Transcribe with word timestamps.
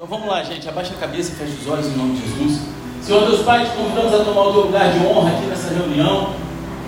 Então 0.00 0.06
vamos 0.06 0.28
lá, 0.28 0.44
gente. 0.44 0.68
Abaixa 0.68 0.94
a 0.94 0.96
cabeça 0.96 1.32
e 1.32 1.34
fecha 1.34 1.60
os 1.60 1.66
olhos 1.66 1.86
em 1.86 1.96
nome 1.96 2.14
de 2.14 2.22
Jesus. 2.22 2.60
Senhor 3.02 3.26
Deus 3.26 3.42
Pai, 3.42 3.64
te 3.64 3.72
convidamos 3.72 4.14
a 4.14 4.24
tomar 4.24 4.42
o 4.42 4.52
teu 4.52 4.60
lugar 4.66 4.92
de 4.92 5.04
honra 5.04 5.30
aqui 5.30 5.46
nessa 5.46 5.74
reunião. 5.74 6.34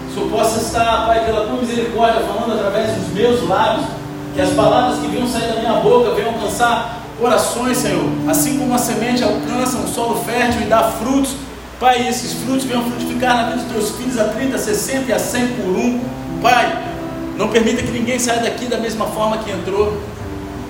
Que 0.07 0.13
o 0.13 0.15
Senhor 0.15 0.31
possa 0.31 0.61
estar, 0.61 1.07
Pai, 1.09 1.25
pela 1.25 1.45
tua 1.45 1.57
misericórdia, 1.57 2.21
falando 2.21 2.53
através 2.53 2.95
dos 2.95 3.09
meus 3.13 3.49
lábios. 3.49 3.85
Que 4.33 4.41
as 4.41 4.51
palavras 4.51 5.01
que 5.01 5.09
venham 5.09 5.27
sair 5.27 5.49
da 5.49 5.57
minha 5.57 5.73
boca 5.81 6.15
venham 6.15 6.35
alcançar 6.35 7.01
corações, 7.19 7.79
Senhor. 7.79 8.09
Assim 8.29 8.61
como 8.61 8.73
a 8.73 8.79
semente 8.79 9.25
alcança 9.25 9.79
um 9.79 9.89
solo 9.89 10.23
fértil 10.23 10.61
e 10.61 10.67
dá 10.67 10.85
frutos. 10.85 11.35
Pai, 11.81 12.07
esses 12.07 12.35
frutos 12.45 12.63
venham 12.63 12.85
frutificar 12.85 13.39
na 13.39 13.43
vida 13.51 13.57
dos 13.57 13.73
teus 13.73 13.91
filhos 13.97 14.21
a 14.21 14.29
30, 14.29 14.57
60 14.57 15.11
e 15.11 15.13
a 15.13 15.19
100 15.19 15.49
por 15.49 15.67
um. 15.67 16.01
Pai, 16.41 16.81
não 17.37 17.49
permita 17.49 17.83
que 17.83 17.91
ninguém 17.91 18.21
saia 18.21 18.41
daqui 18.41 18.67
da 18.67 18.79
mesma 18.79 19.07
forma 19.07 19.39
que 19.39 19.51
entrou. 19.51 19.99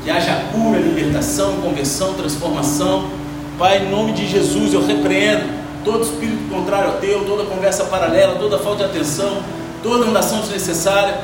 Que 0.02 0.10
haja 0.10 0.44
cura, 0.52 0.78
libertação, 0.78 1.56
conversão, 1.60 2.14
transformação. 2.14 3.10
Pai, 3.58 3.84
em 3.84 3.90
nome 3.90 4.12
de 4.12 4.26
Jesus, 4.26 4.72
eu 4.72 4.86
repreendo 4.86 5.44
todo 5.84 6.02
espírito 6.02 6.48
contrário 6.48 6.92
ao 6.92 6.96
teu, 6.96 7.24
toda 7.24 7.44
conversa 7.44 7.84
paralela, 7.84 8.36
toda 8.36 8.58
falta 8.58 8.84
de 8.84 8.90
atenção, 8.90 9.42
toda 9.82 10.06
andação 10.06 10.40
desnecessária. 10.40 11.20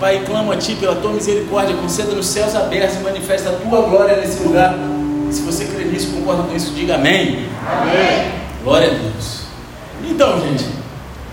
Pai, 0.00 0.22
clamo 0.26 0.50
a 0.50 0.56
Ti 0.56 0.74
pela 0.74 0.96
Tua 0.96 1.12
misericórdia, 1.12 1.76
conceda 1.76 2.12
nos 2.12 2.26
céus 2.26 2.56
abertos 2.56 2.96
e 2.96 3.00
manifesta 3.00 3.50
a 3.50 3.52
Tua 3.52 3.82
glória 3.82 4.16
nesse 4.16 4.42
lugar. 4.42 4.74
Se 5.30 5.42
você 5.42 5.66
crê 5.66 5.84
nisso, 5.84 6.10
concorda 6.12 6.42
com 6.42 6.56
isso, 6.56 6.72
diga 6.72 6.96
amém. 6.96 7.46
Amém. 7.64 8.32
Glória 8.64 8.88
a 8.88 8.94
Deus. 8.94 9.42
Então, 10.08 10.40
gente, 10.40 10.64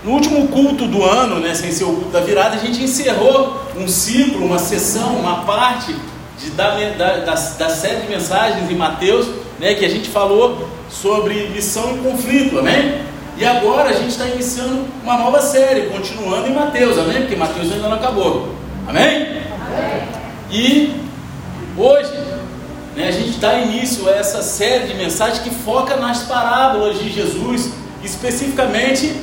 no 0.04 0.12
último 0.12 0.46
culto 0.48 0.86
do 0.86 1.02
ano, 1.02 1.40
né, 1.40 1.54
sem 1.54 1.72
ser 1.72 1.84
o 1.84 1.92
culto 1.92 2.10
da 2.10 2.20
virada, 2.20 2.56
a 2.56 2.58
gente 2.58 2.84
encerrou 2.84 3.60
um 3.76 3.88
ciclo, 3.88 4.46
uma 4.46 4.58
sessão, 4.58 5.16
uma 5.16 5.42
parte 5.44 5.96
de, 6.38 6.50
da, 6.50 6.70
da, 6.70 7.16
da, 7.18 7.34
da 7.34 7.68
série 7.68 8.02
de 8.02 8.08
mensagens 8.08 8.70
em 8.70 8.74
Mateus, 8.74 9.26
né, 9.58 9.74
que 9.74 9.84
a 9.84 9.88
gente 9.88 10.08
falou 10.08 10.68
sobre 10.88 11.48
missão 11.48 11.96
e 11.96 11.98
conflito, 11.98 12.58
amém? 12.58 13.02
E 13.36 13.44
agora 13.44 13.90
a 13.90 13.92
gente 13.92 14.10
está 14.10 14.26
iniciando 14.26 14.84
uma 15.02 15.16
nova 15.16 15.40
série, 15.40 15.88
continuando 15.88 16.48
em 16.48 16.54
Mateus, 16.54 16.98
amém? 16.98 17.20
Porque 17.20 17.36
Mateus 17.36 17.72
ainda 17.72 17.88
não 17.88 17.96
acabou, 17.96 18.54
amém? 18.86 19.26
Amém. 19.26 20.02
E 20.50 21.00
hoje 21.76 22.12
né, 22.96 23.08
a 23.08 23.12
gente 23.12 23.38
dá 23.38 23.58
início 23.58 24.08
a 24.08 24.12
essa 24.12 24.42
série 24.42 24.88
de 24.88 24.94
mensagens 24.94 25.38
que 25.38 25.50
foca 25.50 25.96
nas 25.96 26.24
parábolas 26.24 26.98
de 26.98 27.10
Jesus, 27.10 27.70
especificamente 28.02 29.14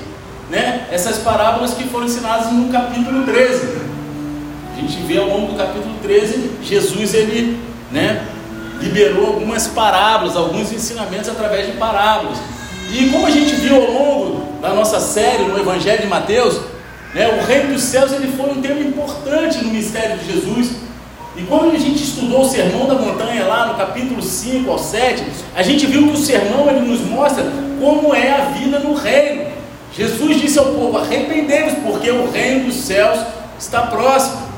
né, 0.50 0.88
essas 0.92 1.18
parábolas 1.18 1.74
que 1.74 1.84
foram 1.86 2.06
ensinadas 2.06 2.52
no 2.54 2.72
capítulo 2.72 3.26
13. 3.26 3.85
A 4.76 4.82
gente 4.82 5.02
vê 5.04 5.18
ao 5.18 5.30
longo 5.30 5.54
do 5.54 5.58
capítulo 5.58 5.96
13, 6.04 6.52
Jesus 6.62 7.14
ele 7.14 7.58
né, 7.94 8.28
liberou 8.82 9.28
algumas 9.28 9.68
parábolas, 9.68 10.36
alguns 10.36 10.70
ensinamentos 10.74 11.30
através 11.30 11.68
de 11.68 11.74
parábolas. 11.78 12.38
E 12.92 13.10
como 13.10 13.26
a 13.26 13.32
gente 13.32 13.56
viu 13.56 13.76
ao 13.76 13.90
longo 13.90 14.60
da 14.62 14.74
nossa 14.74 15.00
série 15.00 15.46
no 15.46 15.58
Evangelho 15.58 16.02
de 16.02 16.08
Mateus, 16.08 16.60
né, 17.14 17.40
o 17.42 17.46
reino 17.46 17.74
dos 17.74 17.84
céus 17.84 18.12
ele 18.12 18.28
foi 18.36 18.50
um 18.50 18.62
tema 18.62 18.82
importante 18.82 19.64
no 19.64 19.72
mistério 19.72 20.18
de 20.18 20.34
Jesus. 20.34 20.72
E 21.38 21.44
quando 21.44 21.74
a 21.74 21.80
gente 21.80 22.04
estudou 22.04 22.42
o 22.42 22.50
Sermão 22.50 22.86
da 22.86 22.96
Montanha 22.96 23.46
lá 23.46 23.68
no 23.68 23.76
capítulo 23.76 24.22
5 24.22 24.70
ao 24.70 24.78
7, 24.78 25.24
a 25.56 25.64
gente 25.64 25.86
viu 25.86 26.04
que 26.04 26.18
o 26.18 26.18
sermão 26.18 26.70
ele 26.70 26.82
nos 26.82 27.00
mostra 27.00 27.46
como 27.80 28.14
é 28.14 28.30
a 28.30 28.46
vida 28.50 28.80
no 28.80 28.94
reino. 28.94 29.52
Jesus 29.94 30.42
disse 30.42 30.60
ao 30.60 30.66
povo: 30.66 30.98
arrependei-vos, 30.98 31.76
porque 31.86 32.12
o 32.12 32.30
reino 32.30 32.66
dos 32.66 32.76
céus 32.76 33.20
está 33.58 33.84
próximo. 33.84 34.55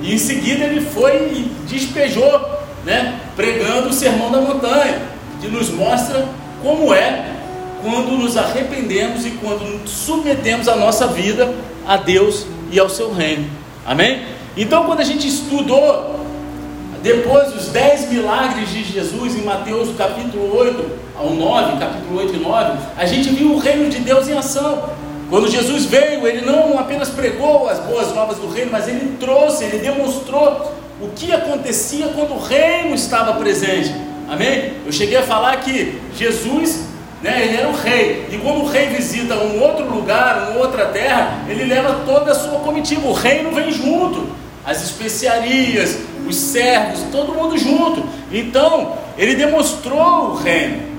E 0.00 0.14
em 0.14 0.18
seguida 0.18 0.64
ele 0.64 0.80
foi 0.80 1.12
e 1.12 1.52
despejou, 1.68 2.40
né, 2.84 3.20
pregando 3.36 3.88
o 3.88 3.92
sermão 3.92 4.30
da 4.30 4.40
montanha, 4.40 5.02
que 5.40 5.48
nos 5.48 5.70
mostra 5.70 6.26
como 6.62 6.92
é 6.94 7.36
quando 7.82 8.18
nos 8.18 8.36
arrependemos 8.36 9.24
e 9.24 9.30
quando 9.30 9.88
submetemos 9.88 10.68
a 10.68 10.76
nossa 10.76 11.06
vida 11.06 11.54
a 11.86 11.96
Deus 11.96 12.46
e 12.70 12.78
ao 12.78 12.88
seu 12.88 13.12
reino. 13.12 13.48
Amém? 13.86 14.22
Então, 14.56 14.84
quando 14.84 15.00
a 15.00 15.04
gente 15.04 15.26
estudou 15.26 16.20
depois 17.02 17.54
os 17.54 17.68
dez 17.68 18.10
milagres 18.10 18.68
de 18.68 18.84
Jesus 18.84 19.34
em 19.34 19.42
Mateus 19.42 19.88
capítulo 19.96 20.54
8 20.54 20.84
ao 21.16 21.30
9, 21.30 21.78
capítulo 21.78 22.18
8 22.18 22.34
e 22.34 22.38
9, 22.38 22.78
a 22.96 23.06
gente 23.06 23.30
viu 23.30 23.52
o 23.52 23.58
reino 23.58 23.88
de 23.88 23.98
Deus 24.00 24.28
em 24.28 24.36
ação. 24.36 24.90
Quando 25.30 25.48
Jesus 25.48 25.84
veio, 25.84 26.26
ele 26.26 26.44
não 26.44 26.76
apenas 26.76 27.08
pregou 27.08 27.68
as 27.68 27.78
boas 27.78 28.12
novas 28.12 28.38
do 28.38 28.50
reino, 28.50 28.72
mas 28.72 28.88
ele 28.88 29.16
trouxe, 29.20 29.62
ele 29.62 29.78
demonstrou 29.78 30.74
o 31.00 31.06
que 31.14 31.32
acontecia 31.32 32.08
quando 32.08 32.34
o 32.34 32.38
reino 32.40 32.96
estava 32.96 33.34
presente. 33.34 33.94
Amém? 34.28 34.72
Eu 34.84 34.90
cheguei 34.90 35.16
a 35.16 35.22
falar 35.22 35.56
que 35.58 36.00
Jesus, 36.16 36.84
né, 37.22 37.44
ele 37.44 37.56
era 37.56 37.68
o 37.68 37.76
rei, 37.76 38.26
e 38.32 38.38
quando 38.38 38.62
o 38.62 38.66
rei 38.66 38.88
visita 38.88 39.36
um 39.36 39.62
outro 39.62 39.88
lugar, 39.88 40.50
uma 40.50 40.60
outra 40.62 40.86
terra, 40.86 41.44
ele 41.48 41.64
leva 41.64 42.00
toda 42.04 42.32
a 42.32 42.34
sua 42.34 42.58
comitiva, 42.58 43.06
o 43.06 43.12
reino 43.12 43.52
vem 43.52 43.70
junto, 43.70 44.26
as 44.66 44.82
especiarias, 44.82 45.96
os 46.26 46.34
servos, 46.34 47.04
todo 47.12 47.32
mundo 47.34 47.56
junto. 47.56 48.02
Então, 48.32 48.94
ele 49.16 49.36
demonstrou 49.36 50.32
o 50.32 50.34
reino. 50.34 50.90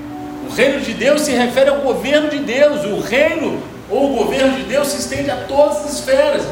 O 0.50 0.54
reino 0.54 0.80
de 0.80 0.94
Deus 0.94 1.20
se 1.20 1.32
refere 1.32 1.68
ao 1.68 1.80
governo 1.80 2.30
de 2.30 2.38
Deus, 2.38 2.82
o 2.86 3.00
reino 3.00 3.71
ou 3.92 4.12
o 4.12 4.16
governo 4.16 4.56
de 4.56 4.64
Deus 4.64 4.88
se 4.88 4.98
estende 4.98 5.30
a 5.30 5.44
todas 5.44 5.84
as 5.84 5.98
esferas. 5.98 6.42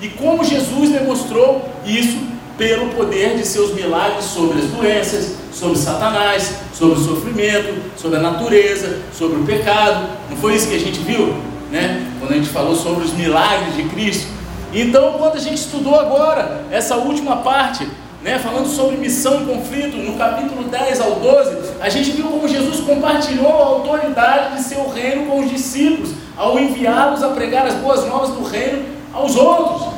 E 0.00 0.08
como 0.08 0.44
Jesus 0.44 0.90
demonstrou 0.90 1.68
isso 1.84 2.18
pelo 2.56 2.90
poder 2.90 3.36
de 3.36 3.44
seus 3.44 3.74
milagres 3.74 4.24
sobre 4.26 4.60
as 4.60 4.66
doenças, 4.66 5.34
sobre 5.52 5.76
Satanás, 5.76 6.54
sobre 6.72 6.98
o 6.98 7.02
sofrimento, 7.02 7.74
sobre 7.96 8.18
a 8.18 8.22
natureza, 8.22 9.00
sobre 9.12 9.40
o 9.40 9.44
pecado. 9.44 10.08
Não 10.30 10.36
foi 10.36 10.54
isso 10.54 10.68
que 10.68 10.76
a 10.76 10.78
gente 10.78 11.00
viu, 11.00 11.34
né? 11.70 12.06
Quando 12.20 12.32
a 12.32 12.36
gente 12.36 12.48
falou 12.48 12.76
sobre 12.76 13.04
os 13.04 13.12
milagres 13.12 13.74
de 13.74 13.84
Cristo. 13.84 14.28
Então, 14.72 15.14
quando 15.14 15.36
a 15.36 15.40
gente 15.40 15.58
estudou 15.58 15.98
agora 15.98 16.64
essa 16.70 16.96
última 16.96 17.36
parte, 17.36 17.86
né, 18.22 18.38
falando 18.38 18.66
sobre 18.66 18.96
missão 18.96 19.42
e 19.42 19.44
conflito, 19.44 19.96
no 19.96 20.16
capítulo 20.16 20.64
10 20.64 21.00
ao 21.00 21.16
12, 21.16 21.56
a 21.80 21.88
gente 21.88 22.10
viu 22.12 22.26
como 22.26 22.48
Jesus 22.48 22.80
compartilhou 22.80 23.52
a 23.52 23.66
autoridade 23.66 24.56
de 24.56 24.62
seu 24.62 24.88
reino 24.88 25.26
com 25.26 25.40
os 25.40 25.50
discípulos, 25.50 26.10
ao 26.36 26.58
enviá-los 26.58 27.22
a 27.22 27.28
pregar 27.28 27.66
as 27.66 27.74
boas 27.74 28.06
novas 28.06 28.30
do 28.30 28.42
reino 28.44 28.84
aos 29.12 29.36
outros. 29.36 29.88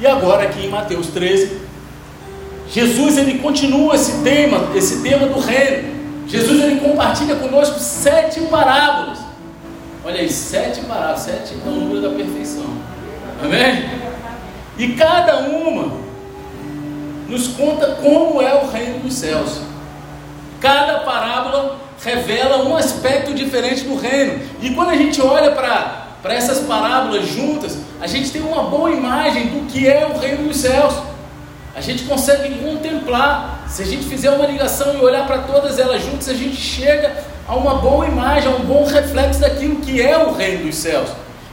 E 0.00 0.06
agora 0.06 0.44
aqui 0.44 0.66
em 0.66 0.68
Mateus 0.68 1.08
13, 1.08 1.60
Jesus 2.70 3.18
ele 3.18 3.38
continua 3.38 3.94
esse 3.94 4.22
tema, 4.22 4.68
esse 4.74 5.02
tema 5.02 5.26
do 5.26 5.38
reino. 5.40 5.98
Jesus 6.26 6.62
ele 6.62 6.80
compartilha 6.80 7.36
conosco 7.36 7.78
sete 7.78 8.40
parábolas. 8.42 9.18
Olha 10.04 10.20
aí, 10.20 10.30
sete 10.30 10.80
parábolas, 10.82 11.20
sete 11.20 11.54
é 11.54 12.00
da 12.00 12.10
perfeição. 12.10 12.66
Amém? 13.42 13.88
E 14.78 14.92
cada 14.94 15.40
uma 15.40 15.92
nos 17.28 17.48
conta 17.48 17.96
como 18.02 18.40
é 18.40 18.54
o 18.62 18.68
reino 18.68 19.00
dos 19.00 19.14
céus. 19.14 19.60
Cada 20.60 21.00
parábola 21.00 21.78
revela 22.04 22.64
um 22.64 22.76
aspecto 22.76 23.34
diferente 23.34 23.84
do 23.84 23.96
reino. 23.96 24.40
E 24.60 24.70
quando 24.70 24.90
a 24.90 24.96
gente 24.96 25.20
olha 25.20 25.52
para 25.52 26.34
essas 26.34 26.60
parábolas 26.60 27.26
juntas, 27.26 27.78
a 28.00 28.06
gente 28.06 28.30
tem 28.30 28.42
uma 28.42 28.64
boa 28.64 28.90
imagem 28.90 29.46
do 29.48 29.66
que 29.66 29.88
é 29.88 30.06
o 30.06 30.18
reino 30.18 30.48
dos 30.48 30.58
céus. 30.58 30.94
A 31.74 31.80
gente 31.80 32.04
consegue 32.04 32.56
contemplar. 32.58 33.64
Se 33.68 33.82
a 33.82 33.86
gente 33.86 34.04
fizer 34.06 34.30
uma 34.30 34.46
ligação 34.46 34.94
e 34.94 34.96
olhar 34.96 35.26
para 35.26 35.38
todas 35.38 35.78
elas 35.78 36.02
juntas, 36.02 36.28
a 36.28 36.34
gente 36.34 36.56
chega 36.56 37.24
a 37.46 37.54
uma 37.54 37.76
boa 37.76 38.06
imagem, 38.06 38.52
a 38.52 38.56
um 38.56 38.64
bom 38.64 38.84
reflexo 38.84 39.40
daquilo 39.40 39.76
que 39.76 40.02
é 40.02 40.18
o 40.18 40.32
reino 40.32 40.64
dos 40.64 40.76
céus. 40.76 41.08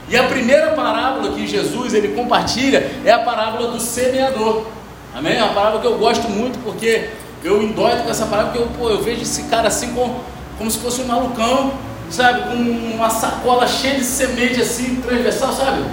E 0.08 0.16
a 0.16 0.24
primeira 0.24 0.72
parábola 0.72 1.32
que 1.32 1.46
Jesus 1.46 1.92
ele 1.94 2.08
compartilha 2.08 2.90
é 3.04 3.12
a 3.12 3.18
parábola 3.20 3.72
do 3.72 3.80
semeador. 3.80 4.66
Amém? 5.14 5.36
É 5.36 5.42
uma 5.42 5.54
parábola 5.54 5.80
que 5.80 5.86
eu 5.86 5.98
gosto 5.98 6.28
muito 6.28 6.58
porque 6.62 7.10
eu 7.46 7.62
endoido 7.62 8.02
com 8.02 8.10
essa 8.10 8.26
parábola, 8.26 8.52
porque 8.52 8.62
eu, 8.62 8.78
pô, 8.78 8.90
eu 8.90 9.02
vejo 9.02 9.22
esse 9.22 9.44
cara 9.44 9.68
assim 9.68 9.92
com, 9.92 10.20
como 10.58 10.70
se 10.70 10.78
fosse 10.78 11.00
um 11.00 11.06
malucão, 11.06 11.72
sabe? 12.10 12.42
Com 12.42 12.94
uma 12.94 13.08
sacola 13.08 13.66
cheia 13.66 13.94
de 13.94 14.04
semente 14.04 14.60
assim, 14.60 14.96
transversal, 14.96 15.52
sabe? 15.52 15.84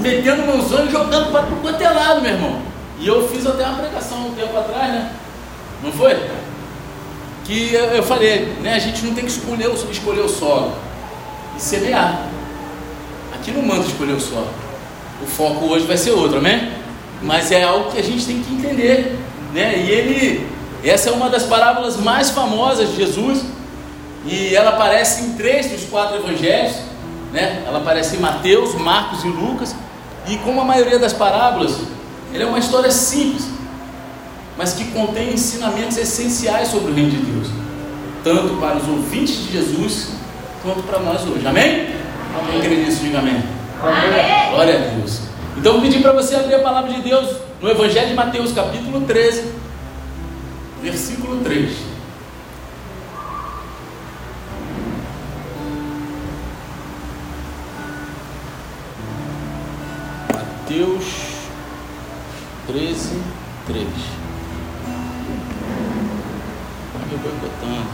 Metendo 0.00 0.42
olhos 0.50 0.88
e 0.88 0.92
jogando 0.92 1.30
para 1.30 1.44
tudo 1.44 1.62
quanto 1.62 1.80
é 1.80 1.88
lado, 1.88 2.20
meu 2.20 2.32
irmão. 2.32 2.60
E 2.98 3.06
eu 3.06 3.26
fiz 3.28 3.46
até 3.46 3.64
uma 3.64 3.78
pregação 3.78 4.28
um 4.28 4.34
tempo 4.34 4.56
atrás, 4.56 4.92
né? 4.92 5.12
Não 5.82 5.92
foi? 5.92 6.14
Que 7.44 7.72
eu, 7.72 7.84
eu 7.86 8.02
falei, 8.02 8.56
né? 8.60 8.74
A 8.74 8.78
gente 8.78 9.04
não 9.04 9.14
tem 9.14 9.24
que 9.24 9.30
escolher, 9.30 9.70
escolher 9.90 10.20
o 10.20 10.28
solo 10.28 10.72
e 11.56 11.60
semear. 11.60 12.28
Aqui 13.34 13.50
não 13.50 13.62
manda 13.62 13.86
escolher 13.86 14.12
o 14.12 14.20
solo. 14.20 14.48
O 15.22 15.26
foco 15.26 15.66
hoje 15.66 15.86
vai 15.86 15.96
ser 15.96 16.10
outro, 16.10 16.38
amém? 16.38 16.70
Mas 17.22 17.50
é 17.50 17.62
algo 17.62 17.90
que 17.90 17.98
a 17.98 18.02
gente 18.02 18.26
tem 18.26 18.42
que 18.42 18.52
entender, 18.52 19.16
né? 19.54 19.78
E 19.78 19.90
ele, 19.90 20.46
essa 20.84 21.10
é 21.10 21.12
uma 21.12 21.28
das 21.28 21.44
parábolas 21.44 21.96
mais 21.96 22.30
famosas 22.30 22.90
de 22.90 22.96
Jesus, 22.96 23.42
e 24.24 24.54
ela 24.54 24.70
aparece 24.70 25.22
em 25.22 25.32
três 25.34 25.70
dos 25.70 25.84
quatro 25.84 26.16
evangelhos, 26.16 26.76
né? 27.32 27.62
Ela 27.66 27.78
aparece 27.78 28.16
em 28.16 28.20
Mateus, 28.20 28.74
Marcos 28.74 29.24
e 29.24 29.28
Lucas, 29.28 29.74
e 30.28 30.36
como 30.38 30.60
a 30.60 30.64
maioria 30.64 30.98
das 30.98 31.12
parábolas, 31.12 31.76
ela 32.34 32.42
é 32.42 32.46
uma 32.46 32.58
história 32.58 32.90
simples, 32.90 33.46
mas 34.56 34.72
que 34.72 34.86
contém 34.86 35.32
ensinamentos 35.34 35.96
essenciais 35.96 36.68
sobre 36.68 36.90
o 36.90 36.94
reino 36.94 37.10
de 37.10 37.18
Deus. 37.18 37.48
tanto 38.24 38.54
para 38.56 38.76
os 38.78 38.88
ouvintes 38.88 39.36
de 39.36 39.52
Jesus, 39.52 40.08
quanto 40.60 40.82
para 40.82 40.98
nós 40.98 41.22
hoje. 41.22 41.46
Amém? 41.46 41.94
Quem 42.50 42.60
crê 42.60 42.76
nisso, 42.78 43.00
diga 43.04 43.20
amém. 43.20 43.40
amém. 43.80 44.50
Glória 44.50 44.74
a 44.74 44.96
Deus. 44.96 45.20
Então, 45.56 45.74
vou 45.74 45.82
pedir 45.82 46.02
para 46.02 46.10
você 46.10 46.34
abrir 46.34 46.56
a 46.56 46.58
palavra 46.58 46.92
de 46.92 47.02
Deus 47.02 47.36
no 47.62 47.70
Evangelho 47.70 48.08
de 48.08 48.14
Mateus, 48.14 48.52
capítulo 48.52 49.02
13, 49.02 49.44
versículo 50.90 51.42
3. 51.42 51.70
Mateus 60.32 61.04
13, 62.68 63.22
3. 63.66 63.86
Está 66.86 67.06
me 67.10 67.16
boicotando. 67.18 67.86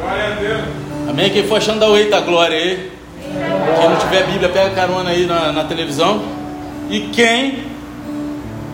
Glória 0.00 0.24
a 0.24 0.30
Deus. 0.40 1.08
Amém? 1.08 1.30
Quem 1.30 1.46
for 1.46 1.58
achando, 1.58 1.78
dá 1.78 1.88
o 1.88 1.96
eita 1.96 2.20
glória 2.20 2.58
aí. 2.58 2.92
Quem 3.20 3.88
não 3.88 3.96
tiver 3.96 4.26
Bíblia, 4.26 4.48
pega 4.48 4.74
carona 4.74 5.10
aí 5.10 5.24
na, 5.24 5.52
na 5.52 5.64
televisão. 5.64 6.33
E 6.90 7.08
quem 7.12 7.64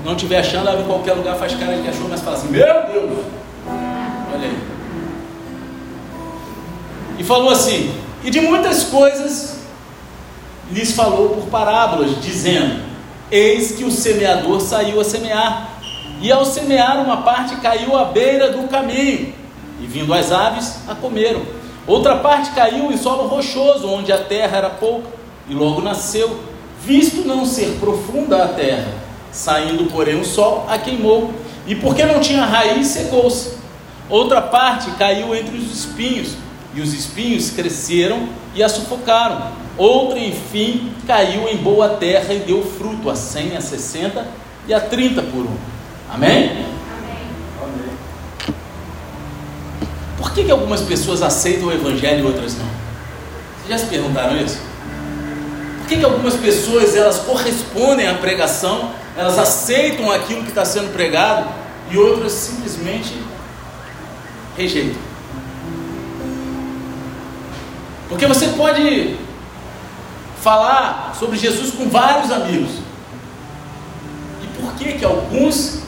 não 0.05 0.15
tiver 0.15 0.39
achando, 0.39 0.69
abre 0.69 0.83
em 0.83 0.87
qualquer 0.87 1.13
lugar, 1.13 1.37
faz 1.37 1.55
cara 1.55 1.79
que 1.79 1.89
achou, 1.89 2.09
mas 2.09 2.21
fala 2.21 2.37
assim: 2.37 2.49
Meu 2.49 2.65
Deus! 2.65 3.25
Olha 4.35 4.49
aí. 4.49 4.59
E 7.19 7.25
falou 7.25 7.51
assim: 7.51 7.95
E 8.25 8.31
de 8.31 8.41
muitas 8.41 8.85
coisas 8.85 9.61
lhes 10.73 10.93
falou 10.93 11.31
por 11.31 11.47
parábolas, 11.49 12.21
dizendo: 12.21 12.83
Eis 13.31 13.73
que 13.73 13.85
o 13.85 13.91
semeador 13.91 14.61
saiu 14.61 15.01
a 15.01 15.05
semear. 15.05 15.69
E 16.23 16.31
ao 16.31 16.45
semear, 16.45 17.03
uma 17.03 17.19
parte 17.19 17.57
caiu 17.57 17.97
à 17.97 18.05
beira 18.05 18.51
do 18.51 18.69
caminho, 18.69 19.33
e 19.81 19.87
vindo 19.87 20.13
as 20.13 20.31
aves, 20.31 20.81
a 20.87 20.95
comeram. 20.95 21.41
Outra 21.87 22.17
parte 22.17 22.51
caiu 22.51 22.93
em 22.93 22.97
solo 22.99 23.27
rochoso, 23.27 23.89
onde 23.89 24.13
a 24.13 24.19
terra 24.19 24.59
era 24.59 24.71
pouca, 24.71 25.09
e 25.49 25.55
logo 25.55 25.81
nasceu, 25.81 26.39
visto 26.85 27.27
não 27.27 27.45
ser 27.45 27.77
profunda 27.81 28.45
a 28.45 28.49
terra. 28.49 28.93
Saindo, 29.33 29.85
porém, 29.91 30.21
o 30.21 30.25
sol 30.25 30.67
a 30.69 30.77
queimou, 30.79 31.33
e 31.67 31.75
porque 31.75 32.05
não 32.05 32.21
tinha 32.21 32.45
raiz, 32.45 32.89
secou-se. 32.89 33.59
Outra 34.09 34.43
parte 34.43 34.91
caiu 34.93 35.35
entre 35.35 35.57
os 35.57 35.73
espinhos, 35.73 36.35
e 36.75 36.81
os 36.81 36.93
espinhos 36.93 37.51
cresceram 37.51 38.29
e 38.55 38.63
a 38.63 38.69
sufocaram. 38.69 39.53
Outra, 39.77 40.19
enfim, 40.19 40.93
caiu 41.07 41.49
em 41.49 41.57
boa 41.57 41.91
terra 41.91 42.35
e 42.35 42.41
deu 42.41 42.63
fruto 42.63 43.09
a 43.09 43.15
cem, 43.15 43.57
a 43.57 43.61
sessenta 43.61 44.27
e 44.67 44.75
a 44.75 44.81
trinta 44.81 45.23
por 45.23 45.43
um. 45.43 45.57
Amém? 46.13 46.51
Amém. 46.51 46.71
Por 50.19 50.33
que, 50.33 50.45
que 50.45 50.51
algumas 50.51 50.81
pessoas 50.83 51.23
aceitam 51.23 51.69
o 51.69 51.73
evangelho 51.73 52.21
e 52.21 52.27
outras 52.27 52.57
não? 52.57 52.67
Vocês 52.67 53.69
já 53.69 53.79
se 53.79 53.87
perguntaram 53.87 54.37
isso? 54.37 54.70
Que, 55.91 55.97
que 55.97 56.05
algumas 56.05 56.37
pessoas 56.37 56.95
elas 56.95 57.19
correspondem 57.19 58.07
à 58.07 58.15
pregação, 58.15 58.93
elas 59.17 59.37
aceitam 59.37 60.09
aquilo 60.09 60.45
que 60.45 60.51
está 60.51 60.65
sendo 60.65 60.93
pregado 60.93 61.51
e 61.91 61.99
outras 61.99 62.31
simplesmente 62.31 63.21
rejeitam? 64.57 65.01
Porque 68.09 68.25
você 68.25 68.47
pode 68.51 69.17
falar 70.41 71.13
sobre 71.19 71.37
Jesus 71.37 71.75
com 71.75 71.89
vários 71.89 72.31
amigos. 72.31 72.71
E 74.45 74.61
por 74.61 74.73
que 74.75 74.93
que 74.93 75.05
alguns 75.05 75.81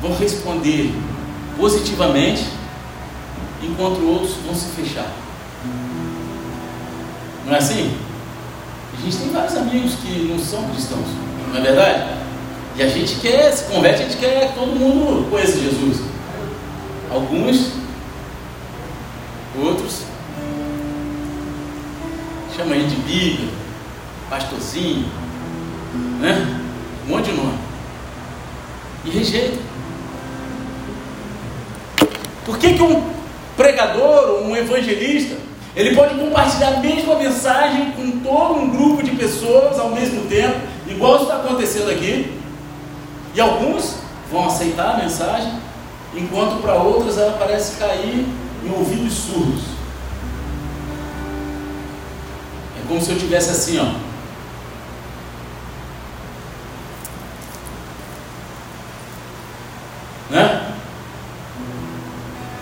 vão 0.00 0.16
responder 0.16 0.94
positivamente, 1.58 2.44
enquanto 3.60 4.06
outros 4.06 4.36
vão 4.46 4.54
se 4.54 4.66
fechar? 4.66 5.10
Não 7.44 7.52
é 7.52 7.58
assim? 7.58 7.92
A 9.00 9.04
gente 9.04 9.16
tem 9.16 9.30
vários 9.30 9.56
amigos 9.56 9.94
que 9.94 10.28
não 10.28 10.38
são 10.38 10.68
cristãos, 10.68 11.06
não 11.48 11.58
é 11.58 11.62
verdade? 11.62 12.04
E 12.76 12.82
a 12.82 12.86
gente 12.86 13.14
quer, 13.16 13.50
se 13.50 13.64
converte, 13.64 14.02
a 14.02 14.04
gente 14.04 14.18
quer 14.18 14.48
que 14.48 14.58
todo 14.58 14.78
mundo 14.78 15.30
conheça 15.30 15.58
Jesus. 15.58 16.02
Alguns, 17.10 17.72
outros 19.58 20.02
chama 22.54 22.76
ele 22.76 22.88
de 22.88 22.96
Bíblia, 22.96 23.48
pastorzinho, 24.28 25.08
né? 26.20 26.60
Um 27.06 27.10
monte 27.10 27.30
de 27.30 27.32
nome. 27.32 27.58
E 29.06 29.10
rejeita. 29.10 29.58
Por 32.44 32.58
que, 32.58 32.74
que 32.74 32.82
um 32.82 33.02
pregador, 33.56 34.42
um 34.42 34.54
evangelista, 34.54 35.36
ele 35.76 35.94
pode 35.94 36.14
compartilhar 36.14 36.74
a 36.74 36.80
mesma 36.80 37.14
mensagem 37.16 37.92
com 37.92 38.20
todo 38.20 38.58
um 38.58 38.70
grupo 38.70 39.02
de 39.02 39.12
pessoas 39.12 39.78
ao 39.78 39.90
mesmo 39.90 40.28
tempo, 40.28 40.60
igual 40.88 41.22
está 41.22 41.36
acontecendo 41.36 41.90
aqui, 41.90 42.38
e 43.34 43.40
alguns 43.40 43.96
vão 44.30 44.46
aceitar 44.46 44.94
a 44.94 44.96
mensagem, 44.96 45.52
enquanto 46.14 46.60
para 46.60 46.74
outros 46.74 47.16
ela 47.16 47.36
parece 47.38 47.76
cair 47.76 48.26
em 48.64 48.70
ouvidos 48.70 49.14
surdos. 49.14 49.80
como 52.90 53.00
se 53.00 53.12
eu 53.12 53.18
tivesse 53.18 53.50
assim, 53.50 53.78
ó. 53.78 53.84
Né? 60.28 60.74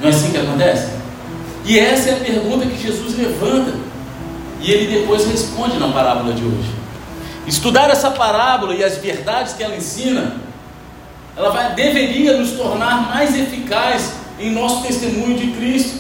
Não 0.00 0.06
é 0.06 0.10
assim 0.10 0.30
que 0.30 0.36
acontece? 0.36 0.87
E 1.68 1.78
essa 1.78 2.08
é 2.08 2.12
a 2.14 2.16
pergunta 2.16 2.64
que 2.64 2.82
Jesus 2.82 3.14
levanta. 3.14 3.74
E 4.60 4.72
ele 4.72 5.00
depois 5.00 5.26
responde 5.26 5.78
na 5.78 5.88
parábola 5.88 6.32
de 6.32 6.42
hoje. 6.42 6.72
Estudar 7.46 7.90
essa 7.90 8.10
parábola 8.10 8.74
e 8.74 8.82
as 8.82 8.96
verdades 8.96 9.52
que 9.52 9.62
ela 9.62 9.76
ensina, 9.76 10.36
ela 11.36 11.50
vai, 11.50 11.74
deveria 11.74 12.38
nos 12.38 12.52
tornar 12.52 13.10
mais 13.10 13.38
eficaz 13.38 14.14
em 14.40 14.50
nosso 14.50 14.82
testemunho 14.82 15.38
de 15.38 15.48
Cristo 15.52 15.98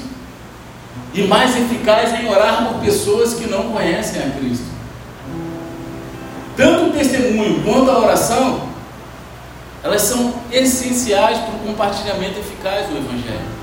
e 1.12 1.22
mais 1.24 1.54
eficaz 1.54 2.18
em 2.18 2.28
orar 2.28 2.66
por 2.66 2.80
pessoas 2.80 3.34
que 3.34 3.46
não 3.46 3.70
conhecem 3.70 4.22
a 4.22 4.30
Cristo. 4.30 4.64
Tanto 6.56 6.86
o 6.86 6.92
testemunho 6.92 7.62
quanto 7.62 7.90
a 7.90 7.98
oração, 7.98 8.68
elas 9.84 10.00
são 10.02 10.34
essenciais 10.50 11.38
para 11.38 11.54
o 11.54 11.58
compartilhamento 11.58 12.38
eficaz 12.38 12.88
do 12.88 12.96
Evangelho. 12.96 13.58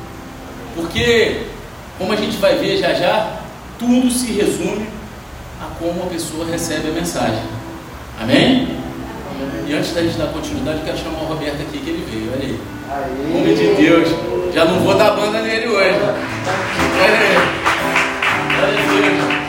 Porque, 0.76 1.55
como 1.98 2.14
a 2.14 2.16
gente 2.16 2.38
vai 2.38 2.56
ver 2.56 2.78
já 2.78 2.94
já, 2.94 3.40
tudo 3.80 4.10
se 4.12 4.32
resume 4.34 4.88
a 5.62 5.66
como 5.80 6.04
a 6.04 6.08
pessoa 6.08 6.46
recebe 6.46 6.90
a 6.90 6.92
mensagem. 6.92 7.44
Amém? 8.22 8.68
E 9.68 9.74
antes 9.74 9.94
da 9.94 10.02
gente 10.02 10.18
dar 10.18 10.28
continuidade, 10.28 10.80
eu 10.80 10.86
quero 10.86 10.98
chamar 10.98 11.24
o 11.24 11.26
Roberto 11.26 11.62
aqui 11.62 11.80
que 11.80 11.90
ele 11.90 12.06
veio. 12.10 12.32
Olha 12.32 12.44
aí. 12.44 12.60
Homem 13.36 13.56
de 13.56 13.74
Deus. 13.76 14.10
Já 14.54 14.66
não 14.66 14.80
vou 14.80 14.96
dar 14.96 15.12
banda 15.12 15.42
nele 15.42 15.68
hoje. 15.68 16.00
Olha 16.00 17.20
aí. 17.20 17.36
Olha 18.58 18.68
aí. 18.68 19.46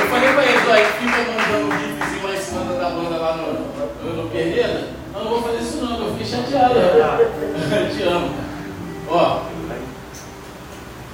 Eu 0.00 0.06
falei 0.08 0.32
para 0.32 0.44
eles, 0.44 0.68
olha, 0.68 0.84
fica 0.86 1.16
mandando 1.32 1.72
gifzinho 1.72 2.26
lá 2.26 2.34
em 2.34 2.40
cima 2.40 2.64
da 2.74 2.90
banda 2.90 3.16
lá 3.16 3.36
no, 3.36 4.08
no, 4.08 4.22
no 4.22 4.30
Perneira. 4.30 4.88
Não, 5.12 5.24
não 5.24 5.30
vou 5.30 5.42
fazer 5.42 5.58
isso 5.58 5.76
não, 5.84 6.06
eu 6.06 6.14
fiquei 6.14 6.26
chateado. 6.26 6.74
Eu 6.78 7.96
te 7.96 8.02
amo. 8.04 8.30
Ó. 9.08 9.39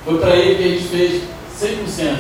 Foi 0.07 0.17
para 0.19 0.37
ele 0.37 0.55
que 0.55 0.63
a 0.63 0.69
gente 0.69 0.85
fez 0.85 1.23
100%. 1.61 2.17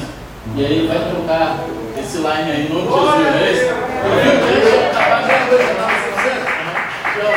E 0.56 0.64
aí 0.64 0.72
ele 0.72 0.88
vai 0.88 0.98
trocar 1.08 1.60
esse 1.96 2.16
line 2.16 2.50
aí, 2.50 2.66
em 2.66 2.68
nome 2.68 2.82
de 2.82 2.88
Jesus, 2.92 3.06
não 3.06 3.14
é 3.38 3.52
isso? 3.52 3.66
Eu 7.22 7.30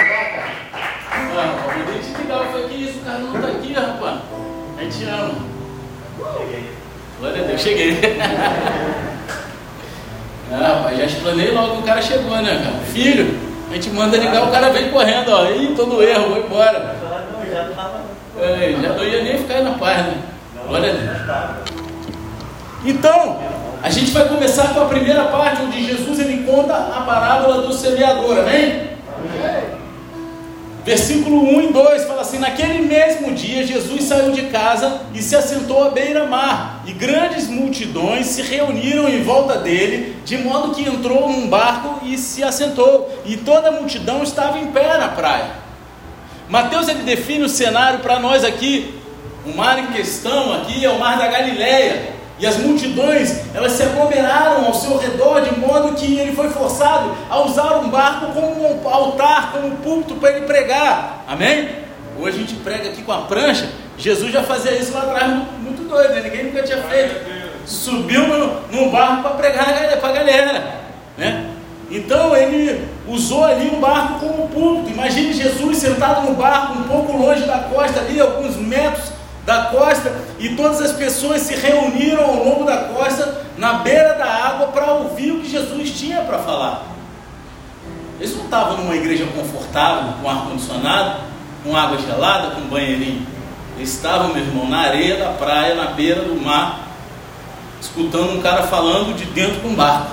o 1.85 1.87
te 1.99 2.09
ligar, 2.19 2.39
eu 2.39 2.47
falei, 2.51 2.67
que 2.67 2.83
isso, 2.83 2.97
o 2.97 3.01
cara 3.05 3.19
não 3.19 3.33
tá 3.39 3.47
aqui, 3.47 3.73
rapaz. 3.73 4.17
A 4.79 4.81
gente 4.81 5.05
ama. 5.05 5.35
Cheguei. 6.39 6.63
Glória 7.19 7.43
a 7.43 7.47
Deus, 7.47 7.61
cheguei. 7.61 7.99
Ah, 10.51 10.77
rapaz, 10.77 10.97
já 10.97 11.05
explanei 11.05 11.51
logo 11.51 11.75
que 11.75 11.81
o 11.81 11.85
cara 11.85 12.01
chegou, 12.01 12.35
né, 12.37 12.59
cara? 12.63 12.79
Filho, 12.91 13.37
a 13.69 13.75
gente 13.75 13.91
manda 13.91 14.17
ligar, 14.17 14.47
o 14.47 14.51
cara 14.51 14.71
vem 14.71 14.89
correndo, 14.89 15.29
ó. 15.29 15.45
Ih, 15.45 15.75
todo 15.75 16.01
erro, 16.01 16.29
vou 16.29 16.39
embora. 16.39 16.95
É, 18.39 18.75
já 18.81 18.93
não 18.93 19.03
ia 19.03 19.23
nem 19.23 19.37
ficar 19.37 19.61
na 19.61 19.73
paz, 19.73 20.07
né? 20.07 20.15
Glória 20.69 20.91
a 20.91 20.93
Deus. 20.93 21.79
Então, 22.85 23.39
a 23.81 23.89
gente 23.89 24.11
vai 24.11 24.27
começar 24.27 24.71
com 24.73 24.81
a 24.81 24.85
primeira 24.85 25.25
parte, 25.25 25.63
onde 25.63 25.83
Jesus 25.83 26.19
ele 26.19 26.43
conta 26.45 26.75
a 26.75 27.01
parábola 27.01 27.63
do 27.63 27.73
semeador, 27.73 28.37
amém? 28.37 28.89
amém? 29.17 29.79
Versículo 30.85 31.57
1 31.57 31.61
e 31.61 31.73
2 31.73 32.05
fala 32.05 32.21
assim: 32.21 32.37
Naquele 32.37 32.83
mesmo 32.83 33.33
dia, 33.33 33.65
Jesus 33.65 34.03
saiu 34.03 34.31
de 34.31 34.43
casa 34.43 35.01
e 35.13 35.23
se 35.23 35.35
assentou 35.35 35.83
à 35.83 35.89
beira-mar, 35.89 36.83
e 36.85 36.93
grandes 36.93 37.47
multidões 37.47 38.27
se 38.27 38.43
reuniram 38.43 39.09
em 39.09 39.23
volta 39.23 39.57
dele, 39.57 40.17
de 40.23 40.37
modo 40.37 40.75
que 40.75 40.87
entrou 40.87 41.29
num 41.29 41.47
barco 41.49 41.99
e 42.05 42.15
se 42.15 42.43
assentou, 42.43 43.11
e 43.25 43.37
toda 43.37 43.69
a 43.69 43.71
multidão 43.71 44.21
estava 44.21 44.59
em 44.59 44.67
pé 44.67 44.99
na 44.99 45.09
praia. 45.09 45.49
Mateus 46.47 46.87
ele 46.87 47.03
define 47.03 47.43
o 47.43 47.49
cenário 47.49 47.99
para 47.99 48.19
nós 48.19 48.43
aqui. 48.43 48.98
O 49.45 49.55
mar 49.55 49.79
em 49.79 49.87
questão 49.87 50.53
aqui 50.53 50.83
é 50.83 50.89
o 50.89 50.99
mar 50.99 51.17
da 51.17 51.27
Galileia. 51.27 52.19
E 52.39 52.47
as 52.47 52.57
multidões, 52.57 53.35
elas 53.53 53.73
se 53.73 53.83
aglomeraram 53.83 54.65
ao 54.65 54.73
seu 54.73 54.97
redor 54.97 55.41
de 55.41 55.59
modo 55.59 55.93
que 55.95 56.17
ele 56.17 56.33
foi 56.33 56.49
forçado 56.49 57.11
a 57.29 57.41
usar 57.41 57.79
um 57.79 57.89
barco 57.89 58.27
como 58.27 58.65
um 58.65 58.89
altar, 58.89 59.51
como 59.51 59.67
um 59.67 59.75
púlpito 59.75 60.15
para 60.15 60.31
ele 60.31 60.45
pregar. 60.45 61.25
Amém? 61.27 61.69
Hoje 62.17 62.37
a 62.37 62.39
gente 62.39 62.55
prega 62.55 62.89
aqui 62.89 63.01
com 63.01 63.11
a 63.11 63.21
prancha. 63.21 63.67
Jesus 63.97 64.31
já 64.31 64.41
fazia 64.41 64.71
isso 64.71 64.93
lá 64.93 65.01
atrás, 65.01 65.27
muito, 65.61 65.85
doido, 65.89 66.13
né? 66.13 66.21
ninguém 66.21 66.45
nunca 66.45 66.63
tinha 66.63 66.77
feito. 66.77 67.39
Subiu 67.65 68.25
no, 68.25 68.61
num 68.71 68.89
barco 68.89 69.23
para 69.23 69.31
pregar 69.31 69.97
para 69.99 70.09
a 70.09 70.13
galera. 70.13 70.75
Né? 71.17 71.45
Então 71.91 72.37
ele 72.37 72.87
usou 73.05 73.43
ali 73.43 73.69
um 73.69 73.81
barco 73.81 74.19
como 74.19 74.47
púlpito. 74.47 74.91
Imagine 74.91 75.33
Jesus 75.33 75.77
sentado 75.77 76.29
no 76.29 76.35
barco, 76.35 76.79
um 76.79 76.83
pouco 76.83 77.17
longe 77.17 77.45
da 77.45 77.59
costa, 77.59 77.99
ali, 77.99 78.21
alguns 78.21 78.55
metros 78.55 79.18
da 79.49 79.63
costa, 79.63 80.13
e 80.37 80.49
todas 80.49 80.79
as 80.79 80.91
pessoas 80.91 81.41
se 81.41 81.55
reuniram 81.55 82.23
ao 82.23 82.35
longo 82.35 82.65
da 82.65 82.83
costa, 82.83 83.47
na 83.57 83.73
beira 83.79 84.13
da 84.13 84.25
água, 84.25 84.67
para 84.67 84.91
ouvir 84.91 85.31
o 85.31 85.39
que 85.41 85.49
Jesus 85.49 85.89
tinha 85.89 86.21
para 86.21 86.37
falar. 86.37 86.85
Eles 88.19 88.35
não 88.35 88.43
estavam 88.43 88.77
numa 88.77 88.95
igreja 88.95 89.25
confortável, 89.35 90.13
com 90.21 90.29
ar-condicionado, 90.29 91.21
com 91.63 91.75
água 91.75 91.97
gelada, 91.97 92.51
com 92.51 92.61
banheirinho. 92.67 93.25
Eles 93.75 93.91
estavam, 93.91 94.27
meu 94.27 94.43
irmão, 94.43 94.69
na 94.69 94.81
areia 94.81 95.17
da 95.17 95.29
praia, 95.29 95.73
na 95.73 95.85
beira 95.93 96.21
do 96.21 96.39
mar, 96.39 96.87
escutando 97.81 98.33
um 98.33 98.41
cara 98.43 98.63
falando 98.67 99.15
de 99.15 99.25
dentro 99.25 99.61
de 99.61 99.67
um 99.67 99.73
barco. 99.73 100.11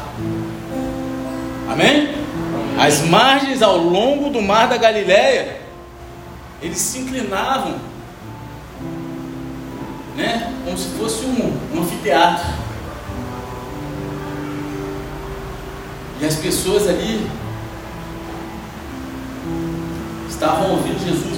Amém? 1.71 2.15
As 2.79 3.03
margens 3.03 3.61
ao 3.61 3.77
longo 3.77 4.31
do 4.31 4.41
mar 4.41 4.67
da 4.67 4.79
Galileia, 4.79 5.61
eles 6.63 6.79
se 6.79 7.01
inclinavam, 7.01 7.75
né? 10.17 10.53
Como 10.65 10.77
se 10.77 10.89
fosse 10.99 11.25
um, 11.27 11.59
um 11.75 11.83
anfiteatro. 11.83 12.47
E 16.21 16.25
as 16.25 16.37
pessoas 16.37 16.89
ali 16.89 17.29
estavam 20.29 20.73
ouvindo 20.73 20.99
Jesus 20.99 21.37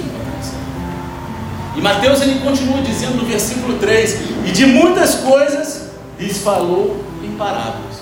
E 1.75 1.81
Mateus 1.81 2.21
ele 2.21 2.39
continua 2.41 2.81
dizendo 2.81 3.17
no 3.17 3.25
versículo 3.25 3.77
3: 3.77 4.19
E 4.45 4.51
de 4.51 4.65
muitas 4.65 5.15
coisas 5.15 5.89
lhes 6.19 6.39
falou 6.39 7.03
em 7.23 7.31
parábolas. 7.37 7.99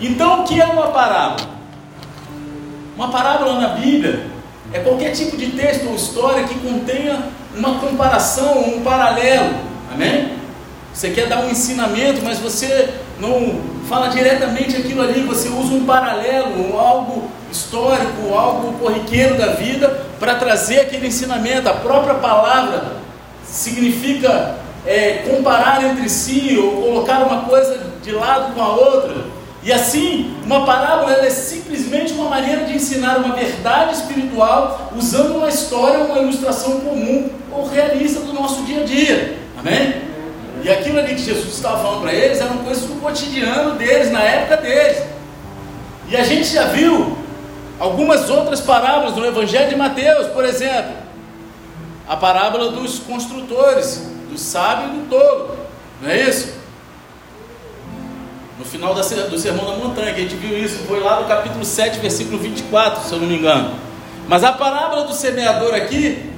Então 0.00 0.42
o 0.42 0.44
que 0.44 0.60
é 0.60 0.66
uma 0.66 0.88
parábola? 0.88 1.48
Uma 2.96 3.08
parábola 3.08 3.60
na 3.60 3.68
Bíblia 3.68 4.26
é 4.72 4.80
qualquer 4.80 5.12
tipo 5.12 5.36
de 5.36 5.46
texto 5.50 5.88
ou 5.88 5.94
história 5.94 6.44
que 6.44 6.54
contenha 6.58 7.22
uma 7.56 7.78
comparação, 7.78 8.60
um 8.60 8.82
paralelo. 8.82 9.67
Amém? 9.92 10.32
Você 10.92 11.10
quer 11.10 11.28
dar 11.28 11.40
um 11.40 11.50
ensinamento, 11.50 12.22
mas 12.24 12.38
você 12.38 12.88
não 13.20 13.60
fala 13.88 14.08
diretamente 14.08 14.76
aquilo 14.76 15.02
ali, 15.02 15.22
você 15.22 15.48
usa 15.48 15.74
um 15.74 15.84
paralelo, 15.86 16.76
algo 16.78 17.30
histórico, 17.50 18.34
algo 18.34 18.72
corriqueiro 18.78 19.36
da 19.36 19.52
vida 19.52 20.06
para 20.18 20.34
trazer 20.34 20.80
aquele 20.80 21.06
ensinamento. 21.06 21.68
A 21.68 21.74
própria 21.74 22.14
palavra 22.14 22.96
significa 23.44 24.56
é, 24.86 25.24
comparar 25.30 25.84
entre 25.84 26.08
si 26.08 26.58
ou 26.58 26.82
colocar 26.82 27.20
uma 27.20 27.42
coisa 27.42 27.78
de 28.02 28.12
lado 28.12 28.54
com 28.54 28.62
a 28.62 28.72
outra. 28.74 29.38
E 29.62 29.72
assim, 29.72 30.34
uma 30.44 30.64
parábola 30.64 31.12
é 31.12 31.30
simplesmente 31.30 32.12
uma 32.12 32.28
maneira 32.28 32.64
de 32.64 32.74
ensinar 32.74 33.18
uma 33.18 33.34
verdade 33.34 33.94
espiritual 33.94 34.92
usando 34.96 35.36
uma 35.36 35.48
história, 35.48 36.04
uma 36.04 36.18
ilustração 36.18 36.80
comum 36.80 37.30
ou 37.50 37.68
realista 37.68 38.20
do 38.20 38.32
nosso 38.32 38.62
dia 38.62 38.82
a 38.82 38.84
dia. 38.84 39.38
Amém? 39.58 40.08
E 40.62 40.70
aquilo 40.70 40.98
ali 40.98 41.14
que 41.14 41.22
Jesus 41.22 41.54
estava 41.54 41.82
falando 41.82 42.02
para 42.02 42.12
eles 42.12 42.40
eram 42.40 42.58
coisas 42.58 42.84
do 42.84 43.00
cotidiano 43.00 43.76
deles, 43.76 44.10
na 44.10 44.22
época 44.22 44.56
deles. 44.58 45.02
E 46.08 46.16
a 46.16 46.24
gente 46.24 46.48
já 46.48 46.66
viu 46.66 47.16
algumas 47.78 48.28
outras 48.30 48.60
parábolas 48.60 49.14
no 49.14 49.24
Evangelho 49.26 49.68
de 49.68 49.76
Mateus, 49.76 50.28
por 50.28 50.44
exemplo, 50.44 50.92
a 52.08 52.16
parábola 52.16 52.72
dos 52.72 52.98
construtores, 52.98 54.10
do 54.30 54.38
sábio 54.38 54.88
e 54.88 54.98
do 54.98 55.08
tolo, 55.08 55.56
não 56.00 56.10
é 56.10 56.20
isso? 56.20 56.56
No 58.58 58.64
final 58.64 58.94
da, 58.94 59.02
do 59.02 59.38
Sermão 59.38 59.66
da 59.66 59.76
Montanha, 59.76 60.12
que 60.14 60.20
a 60.20 60.22
gente 60.22 60.34
viu 60.34 60.58
isso, 60.58 60.78
foi 60.86 61.00
lá 61.00 61.20
no 61.20 61.28
capítulo 61.28 61.64
7, 61.64 62.00
versículo 62.00 62.38
24, 62.38 63.06
se 63.08 63.12
eu 63.12 63.20
não 63.20 63.26
me 63.26 63.36
engano. 63.36 63.74
Mas 64.26 64.42
a 64.42 64.52
parábola 64.52 65.04
do 65.04 65.14
semeador 65.14 65.74
aqui 65.74 66.30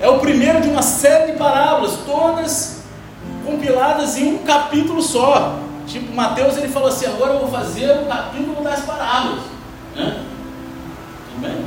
é 0.00 0.08
o 0.08 0.18
primeiro 0.18 0.60
de 0.60 0.68
uma 0.68 0.82
série 0.82 1.32
de 1.32 1.38
parábolas, 1.38 1.98
todas 2.06 2.82
compiladas 3.44 4.16
em 4.16 4.34
um 4.34 4.38
capítulo 4.38 5.02
só. 5.02 5.58
Tipo, 5.86 6.14
Mateus 6.14 6.56
ele 6.56 6.68
falou 6.68 6.88
assim: 6.88 7.06
agora 7.06 7.34
eu 7.34 7.40
vou 7.40 7.50
fazer 7.50 7.90
o 7.90 8.06
capítulo 8.06 8.62
das 8.62 8.80
parábolas. 8.80 9.42
Né? 9.94 10.22
Tudo 11.30 11.40
bem? 11.40 11.64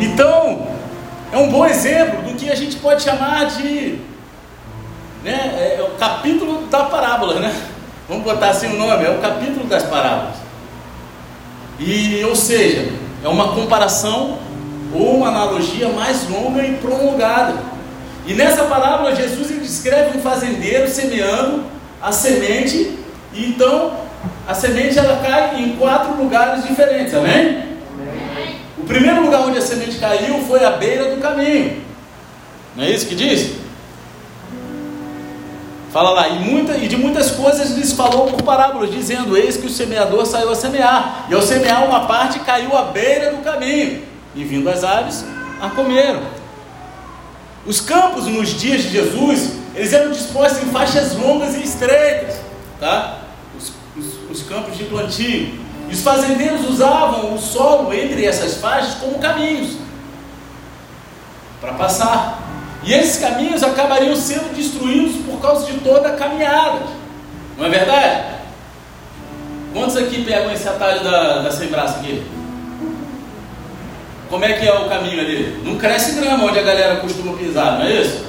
Então, 0.00 0.68
é 1.32 1.36
um 1.36 1.50
bom 1.50 1.66
exemplo 1.66 2.22
do 2.22 2.34
que 2.36 2.50
a 2.50 2.54
gente 2.54 2.76
pode 2.76 3.02
chamar 3.02 3.46
de 3.46 3.98
né, 5.22 5.54
é, 5.58 5.76
é, 5.80 5.82
o 5.82 5.98
capítulo 5.98 6.66
da 6.68 6.84
parábola, 6.84 7.40
né? 7.40 7.54
Vamos 8.08 8.24
botar 8.24 8.50
assim 8.50 8.68
o 8.68 8.78
nome, 8.78 9.04
é 9.04 9.10
o 9.10 9.18
capítulo 9.18 9.66
das 9.66 9.82
parábolas. 9.82 10.36
E, 11.78 12.24
ou 12.24 12.34
seja, 12.34 12.92
é 13.22 13.28
uma 13.28 13.52
comparação 13.52 14.38
ou 14.92 15.16
uma 15.16 15.28
analogia 15.28 15.88
mais 15.90 16.28
longa 16.28 16.62
e 16.62 16.74
prolongada. 16.76 17.54
E 18.26 18.34
nessa 18.34 18.64
parábola, 18.64 19.14
Jesus 19.14 19.48
descreve 19.48 20.18
um 20.18 20.20
fazendeiro 20.20 20.88
semeando 20.88 21.64
a 22.00 22.12
semente, 22.12 22.98
e 23.32 23.46
então 23.46 23.92
a 24.46 24.54
semente 24.54 24.98
ela 24.98 25.20
cai 25.22 25.62
em 25.62 25.76
quatro 25.76 26.14
lugares 26.22 26.64
diferentes, 26.66 27.14
amém? 27.14 27.32
amém? 27.32 28.56
O 28.76 28.84
primeiro 28.84 29.22
lugar 29.22 29.42
onde 29.42 29.58
a 29.58 29.62
semente 29.62 29.98
caiu 29.98 30.40
foi 30.46 30.64
à 30.64 30.70
beira 30.70 31.14
do 31.14 31.20
caminho, 31.20 31.82
não 32.76 32.84
é 32.84 32.90
isso 32.90 33.06
que 33.06 33.14
diz? 33.14 33.56
Fala 35.92 36.10
lá, 36.10 36.28
e, 36.28 36.38
muita, 36.38 36.76
e 36.76 36.86
de 36.86 36.96
muitas 36.96 37.30
coisas 37.30 37.70
lhes 37.70 37.92
falou 37.92 38.26
por 38.28 38.42
parábolas, 38.42 38.90
dizendo: 38.90 39.36
Eis 39.36 39.56
que 39.56 39.66
o 39.66 39.70
semeador 39.70 40.26
saiu 40.26 40.50
a 40.50 40.54
semear, 40.54 41.26
e 41.30 41.34
ao 41.34 41.42
semear 41.42 41.84
uma 41.84 42.06
parte 42.06 42.38
caiu 42.40 42.76
à 42.76 42.84
beira 42.84 43.32
do 43.32 43.38
caminho, 43.38 44.02
e 44.38 44.44
vindo 44.44 44.70
as 44.70 44.84
aves 44.84 45.24
a 45.60 45.68
comeram. 45.70 46.22
Os 47.66 47.80
campos 47.80 48.26
nos 48.26 48.50
dias 48.50 48.82
de 48.82 48.90
Jesus, 48.90 49.54
eles 49.74 49.92
eram 49.92 50.12
dispostos 50.12 50.62
em 50.62 50.66
faixas 50.66 51.16
longas 51.16 51.56
e 51.56 51.62
estreitas, 51.64 52.36
tá? 52.78 53.18
Os, 53.58 53.72
os, 53.96 54.30
os 54.30 54.48
campos 54.48 54.76
de 54.76 54.84
plantio. 54.84 55.58
E 55.88 55.92
os 55.92 56.02
fazendeiros 56.02 56.68
usavam 56.68 57.34
o 57.34 57.38
solo 57.38 57.92
entre 57.92 58.24
essas 58.24 58.58
faixas 58.58 58.94
como 58.94 59.18
caminhos 59.18 59.76
para 61.60 61.72
passar. 61.72 62.40
E 62.84 62.92
esses 62.92 63.20
caminhos 63.20 63.64
acabariam 63.64 64.14
sendo 64.14 64.54
destruídos 64.54 65.16
por 65.26 65.40
causa 65.40 65.66
de 65.66 65.78
toda 65.80 66.10
a 66.10 66.16
caminhada. 66.16 66.86
Não 67.56 67.66
é 67.66 67.68
verdade? 67.68 68.38
Quantos 69.72 69.96
aqui 69.96 70.24
pegam 70.24 70.52
esse 70.52 70.68
atalho 70.68 71.02
da, 71.02 71.42
da 71.42 71.50
sem 71.50 71.68
braço 71.68 71.98
aqui? 71.98 72.37
Como 74.28 74.44
é 74.44 74.52
que 74.52 74.66
é 74.66 74.72
o 74.72 74.88
caminho 74.88 75.20
ali? 75.20 75.62
Não 75.64 75.76
cresce 75.76 76.20
grama 76.20 76.44
onde 76.44 76.58
a 76.58 76.62
galera 76.62 76.96
costuma 76.96 77.32
pisar, 77.32 77.78
não 77.78 77.86
é 77.86 77.92
isso? 77.92 78.24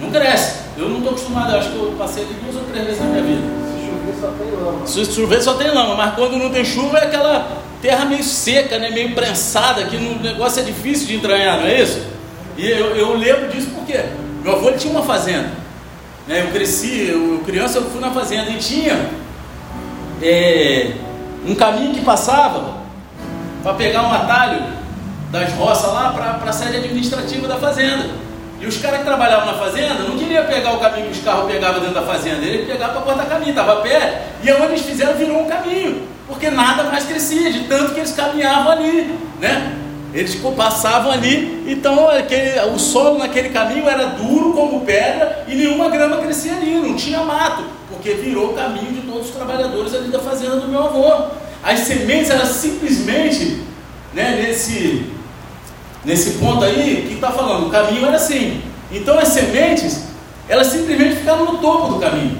Não 0.00 0.10
cresce. 0.10 0.62
Eu 0.76 0.88
não 0.88 0.98
estou 0.98 1.10
acostumado, 1.10 1.56
acho 1.56 1.70
que 1.70 1.76
eu 1.76 1.94
passei 1.98 2.24
ali 2.24 2.34
duas 2.42 2.56
ou 2.56 2.62
três 2.62 2.86
vezes 2.86 3.00
na 3.00 3.06
minha 3.06 3.22
vida. 3.22 3.42
Se 3.66 3.86
chover 3.86 4.20
só 4.20 4.28
tem 4.28 4.50
lama. 4.50 4.86
Se 4.86 5.04
chover 5.04 5.42
só 5.42 5.54
tem 5.54 5.70
lama, 5.70 5.94
mas 5.96 6.14
quando 6.14 6.38
não 6.38 6.50
tem 6.50 6.64
chuva 6.64 6.98
é 6.98 7.04
aquela 7.04 7.58
terra 7.82 8.04
meio 8.04 8.22
seca, 8.22 8.78
né? 8.78 8.90
meio 8.90 9.14
prensada, 9.14 9.84
que 9.84 9.96
o 9.96 10.20
negócio 10.20 10.60
é 10.60 10.64
difícil 10.64 11.08
de 11.08 11.16
entranhar, 11.16 11.58
não 11.58 11.66
é 11.66 11.82
isso? 11.82 12.00
E 12.56 12.70
eu, 12.70 12.94
eu 12.96 13.16
lembro 13.16 13.48
disso 13.48 13.70
porque 13.74 14.00
meu 14.42 14.52
avô 14.54 14.70
tinha 14.72 14.92
uma 14.92 15.02
fazenda. 15.02 15.50
Né? 16.26 16.42
Eu 16.42 16.52
cresci, 16.52 17.08
eu, 17.10 17.42
criança 17.44 17.78
eu 17.78 17.90
fui 17.90 18.00
na 18.00 18.12
fazenda 18.12 18.50
e 18.50 18.58
tinha 18.58 19.10
é, 20.22 20.92
um 21.44 21.54
caminho 21.54 21.92
que 21.92 22.00
passava 22.00 22.80
para 23.62 23.74
pegar 23.74 24.02
um 24.02 24.12
atalho 24.12 24.81
das 25.32 25.50
roças 25.54 25.90
lá 25.90 26.12
para 26.12 26.50
a 26.50 26.52
sede 26.52 26.76
administrativa 26.76 27.48
da 27.48 27.56
fazenda. 27.56 28.04
E 28.60 28.66
os 28.66 28.76
caras 28.76 28.98
que 28.98 29.04
trabalhavam 29.04 29.46
na 29.46 29.54
fazenda 29.54 30.04
não 30.06 30.16
queriam 30.16 30.44
pegar 30.44 30.74
o 30.74 30.78
caminho 30.78 31.06
que 31.06 31.18
os 31.18 31.24
carros 31.24 31.50
pegavam 31.50 31.80
dentro 31.80 31.96
da 31.96 32.02
fazenda, 32.02 32.46
ele 32.46 32.64
pegava 32.64 32.92
para 32.92 33.02
cortar 33.02 33.26
caminho, 33.26 33.50
estava 33.50 33.72
a 33.72 33.76
pé, 33.76 34.26
e 34.40 34.50
aonde 34.50 34.66
eles 34.66 34.82
fizeram 34.82 35.14
virou 35.14 35.42
um 35.42 35.48
caminho, 35.48 36.06
porque 36.28 36.48
nada 36.48 36.84
mais 36.84 37.04
crescia, 37.04 37.50
de 37.50 37.64
tanto 37.64 37.92
que 37.92 37.98
eles 37.98 38.12
caminhavam 38.12 38.70
ali, 38.70 39.18
né? 39.40 39.78
Eles 40.14 40.34
passavam 40.54 41.10
ali, 41.10 41.64
então 41.66 42.08
aquele, 42.08 42.60
o 42.72 42.78
solo 42.78 43.18
naquele 43.18 43.48
caminho 43.48 43.88
era 43.88 44.08
duro 44.08 44.52
como 44.52 44.82
pedra 44.82 45.44
e 45.48 45.54
nenhuma 45.54 45.88
grama 45.88 46.18
crescia 46.18 46.52
ali, 46.52 46.74
não 46.74 46.94
tinha 46.94 47.24
mato, 47.24 47.64
porque 47.90 48.12
virou 48.12 48.50
o 48.50 48.54
caminho 48.54 48.92
de 48.92 49.00
todos 49.00 49.30
os 49.30 49.34
trabalhadores 49.34 49.94
ali 49.94 50.08
da 50.08 50.18
fazenda 50.18 50.56
do 50.56 50.68
meu 50.68 50.84
avô. 50.84 51.30
As 51.64 51.80
sementes 51.80 52.30
eram 52.30 52.44
simplesmente, 52.44 53.62
né, 54.12 54.42
nesse, 54.42 55.10
nesse 56.04 56.32
ponto 56.32 56.64
aí, 56.64 57.06
que 57.08 57.14
está 57.14 57.30
falando? 57.30 57.66
O 57.66 57.70
caminho 57.70 58.06
era 58.06 58.16
assim. 58.16 58.62
Então 58.90 59.18
as 59.18 59.28
sementes, 59.28 60.04
elas 60.48 60.66
simplesmente 60.68 61.16
ficaram 61.16 61.44
no 61.44 61.58
topo 61.58 61.94
do 61.94 62.00
caminho, 62.00 62.38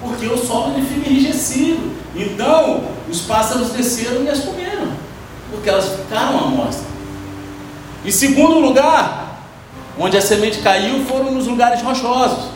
porque 0.00 0.26
o 0.26 0.36
solo 0.36 0.74
ele 0.74 0.86
fica 0.86 1.08
enrijecido. 1.08 1.96
Então 2.14 2.84
os 3.08 3.20
pássaros 3.22 3.70
desceram 3.70 4.24
e 4.24 4.28
as 4.28 4.40
comeram, 4.40 4.88
porque 5.50 5.68
elas 5.68 5.88
ficaram 5.88 6.38
à 6.38 6.42
mostra. 6.48 6.86
Em 8.04 8.10
segundo 8.10 8.58
lugar, 8.58 9.42
onde 9.98 10.16
a 10.16 10.20
semente 10.20 10.58
caiu 10.58 11.04
foram 11.04 11.32
nos 11.32 11.46
lugares 11.46 11.82
rochosos. 11.82 12.50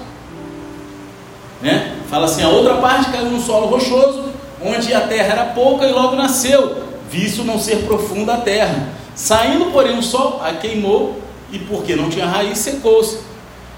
Né? 1.62 1.97
Fala 2.09 2.26
assim: 2.26 2.42
a 2.42 2.49
outra 2.49 2.76
parte 2.76 3.11
caiu 3.11 3.30
no 3.30 3.40
solo 3.40 3.66
rochoso, 3.66 4.30
onde 4.62 4.92
a 4.95 5.00
terra 5.02 5.33
era 5.33 5.45
pouca 5.47 5.87
e 5.87 5.92
logo 5.92 6.16
nasceu, 6.16 6.83
visto 7.11 7.45
não 7.45 7.59
ser 7.59 7.85
profunda 7.85 8.35
a 8.35 8.40
terra. 8.40 9.00
Saindo, 9.14 9.67
porém, 9.67 9.99
o 9.99 10.02
sol 10.02 10.40
queimou 10.61 11.21
e 11.52 11.59
porque 11.59 11.97
não 11.97 12.09
tinha 12.09 12.26
raiz, 12.26 12.59
secou-se. 12.59 13.19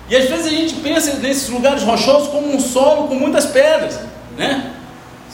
E 0.08 0.16
às 0.16 0.28
vezes 0.28 0.46
a 0.46 0.50
gente 0.50 0.74
pensa 0.76 1.14
nesses 1.14 1.48
lugares 1.48 1.82
rochosos 1.82 2.28
como 2.28 2.54
um 2.54 2.60
solo 2.60 3.08
com 3.08 3.14
muitas 3.14 3.46
pedras, 3.46 3.98
né? 4.36 4.72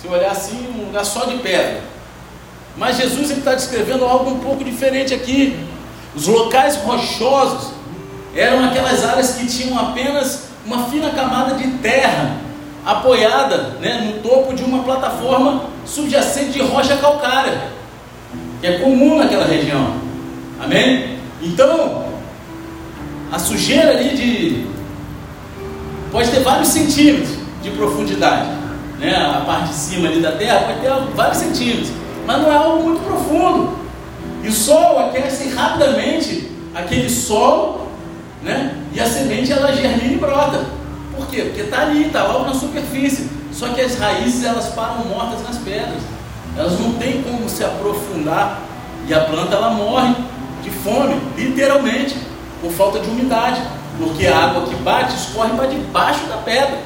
Se 0.01 0.07
olhar 0.07 0.31
assim, 0.31 0.69
um 0.77 0.87
lugar 0.87 1.05
só 1.05 1.25
de 1.25 1.39
pedra. 1.39 1.81
Mas 2.77 2.97
Jesus 2.97 3.31
está 3.31 3.55
descrevendo 3.55 4.05
algo 4.05 4.31
um 4.31 4.39
pouco 4.39 4.63
diferente 4.63 5.13
aqui. 5.13 5.59
Os 6.15 6.27
locais 6.27 6.77
rochosos 6.77 7.73
eram 8.37 8.65
aquelas 8.65 9.05
áreas 9.05 9.33
que 9.33 9.47
tinham 9.47 9.77
apenas 9.79 10.45
uma 10.65 10.85
fina 10.85 11.11
camada 11.11 11.55
de 11.55 11.67
terra 11.79 12.37
apoiada 12.85 13.77
né, 13.81 14.01
no 14.01 14.23
topo 14.23 14.55
de 14.55 14.63
uma 14.63 14.83
plataforma 14.83 15.65
subjacente 15.85 16.53
de 16.53 16.63
rocha 16.63 16.97
calcária, 16.97 17.61
que 18.61 18.67
é 18.67 18.79
comum 18.79 19.19
naquela 19.19 19.47
região. 19.47 19.95
Amém? 20.61 21.19
Então, 21.43 22.05
a 23.31 23.39
sujeira 23.39 23.91
ali 23.91 24.17
de 24.17 24.67
pode 26.11 26.31
ter 26.31 26.41
vários 26.41 26.69
centímetros 26.69 27.37
de 27.63 27.71
profundidade, 27.71 28.49
né? 28.99 29.15
A 29.15 29.43
parte 29.45 29.69
de 29.69 29.75
cima 29.75 30.09
ali 30.09 30.21
da 30.21 30.33
terra 30.33 30.61
pode 30.61 30.81
ter 30.81 31.15
vários 31.15 31.39
centímetros, 31.39 31.91
mas 32.27 32.43
não 32.43 32.51
é 32.51 32.57
algo 32.57 32.83
muito 32.83 33.05
profundo. 33.05 33.79
E 34.43 34.49
o 34.49 34.53
sol 34.53 34.99
aquece 34.99 35.49
rapidamente 35.51 36.51
aquele 36.75 37.09
solo, 37.11 37.89
né? 38.43 38.77
E 38.93 39.01
a 39.01 39.07
semente 39.07 39.53
ela 39.53 39.73
germina 39.73 40.15
e 40.15 40.17
brota. 40.17 40.65
Por 41.17 41.27
quê? 41.27 41.43
Porque 41.43 41.63
está 41.63 41.83
ali, 41.83 42.07
está 42.07 42.25
logo 42.25 42.47
na 42.47 42.55
superfície. 42.55 43.29
Só 43.53 43.69
que 43.69 43.81
as 43.81 43.99
raízes 43.99 44.45
elas 44.45 44.69
param 44.69 45.05
mortas 45.07 45.43
nas 45.43 45.59
pedras. 45.59 46.01
Elas 46.59 46.79
não 46.81 46.95
têm 46.95 47.23
como 47.23 47.49
se 47.49 47.63
aprofundar 47.63 48.61
e 49.07 49.15
a 49.15 49.21
planta 49.21 49.55
ela 49.55 49.71
morre 49.71 50.13
de 50.63 50.71
fome, 50.71 51.17
literalmente, 51.37 52.17
por 52.61 52.73
falta 52.73 52.99
de 52.99 53.09
umidade, 53.09 53.63
porque 53.97 54.27
a 54.27 54.37
água 54.37 54.63
que 54.67 54.75
bate 54.77 55.15
escorre 55.15 55.51
para 55.57 55.67
debaixo 55.67 56.27
da 56.27 56.39
pedra. 56.39 56.79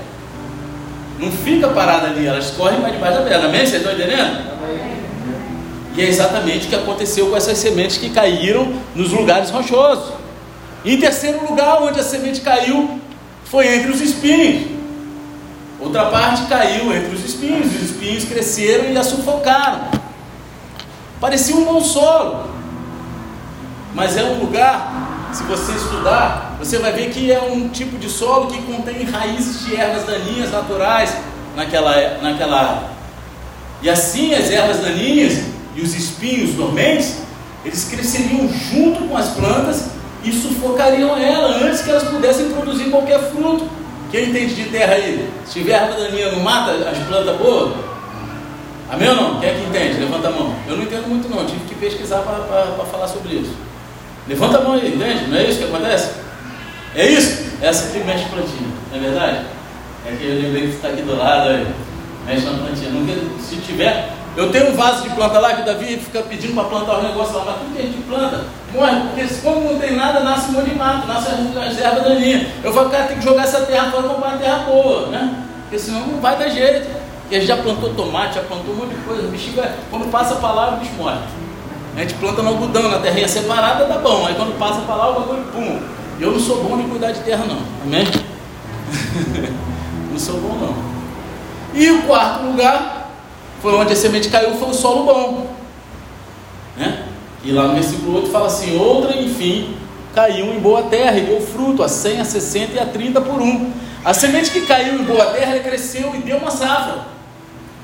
Não 1.19 1.33
fica 1.33 1.69
parada 1.69 2.09
ali, 2.09 2.27
ela 2.27 2.39
escorre 2.39 2.77
para 2.77 2.91
debaixo 2.91 3.19
da 3.19 3.25
pedra. 3.25 3.49
Amém? 3.49 3.67
Vocês 3.67 3.83
estão 3.83 3.93
entendendo? 3.93 4.53
E 5.97 6.03
é 6.03 6.05
exatamente 6.05 6.67
o 6.67 6.69
que 6.69 6.75
aconteceu 6.75 7.29
com 7.29 7.37
essas 7.37 7.57
sementes 7.59 7.97
que 7.97 8.11
caíram 8.11 8.73
nos 8.95 9.11
lugares 9.11 9.51
rochosos. 9.51 10.13
Em 10.85 10.99
terceiro 10.99 11.47
lugar, 11.49 11.83
onde 11.83 12.01
a 12.01 12.03
semente 12.03 12.41
caiu, 12.41 13.01
foi 13.45 13.75
entre 13.75 13.91
os 13.91 14.01
espinhos. 14.01 14.72
Outra 15.83 16.07
parte 16.07 16.47
caiu 16.47 16.95
entre 16.95 17.13
os 17.13 17.25
espinhos, 17.25 17.67
os 17.67 17.91
espinhos 17.91 18.25
cresceram 18.25 18.93
e 18.93 18.97
a 18.97 19.03
sufocaram. 19.03 19.89
Parecia 21.21 21.57
um 21.57 21.65
bom 21.65 21.81
solo, 21.81 22.49
mas 23.93 24.17
é 24.17 24.23
um 24.23 24.39
lugar, 24.39 25.31
se 25.33 25.43
você 25.43 25.73
estudar, 25.73 26.57
você 26.59 26.79
vai 26.79 26.93
ver 26.93 27.11
que 27.11 27.33
é 27.33 27.41
um 27.41 27.69
tipo 27.69 27.99
de 27.99 28.09
solo 28.09 28.47
que 28.47 28.63
contém 28.63 29.03
raízes 29.03 29.67
de 29.67 29.75
ervas 29.75 30.05
daninhas 30.05 30.53
naturais 30.53 31.13
naquela, 31.57 32.19
naquela 32.23 32.61
área. 32.61 32.91
E 33.83 33.91
assim 33.91 34.35
as 34.35 34.51
ervas 34.51 34.79
daninhas 34.79 35.43
e 35.75 35.81
os 35.81 35.95
espinhos 35.95 36.55
dormentes, 36.55 37.17
eles 37.65 37.85
cresceriam 37.85 38.49
junto 38.49 39.09
com 39.09 39.17
as 39.17 39.31
plantas 39.31 39.87
e 40.23 40.33
sufocariam 40.33 41.17
ela 41.17 41.57
antes 41.57 41.83
que 41.83 41.91
elas 41.91 42.05
pudessem 42.05 42.51
produzir 42.51 42.85
qualquer 42.85 43.19
fruto. 43.33 43.82
Quem 44.13 44.29
entende 44.29 44.55
de 44.55 44.65
terra 44.69 44.93
aí? 44.93 45.27
Se 45.47 45.55
tiver 45.55 45.73
erva 45.73 45.99
daninha, 45.99 46.33
não 46.33 46.41
mata 46.41 46.73
as 46.73 46.99
plantas 46.99 47.35
boas? 47.39 47.73
Amém 48.91 49.09
ou 49.09 49.17
não? 49.17 49.41
Quem 49.41 49.49
é 49.49 49.55
que 49.55 49.65
entende? 49.65 50.01
Levanta 50.01 50.29
a 50.29 50.31
mão. 50.31 50.55
Eu 50.69 50.77
não 50.77 50.85
entendo 50.85 51.09
muito 51.09 51.31
não, 51.31 51.47
tive 51.47 51.65
que 51.65 51.75
pesquisar 51.77 52.19
para 52.19 52.85
falar 52.93 53.09
sobre 53.09 53.37
isso. 53.37 53.55
Levanta 54.29 54.59
a 54.59 54.61
mão 54.61 54.75
aí, 54.75 54.95
entende? 54.95 55.29
Não 55.29 55.39
é 55.39 55.45
isso 55.45 55.61
que 55.61 55.65
acontece? 55.65 56.11
É 56.95 57.07
isso? 57.07 57.53
Essa 57.63 57.91
que 57.91 58.05
mexe 58.05 58.27
plantinha, 58.27 58.69
não 58.91 58.99
é 58.99 59.01
verdade? 59.01 59.47
É 60.07 60.15
que 60.15 60.27
eu 60.27 60.43
lembrei 60.43 60.69
que 60.69 60.75
está 60.75 60.89
aqui 60.89 61.01
do 61.01 61.17
lado 61.17 61.49
aí. 61.49 61.67
Mexe 62.27 62.45
na 62.45 62.59
plantinha. 62.59 62.91
se 63.41 63.57
tiver, 63.57 64.11
eu 64.37 64.53
tenho 64.53 64.73
um 64.73 64.75
vaso 64.75 65.05
de 65.05 65.15
planta 65.15 65.41
lá 65.41 65.55
que 65.55 65.63
o 65.63 65.65
Davi 65.65 65.97
fica 65.97 66.21
pedindo 66.21 66.53
para 66.53 66.65
plantar 66.65 66.99
um 66.99 67.03
negócio 67.03 67.35
lá, 67.35 67.45
mas 67.47 67.55
tudo 67.57 67.75
que 67.75 67.81
a 67.81 67.87
gente 67.87 68.03
planta 68.03 68.45
porque 68.73 69.27
como 69.43 69.73
não 69.73 69.79
tem 69.79 69.95
nada, 69.95 70.21
nasce 70.21 70.51
um 70.51 70.53
monte 70.53 70.71
de 70.71 70.77
mato, 70.77 71.07
nasce 71.07 71.29
as 71.31 71.79
ervas 71.79 72.05
daninhas. 72.05 72.47
Eu 72.65 72.73
falo, 72.73 72.89
cara, 72.89 73.05
tem 73.05 73.19
que 73.19 73.25
jogar 73.25 73.43
essa 73.43 73.61
terra 73.63 73.91
fora 73.91 74.09
comprar 74.09 74.29
uma 74.29 74.39
terra 74.39 74.59
boa, 74.61 75.09
né? 75.09 75.45
Porque 75.63 75.79
senão 75.79 76.07
não 76.07 76.21
vai 76.21 76.39
dar 76.39 76.49
jeito. 76.49 76.89
E 77.31 77.37
a 77.37 77.39
gente 77.39 77.49
já 77.49 77.57
plantou 77.57 77.95
tomate, 77.95 78.37
já 78.37 78.43
plantou 78.43 78.75
um 78.75 78.79
monte 78.79 78.95
de 78.95 79.01
coisa, 79.03 79.23
o 79.23 79.57
vai, 79.57 79.75
quando 79.91 80.11
passa 80.11 80.37
para 80.37 80.53
lá, 80.53 80.75
o 80.75 80.81
bicho 80.81 80.93
morre. 80.95 81.19
A 81.97 82.01
gente 82.01 82.15
planta 82.15 82.43
no 82.43 82.49
algodão, 82.49 82.91
na 82.91 82.99
terrinha 82.99 83.29
separada, 83.29 83.85
dá 83.85 83.99
bom. 83.99 84.27
Aí 84.27 84.35
quando 84.35 84.59
passa 84.59 84.81
para 84.83 84.95
lá, 84.95 85.11
o 85.11 85.21
bagulho, 85.21 85.45
pum. 85.53 85.81
Eu 86.19 86.33
não 86.33 86.41
sou 86.41 86.63
bom 86.63 86.77
de 86.77 86.85
cuidar 86.85 87.13
de 87.13 87.21
terra, 87.21 87.45
não. 87.47 87.59
Amém? 87.85 88.07
não 90.11 90.19
sou 90.19 90.41
bom, 90.41 90.57
não. 90.59 90.75
E 91.75 91.91
o 91.91 92.03
quarto 92.03 92.45
lugar 92.45 93.11
foi 93.61 93.75
onde 93.75 93.93
a 93.93 93.97
semente 93.97 94.29
caiu, 94.29 94.55
foi 94.55 94.69
o 94.69 94.75
solo 94.75 95.05
bom. 95.05 95.47
Né? 96.77 97.12
E 97.45 97.51
lá 97.51 97.69
no 97.69 97.75
versículo 97.75 98.17
8 98.19 98.31
fala 98.31 98.47
assim: 98.47 98.77
Outra, 98.79 99.17
enfim, 99.17 99.75
caiu 100.15 100.47
em 100.55 100.61
boa 100.61 100.85
terra 100.85 101.19
e 101.19 101.23
deu 101.23 101.41
fruto 101.41 101.83
a 101.83 101.89
100, 101.89 102.21
a 102.21 102.25
60 102.25 102.73
e 102.75 102.79
a 102.79 102.87
30 102.87 103.21
por 103.21 103.41
um. 103.41 103.73
A 104.05 104.13
semente 104.13 104.51
que 104.51 104.63
caiu 104.63 105.01
em 105.01 105.05
boa 105.05 105.27
terra 105.27 105.59
cresceu 105.61 106.15
e 106.15 106.19
deu 106.19 106.39
uma 106.39 106.51
safra. 106.51 107.07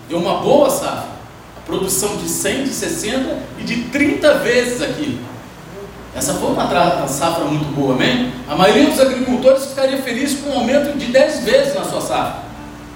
Deu 0.08 0.18
uma 0.18 0.38
boa 0.38 0.70
safra. 0.70 1.18
A 1.56 1.60
produção 1.66 2.16
de 2.16 2.28
100, 2.28 2.64
de 2.64 2.70
60 2.70 3.38
e 3.58 3.62
de 3.62 3.84
30 3.84 4.34
vezes 4.38 4.82
aqui. 4.82 5.18
Essa 6.14 6.34
foi 6.34 6.50
uma 6.50 7.06
safra 7.06 7.44
muito 7.44 7.72
boa, 7.74 7.94
amém? 7.94 8.32
A 8.48 8.56
maioria 8.56 8.86
dos 8.86 8.98
agricultores 8.98 9.66
ficaria 9.66 10.02
feliz 10.02 10.34
com 10.40 10.50
um 10.50 10.58
aumento 10.58 10.98
de 10.98 11.06
10 11.06 11.44
vezes 11.44 11.74
na 11.74 11.84
sua 11.84 12.00
safra. 12.00 12.42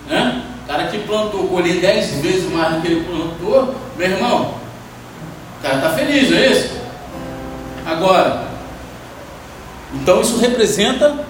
Né? 0.08 0.42
O 0.64 0.68
cara 0.68 0.88
que 0.88 0.98
plantou, 0.98 1.46
colher 1.48 1.80
dez 1.80 2.10
vezes 2.20 2.50
mais 2.50 2.74
do 2.74 2.80
que 2.80 2.88
ele 2.88 3.04
plantou, 3.04 3.74
meu 3.96 4.10
irmão, 4.10 4.54
o 5.62 5.64
cara 5.64 5.76
está 5.76 5.90
feliz, 5.90 6.28
não 6.28 6.38
é 6.38 6.46
isso? 6.48 6.70
Agora, 7.86 8.48
então 9.94 10.20
isso 10.20 10.38
representa 10.38 11.24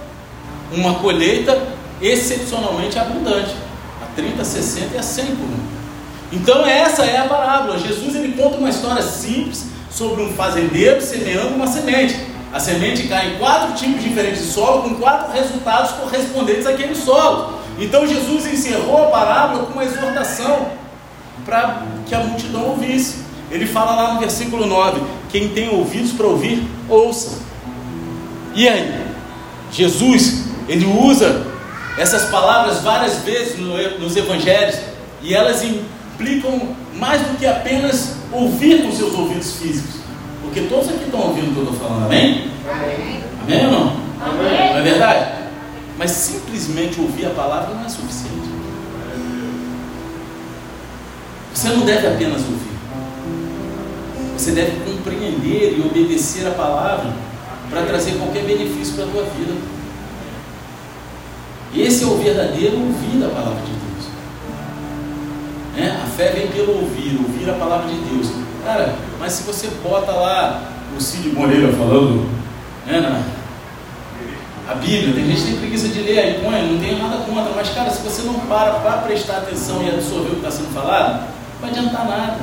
uma 0.73 0.95
colheita 0.95 1.61
excepcionalmente 2.01 2.99
abundante, 2.99 3.55
a 4.01 4.07
30, 4.17 4.43
60 4.43 4.95
e 4.95 4.99
a 4.99 5.03
100 5.03 5.27
por 5.37 5.45
um. 5.45 5.61
Então 6.33 6.67
essa 6.67 7.05
é 7.05 7.19
a 7.19 7.27
parábola. 7.27 7.79
Jesus 7.79 8.15
ele 8.15 8.33
conta 8.33 8.57
uma 8.57 8.71
história 8.71 9.03
simples 9.03 9.67
sobre 9.91 10.23
um 10.23 10.33
fazendeiro 10.33 11.03
semeando 11.03 11.55
uma 11.55 11.67
semente. 11.67 12.19
A 12.55 12.59
semente 12.59 13.09
cai 13.09 13.35
em 13.35 13.39
quatro 13.39 13.75
tipos 13.75 14.03
diferentes 14.03 14.47
de 14.47 14.51
solo, 14.51 14.85
com 14.85 14.95
quatro 14.95 15.31
resultados 15.31 15.93
correspondentes 15.93 16.67
àquele 16.67 16.95
solo. 16.95 17.61
Então 17.79 18.07
Jesus 18.07 18.47
encerrou 18.47 19.09
a 19.09 19.11
parábola 19.11 19.67
com 19.67 19.75
uma 19.75 19.85
exortação 19.85 20.69
para 21.45 21.83
que 22.07 22.15
a 22.15 22.21
multidão 22.21 22.65
ouvisse. 22.71 23.31
Ele 23.53 23.67
fala 23.67 23.95
lá 23.95 24.15
no 24.15 24.21
versículo 24.21 24.67
9: 24.67 25.01
Quem 25.31 25.49
tem 25.51 25.69
ouvidos 25.69 26.13
para 26.13 26.27
ouvir, 26.27 26.67
ouça. 26.89 27.39
E 28.55 28.67
aí? 28.67 29.03
Jesus, 29.71 30.45
ele 30.69 30.87
usa 30.87 31.47
essas 31.99 32.25
palavras 32.25 32.81
várias 32.83 33.19
vezes 33.19 33.59
nos 33.59 34.17
evangelhos 34.17 34.77
e 35.23 35.35
elas 35.35 35.63
implicam 35.63 36.75
mais 36.95 37.21
do 37.23 37.39
que 37.39 37.47
apenas 37.47 38.17
ouvir 38.33 38.83
com 38.83 38.93
seus 38.93 39.13
ouvidos 39.15 39.57
físicos. 39.57 40.01
Porque 40.43 40.63
todos 40.63 40.89
aqui 40.89 41.05
estão 41.05 41.21
ouvindo 41.21 41.51
o 41.51 41.53
que 41.53 41.59
eu 41.59 41.73
estou 41.73 41.89
falando, 41.89 42.07
amém? 42.07 42.51
Amém, 42.71 43.23
amém 43.43 43.67
ou 43.67 43.73
não? 43.73 43.97
Amém. 44.21 44.71
Não 44.71 44.79
é 44.79 44.83
verdade? 44.83 45.33
Mas 45.99 46.11
simplesmente 46.11 47.01
ouvir 47.01 47.27
a 47.27 47.31
palavra 47.31 47.75
não 47.75 47.85
é 47.85 47.89
suficiente. 47.89 48.51
Você 51.55 51.69
não 51.69 51.81
deve 51.81 52.07
apenas 52.07 52.41
ouvir. 52.41 52.72
Você 54.37 54.53
deve 54.53 54.81
compreender 54.85 55.77
e 55.79 55.83
obedecer 55.87 56.47
a 56.47 56.51
palavra 56.51 57.13
para 57.71 57.83
trazer 57.83 58.13
qualquer 58.13 58.45
benefício 58.45 58.95
para 58.95 59.05
a 59.05 59.09
tua 59.09 59.23
vida. 59.25 59.55
Esse 61.75 62.05
é 62.05 62.07
o 62.07 62.19
verdadeiro 62.19 62.79
ouvir 62.79 63.19
da 63.19 63.29
palavra 63.29 63.63
de 63.63 63.73
Deus. 63.73 64.07
É, 65.79 66.03
a 66.03 66.07
fé 66.07 66.33
vem 66.33 66.49
pelo 66.49 66.81
ouvir, 66.81 67.19
ouvir 67.19 67.49
a 67.49 67.55
palavra 67.55 67.89
de 67.89 67.99
Deus. 68.01 68.29
Cara, 68.65 68.95
mas 69.19 69.33
se 69.33 69.45
você 69.45 69.69
bota 69.83 70.13
lá 70.13 70.71
o 70.97 71.01
Cid 71.01 71.31
Moreira 71.31 71.73
falando, 71.73 72.29
né, 72.87 73.01
na, 73.01 73.23
a 74.71 74.75
Bíblia, 74.75 75.15
tem 75.15 75.27
gente 75.27 75.41
que 75.41 75.51
tem 75.51 75.57
preguiça 75.59 75.89
de 75.89 76.01
ler 76.01 76.19
aí, 76.19 76.41
põe, 76.45 76.73
não 76.73 76.79
tenho 76.79 76.99
nada 76.99 77.25
contra, 77.25 77.53
mas 77.55 77.71
cara, 77.71 77.91
se 77.91 78.03
você 78.03 78.23
não 78.23 78.35
para 78.41 78.75
para 78.75 78.99
prestar 78.99 79.39
atenção 79.39 79.83
e 79.83 79.89
absorver 79.89 80.29
o 80.29 80.31
que 80.31 80.37
está 80.37 80.51
sendo 80.51 80.73
falado, 80.73 81.21
não 81.21 81.61
vai 81.61 81.71
adiantar 81.71 82.07
nada. 82.07 82.39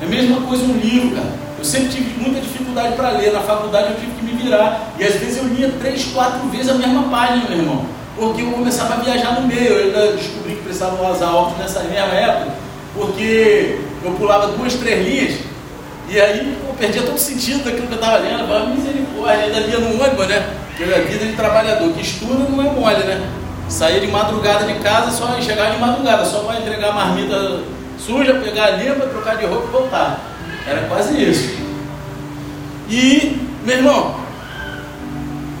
É 0.00 0.04
a 0.04 0.08
mesma 0.08 0.40
coisa 0.42 0.64
um 0.64 0.78
livro, 0.78 1.14
cara. 1.14 1.28
Eu 1.58 1.64
sempre 1.64 1.88
tive 1.90 2.18
muita 2.18 2.40
dificuldade 2.40 2.94
para 2.94 3.10
ler, 3.10 3.32
na 3.32 3.40
faculdade 3.40 3.90
eu 3.90 3.96
tive 3.96 4.12
que 4.12 4.24
me 4.24 4.42
virar, 4.42 4.94
e 4.98 5.04
às 5.04 5.14
vezes 5.16 5.36
eu 5.36 5.44
lia 5.44 5.70
três, 5.78 6.04
quatro 6.06 6.48
vezes 6.48 6.70
a 6.70 6.74
mesma 6.74 7.02
página, 7.10 7.50
meu 7.50 7.58
irmão, 7.58 7.84
porque 8.16 8.40
eu 8.40 8.50
começava 8.50 8.94
a 8.94 8.96
viajar 8.96 9.38
no 9.38 9.46
meio, 9.46 9.72
eu 9.72 9.84
ainda 9.84 10.16
descobri 10.16 10.54
que 10.54 10.62
precisava 10.62 11.12
usar 11.12 11.30
óculos 11.30 11.58
nessa 11.58 11.80
mesma 11.80 12.14
época, 12.14 12.52
porque 12.94 13.78
eu 14.02 14.12
pulava 14.12 14.48
duas, 14.56 14.72
três 14.72 15.06
linhas, 15.06 15.40
e 16.08 16.18
aí 16.18 16.58
eu 16.66 16.74
perdia 16.78 17.02
todo 17.02 17.18
sentido 17.18 17.62
daquilo 17.62 17.88
que 17.88 17.92
eu 17.92 18.00
estava 18.00 18.16
lendo, 18.18 18.40
eu 18.40 18.46
falava, 18.46 18.66
misericórdia, 18.68 19.44
ainda 19.44 19.60
lia 19.60 19.78
no 19.80 20.02
ônibus, 20.02 20.28
né? 20.28 20.48
Porque 20.68 20.94
a 20.94 20.98
vida 21.02 21.26
de 21.26 21.32
trabalhador 21.34 21.92
que 21.92 22.00
estuda 22.00 22.48
não 22.48 22.60
é 22.62 22.72
mole, 22.72 23.04
né? 23.04 23.28
Sair 23.68 24.00
de 24.00 24.06
madrugada 24.06 24.64
de 24.64 24.80
casa 24.80 25.10
só 25.10 25.38
chegar 25.42 25.72
de 25.72 25.78
madrugada, 25.78 26.24
só 26.24 26.40
para 26.40 26.58
entregar 26.58 26.88
a 26.88 26.92
marmita 26.94 27.60
suja, 28.04 28.34
pegar 28.34 28.70
limpa, 28.70 29.06
trocar 29.06 29.36
de 29.36 29.46
roupa 29.46 29.68
e 29.68 29.70
voltar. 29.70 30.20
Era 30.66 30.86
quase 30.88 31.22
isso. 31.22 31.54
E, 32.88 33.38
meu 33.64 33.76
irmão, 33.76 34.16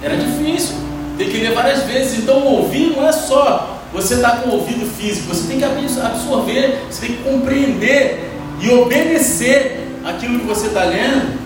era 0.02 0.16
difícil. 0.16 0.76
Tem 1.16 1.28
que 1.28 1.38
ler 1.38 1.54
várias 1.54 1.82
vezes. 1.84 2.18
Então, 2.18 2.42
ouvir 2.44 2.94
não 2.96 3.06
é 3.06 3.12
só 3.12 3.78
você 3.92 4.14
estar 4.14 4.30
tá 4.30 4.36
com 4.38 4.50
o 4.50 4.52
ouvido 4.54 4.86
físico, 4.86 5.34
você 5.34 5.48
tem 5.48 5.58
que 5.58 5.64
absorver, 5.64 6.80
você 6.88 7.06
tem 7.06 7.16
que 7.16 7.22
compreender 7.24 8.30
e 8.60 8.70
obedecer 8.70 9.88
aquilo 10.04 10.38
que 10.40 10.46
você 10.46 10.68
está 10.68 10.84
lendo, 10.84 11.38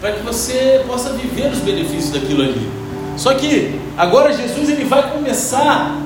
para 0.00 0.12
que 0.12 0.22
você 0.22 0.82
possa 0.86 1.10
viver 1.10 1.50
os 1.50 1.58
benefícios 1.60 2.10
daquilo 2.10 2.42
ali. 2.42 2.68
Só 3.16 3.34
que 3.34 3.80
agora 3.96 4.32
Jesus 4.32 4.68
ele 4.68 4.84
vai 4.84 5.10
começar 5.10 5.96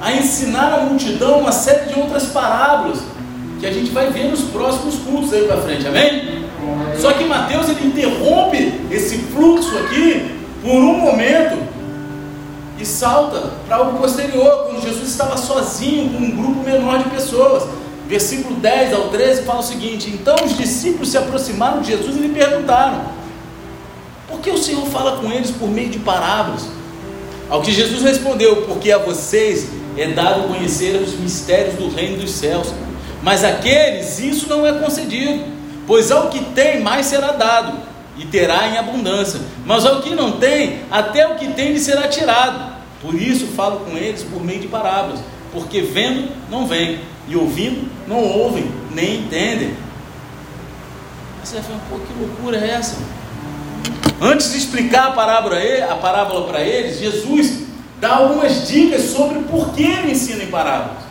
a 0.00 0.12
ensinar 0.12 0.74
a 0.74 0.78
multidão 0.80 1.40
uma 1.40 1.52
série 1.52 1.92
de 1.92 1.98
outras 1.98 2.26
parábolas 2.26 2.98
que 3.60 3.66
a 3.66 3.72
gente 3.72 3.90
vai 3.90 4.10
ver 4.10 4.24
nos 4.24 4.42
próximos 4.42 4.96
cultos 4.96 5.32
aí 5.32 5.44
para 5.44 5.58
frente, 5.58 5.86
amém? 5.86 6.44
Só 6.98 7.12
que 7.12 7.24
Mateus 7.24 7.68
ele 7.68 7.86
interrompe 7.86 8.80
esse 8.90 9.18
fluxo 9.18 9.76
aqui 9.78 10.36
por 10.62 10.74
um 10.74 10.98
momento 10.98 11.58
e 12.78 12.84
salta 12.84 13.52
para 13.66 13.76
algo 13.76 13.98
posterior, 13.98 14.66
quando 14.66 14.82
Jesus 14.82 15.08
estava 15.08 15.36
sozinho 15.36 16.10
com 16.10 16.18
um 16.18 16.30
grupo 16.36 16.62
menor 16.62 16.98
de 16.98 17.10
pessoas. 17.10 17.64
Versículo 18.06 18.56
10 18.56 18.94
ao 18.94 19.08
13 19.08 19.42
fala 19.42 19.60
o 19.60 19.62
seguinte: 19.62 20.10
Então 20.10 20.36
os 20.44 20.56
discípulos 20.56 21.10
se 21.10 21.18
aproximaram 21.18 21.80
de 21.80 21.88
Jesus 21.88 22.16
e 22.16 22.20
lhe 22.20 22.28
perguntaram: 22.28 23.16
por 24.28 24.40
que 24.40 24.50
o 24.50 24.58
Senhor 24.58 24.84
fala 24.86 25.18
com 25.18 25.30
eles 25.30 25.50
por 25.50 25.68
meio 25.68 25.88
de 25.88 26.00
parábolas? 26.00 26.66
Ao 27.48 27.62
que 27.62 27.70
Jesus 27.70 28.02
respondeu: 28.02 28.62
Porque 28.62 28.90
a 28.90 28.98
vocês 28.98 29.68
é 29.96 30.08
dado 30.08 30.48
conhecer 30.48 31.00
os 31.00 31.14
mistérios 31.14 31.76
do 31.76 31.88
reino 31.88 32.18
dos 32.18 32.32
céus, 32.32 32.68
mas 33.26 33.42
àqueles 33.42 34.20
isso 34.20 34.48
não 34.48 34.64
é 34.64 34.72
concedido, 34.74 35.42
pois 35.84 36.12
ao 36.12 36.30
que 36.30 36.38
tem 36.54 36.80
mais 36.80 37.06
será 37.06 37.32
dado, 37.32 37.76
e 38.16 38.24
terá 38.24 38.68
em 38.68 38.78
abundância, 38.78 39.40
mas 39.64 39.84
ao 39.84 40.00
que 40.00 40.14
não 40.14 40.38
tem, 40.38 40.82
até 40.92 41.26
o 41.26 41.34
que 41.34 41.48
tem 41.48 41.72
lhe 41.72 41.80
será 41.80 42.06
tirado. 42.06 42.76
Por 43.02 43.16
isso 43.16 43.48
falo 43.48 43.80
com 43.80 43.96
eles 43.96 44.22
por 44.22 44.44
meio 44.44 44.60
de 44.60 44.68
parábolas, 44.68 45.18
porque 45.52 45.80
vendo 45.80 46.30
não 46.48 46.68
veem, 46.68 47.00
e 47.26 47.34
ouvindo 47.34 47.90
não 48.06 48.22
ouvem, 48.22 48.70
nem 48.92 49.16
entendem. 49.16 49.74
Você 51.42 51.56
vai 51.56 51.64
falar, 51.64 51.80
pô, 51.90 51.98
que 51.98 52.12
loucura 52.16 52.58
é 52.58 52.70
essa? 52.74 52.96
Antes 54.22 54.52
de 54.52 54.58
explicar 54.58 55.08
a 55.08 55.10
parábola, 55.10 55.56
a 55.90 55.96
parábola 55.96 56.46
para 56.46 56.60
eles, 56.60 57.00
Jesus 57.00 57.64
dá 58.00 58.18
algumas 58.18 58.68
dicas 58.68 59.02
sobre 59.02 59.40
por 59.40 59.74
que 59.74 59.82
ele 59.82 60.12
ensina 60.12 60.44
em 60.44 60.48
parábolas. 60.48 61.05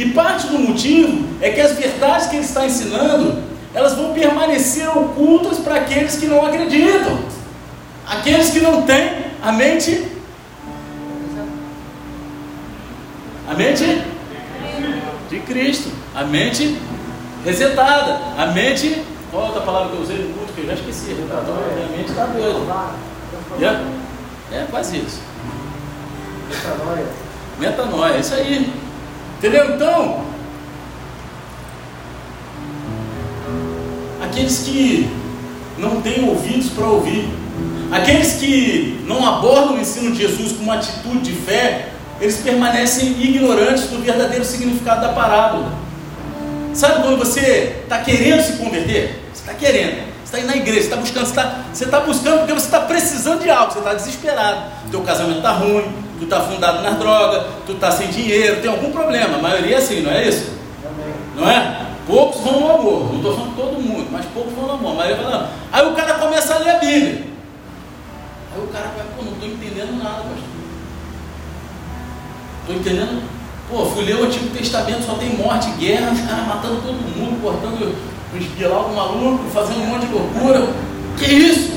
E 0.00 0.12
parte 0.12 0.46
do 0.46 0.58
motivo 0.58 1.26
é 1.42 1.50
que 1.50 1.60
as 1.60 1.72
verdades 1.72 2.28
que 2.28 2.36
ele 2.36 2.44
está 2.46 2.64
ensinando, 2.64 3.42
elas 3.74 3.92
vão 3.92 4.14
permanecer 4.14 4.88
ocultas 4.88 5.58
para 5.58 5.74
aqueles 5.74 6.16
que 6.16 6.24
não 6.24 6.46
acreditam. 6.46 7.18
Aqueles 8.08 8.48
que 8.48 8.60
não 8.60 8.80
têm 8.80 9.26
a 9.42 9.52
mente 9.52 10.08
a 13.46 13.54
mente 13.54 14.02
de 15.28 15.40
Cristo, 15.40 15.90
a 16.14 16.24
mente 16.24 16.78
resetada, 17.44 18.20
a 18.38 18.46
mente 18.46 19.04
qual 19.30 19.48
outra 19.48 19.60
palavra 19.60 19.90
que 19.90 19.96
eu 19.96 20.02
usei 20.02 20.16
no 20.16 20.32
culto 20.32 20.54
que 20.54 20.62
eu 20.62 20.66
já 20.66 20.72
esqueci? 20.72 21.12
Retratório, 21.12 21.74
minha 21.74 21.98
mente 21.98 22.08
está 22.08 22.24
doida. 22.24 22.58
Yeah? 23.58 23.84
É 24.50 24.66
quase 24.70 24.96
isso. 24.96 25.20
Metanoia. 26.48 27.06
Metanoia, 27.58 28.14
é 28.14 28.20
isso 28.20 28.34
aí. 28.34 28.89
Entendeu? 29.40 29.74
Então, 29.74 30.20
aqueles 34.22 34.58
que 34.58 35.08
não 35.78 36.02
têm 36.02 36.28
ouvidos 36.28 36.68
para 36.68 36.84
ouvir, 36.84 37.26
aqueles 37.90 38.34
que 38.34 39.02
não 39.06 39.26
abordam 39.26 39.76
o 39.76 39.80
ensino 39.80 40.12
de 40.12 40.18
Jesus 40.18 40.52
com 40.52 40.64
uma 40.64 40.74
atitude 40.74 41.20
de 41.20 41.32
fé, 41.32 41.88
eles 42.20 42.36
permanecem 42.36 43.18
ignorantes 43.18 43.84
do 43.84 44.02
verdadeiro 44.04 44.44
significado 44.44 45.00
da 45.00 45.14
parábola. 45.14 45.72
Sabe 46.74 47.00
quando 47.00 47.16
você 47.16 47.78
está 47.82 48.00
querendo 48.00 48.42
se 48.42 48.58
converter? 48.58 49.22
Você 49.32 49.40
está 49.40 49.54
querendo. 49.54 50.10
Você 50.22 50.36
está 50.36 50.38
indo 50.40 50.48
na 50.48 50.56
igreja, 50.56 50.80
você 50.80 50.84
está 50.84 50.96
buscando, 50.96 51.24
você 51.24 51.30
está, 51.30 51.64
você 51.72 51.84
está 51.84 52.00
buscando 52.00 52.38
porque 52.40 52.52
você 52.52 52.66
está 52.66 52.80
precisando 52.80 53.40
de 53.40 53.48
algo, 53.48 53.72
você 53.72 53.78
está 53.78 53.94
desesperado. 53.94 54.70
Teu 54.90 55.00
casamento 55.00 55.38
está 55.38 55.52
ruim, 55.52 55.90
tu 56.20 56.24
está 56.24 56.38
afundado 56.38 56.82
nas 56.82 56.98
drogas, 56.98 57.46
tu 57.66 57.72
está 57.72 57.90
sem 57.90 58.08
dinheiro, 58.08 58.60
tem 58.60 58.70
algum 58.70 58.92
problema. 58.92 59.38
A 59.38 59.42
maioria 59.42 59.76
é 59.76 59.78
assim, 59.78 60.02
não 60.02 60.12
é 60.12 60.28
isso? 60.28 60.52
Não 61.34 61.50
é? 61.50 61.86
Poucos 62.06 62.42
vão 62.42 62.60
no 62.60 62.70
amor. 62.70 63.08
Não 63.08 63.16
estou 63.16 63.34
falando 63.34 63.56
todo 63.56 63.80
mundo, 63.80 64.06
mas 64.12 64.26
poucos 64.26 64.52
vão 64.52 64.66
no 64.66 64.72
amor. 64.74 64.92
A 64.92 64.94
maioria 64.96 65.22
vai 65.22 65.32
não. 65.32 65.48
Aí 65.72 65.86
o 65.86 65.94
cara 65.94 66.14
começa 66.14 66.54
a 66.54 66.58
ler 66.58 66.70
a 66.70 66.78
Bíblia. 66.78 67.24
Aí 68.54 68.62
o 68.62 68.66
cara 68.66 68.92
vai, 68.96 69.06
pô, 69.16 69.24
não 69.24 69.32
estou 69.32 69.48
entendendo 69.48 69.98
nada, 69.98 70.16
pastor. 70.16 70.50
Estou 72.62 72.76
entendendo 72.76 73.40
Pô, 73.70 73.86
fui 73.86 74.04
ler 74.04 74.16
o 74.16 74.24
Antigo 74.24 74.48
Testamento, 74.48 75.06
só 75.06 75.14
tem 75.14 75.36
morte, 75.36 75.70
guerra, 75.78 76.10
os 76.12 76.20
caras 76.22 76.46
matando 76.46 76.82
todo 76.82 77.16
mundo, 77.16 77.40
cortando 77.40 77.94
os 78.36 78.46
pilau 78.46 78.92
maluco, 78.92 79.44
fazendo 79.50 79.82
um 79.82 79.86
monte 79.86 80.06
de 80.06 80.12
loucura. 80.12 80.66
Que 81.16 81.26
isso? 81.26 81.70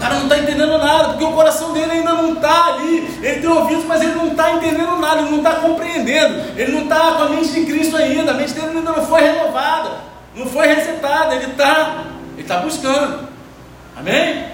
Cara 0.00 0.14
não 0.14 0.22
está 0.22 0.38
entendendo 0.38 0.78
nada, 0.78 1.10
porque 1.10 1.24
o 1.24 1.32
coração 1.32 1.72
dele 1.72 1.92
ainda 1.92 2.14
não 2.14 2.32
está 2.32 2.74
ali. 2.74 3.18
Ele 3.22 3.40
tem 3.40 3.50
ouvido, 3.50 3.84
mas 3.86 4.00
ele 4.00 4.14
não 4.14 4.28
está 4.28 4.52
entendendo 4.52 4.96
nada, 4.96 5.20
ele 5.20 5.30
não 5.30 5.38
está 5.38 5.56
compreendendo. 5.56 6.58
Ele 6.58 6.72
não 6.72 6.82
está 6.84 7.12
com 7.12 7.22
a 7.24 7.28
mente 7.28 7.52
de 7.52 7.66
Cristo 7.66 7.96
ainda, 7.96 8.32
a 8.32 8.34
mente 8.34 8.52
dele 8.52 8.78
ainda 8.78 8.92
não 8.92 9.06
foi 9.06 9.20
renovada, 9.20 9.90
não 10.34 10.46
foi 10.46 10.66
resetada, 10.66 11.34
ele 11.34 11.52
está 11.52 12.04
ele 12.36 12.48
tá 12.48 12.58
buscando. 12.58 13.28
Amém? 13.96 14.46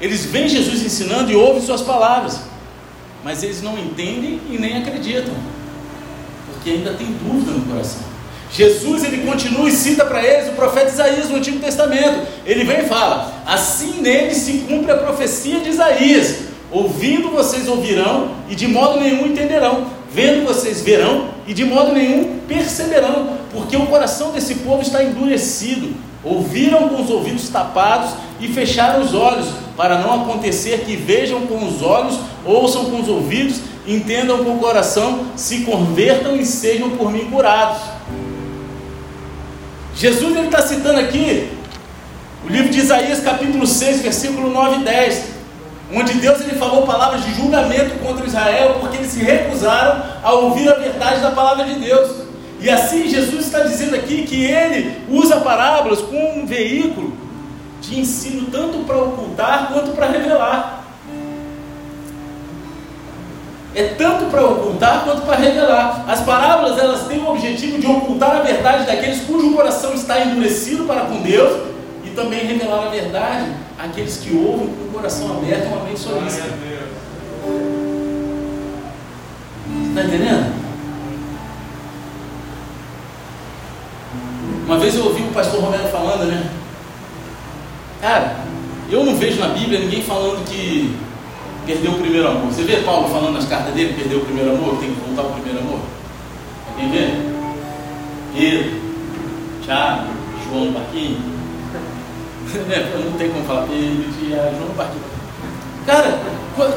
Eles 0.00 0.26
veem 0.26 0.48
Jesus 0.48 0.82
ensinando 0.82 1.32
e 1.32 1.34
ouvem 1.34 1.62
suas 1.62 1.80
palavras 1.80 2.52
mas 3.24 3.42
eles 3.42 3.62
não 3.62 3.78
entendem 3.78 4.40
e 4.50 4.58
nem 4.58 4.78
acreditam, 4.78 5.34
porque 6.46 6.70
ainda 6.70 6.94
tem 6.94 7.06
dúvida 7.06 7.52
no 7.52 7.64
coração. 7.66 8.11
Jesus 8.52 9.02
ele 9.02 9.26
continua 9.26 9.68
e 9.68 9.72
cita 9.72 10.04
para 10.04 10.22
eles 10.22 10.48
o 10.48 10.52
profeta 10.52 10.90
Isaías 10.90 11.30
no 11.30 11.36
Antigo 11.36 11.58
Testamento. 11.58 12.26
Ele 12.44 12.64
vem 12.64 12.80
e 12.80 12.88
fala: 12.88 13.32
Assim 13.46 14.02
nele 14.02 14.34
se 14.34 14.64
cumpre 14.68 14.92
a 14.92 14.98
profecia 14.98 15.60
de 15.60 15.70
Isaías. 15.70 16.52
Ouvindo 16.70 17.30
vocês 17.30 17.66
ouvirão 17.66 18.30
e 18.48 18.54
de 18.54 18.68
modo 18.68 19.00
nenhum 19.00 19.26
entenderão. 19.26 19.86
Vendo 20.12 20.46
vocês 20.46 20.82
verão 20.82 21.28
e 21.46 21.54
de 21.54 21.64
modo 21.64 21.92
nenhum 21.92 22.40
perceberão, 22.46 23.38
porque 23.50 23.76
o 23.76 23.86
coração 23.86 24.32
desse 24.32 24.56
povo 24.56 24.82
está 24.82 25.02
endurecido. 25.02 25.94
Ouviram 26.22 26.90
com 26.90 27.02
os 27.02 27.10
ouvidos 27.10 27.48
tapados 27.48 28.10
e 28.38 28.48
fecharam 28.48 29.02
os 29.02 29.14
olhos, 29.14 29.48
para 29.76 29.98
não 29.98 30.22
acontecer 30.22 30.84
que 30.86 30.94
vejam 30.94 31.46
com 31.46 31.66
os 31.66 31.82
olhos, 31.82 32.18
ouçam 32.44 32.84
com 32.84 33.00
os 33.00 33.08
ouvidos, 33.08 33.60
entendam 33.86 34.44
com 34.44 34.56
o 34.56 34.58
coração, 34.58 35.26
se 35.34 35.60
convertam 35.60 36.36
e 36.36 36.44
sejam 36.44 36.90
por 36.90 37.10
mim 37.10 37.30
curados. 37.30 37.80
Jesus 39.94 40.36
ele 40.36 40.46
está 40.46 40.62
citando 40.62 40.98
aqui 40.98 41.50
o 42.44 42.48
livro 42.48 42.70
de 42.70 42.80
Isaías, 42.80 43.20
capítulo 43.20 43.66
6, 43.66 44.00
versículo 44.00 44.50
9 44.50 44.80
e 44.80 44.84
10, 44.84 45.24
onde 45.94 46.14
Deus 46.14 46.40
ele 46.40 46.58
falou 46.58 46.86
palavras 46.86 47.24
de 47.24 47.34
julgamento 47.34 47.98
contra 47.98 48.26
Israel, 48.26 48.78
porque 48.80 48.96
eles 48.96 49.12
se 49.12 49.20
recusaram 49.20 50.02
a 50.22 50.32
ouvir 50.32 50.68
a 50.68 50.74
verdade 50.74 51.20
da 51.20 51.30
palavra 51.30 51.64
de 51.64 51.74
Deus. 51.78 52.22
E 52.60 52.70
assim 52.70 53.08
Jesus 53.08 53.46
está 53.46 53.60
dizendo 53.60 53.94
aqui 53.94 54.22
que 54.22 54.44
ele 54.44 55.02
usa 55.08 55.40
parábolas 55.40 56.00
como 56.00 56.40
um 56.40 56.46
veículo 56.46 57.12
de 57.80 58.00
ensino 58.00 58.46
tanto 58.50 58.78
para 58.84 58.96
ocultar 58.96 59.68
quanto 59.72 59.90
para 59.92 60.06
revelar. 60.06 60.81
É 63.74 63.84
tanto 63.96 64.26
para 64.26 64.44
ocultar 64.44 65.04
quanto 65.04 65.22
para 65.22 65.36
revelar. 65.36 66.04
As 66.06 66.20
parábolas 66.20 66.78
elas 66.78 67.06
têm 67.06 67.20
o 67.20 67.30
objetivo 67.30 67.78
de 67.78 67.86
ocultar 67.86 68.36
a 68.36 68.42
verdade 68.42 68.84
daqueles 68.84 69.22
cujo 69.22 69.54
coração 69.54 69.94
está 69.94 70.20
endurecido 70.20 70.84
para 70.84 71.02
com 71.02 71.22
Deus 71.22 71.68
e 72.04 72.10
também 72.10 72.44
revelar 72.46 72.86
a 72.86 72.90
verdade 72.90 73.46
àqueles 73.78 74.18
que 74.18 74.36
ouvem 74.36 74.66
com 74.66 74.84
o 74.84 74.90
coração 74.92 75.38
aberto 75.38 75.64
e 75.64 75.68
uma 75.68 75.84
mente 75.84 76.00
solícita. 76.00 76.48
Está 79.88 80.02
entendendo? 80.04 80.62
Uma 84.66 84.78
vez 84.78 84.94
eu 84.94 85.04
ouvi 85.04 85.22
o 85.22 85.32
pastor 85.32 85.60
Romero 85.60 85.88
falando, 85.88 86.24
né? 86.26 86.50
Cara, 88.00 88.36
eu 88.90 89.04
não 89.04 89.16
vejo 89.16 89.40
na 89.40 89.48
Bíblia 89.48 89.80
ninguém 89.80 90.02
falando 90.02 90.44
que 90.44 90.94
perdeu 91.66 91.92
o 91.92 91.98
primeiro 91.98 92.28
amor. 92.28 92.52
Você 92.52 92.62
vê 92.62 92.76
Paulo 92.78 93.08
falando 93.08 93.34
nas 93.34 93.46
cartas 93.46 93.74
dele, 93.74 93.94
perdeu 93.94 94.18
o 94.18 94.24
primeiro 94.24 94.50
amor, 94.52 94.78
tem 94.78 94.94
que 94.94 95.00
voltar 95.00 95.22
ao 95.22 95.30
primeiro 95.30 95.58
amor? 95.60 95.80
Alguém 96.70 96.90
vê? 96.90 97.32
Pedro, 98.34 98.80
Tiago, 99.62 100.06
João 100.44 100.72
Barquinho. 100.72 101.32
Né, 102.52 102.92
não 103.02 103.16
tem 103.16 103.30
como 103.30 103.44
falar 103.46 103.66
Pedro, 103.66 104.12
Tiago, 104.12 104.56
João 104.58 104.74
Barquinho. 104.76 105.04
Cara, 105.86 106.20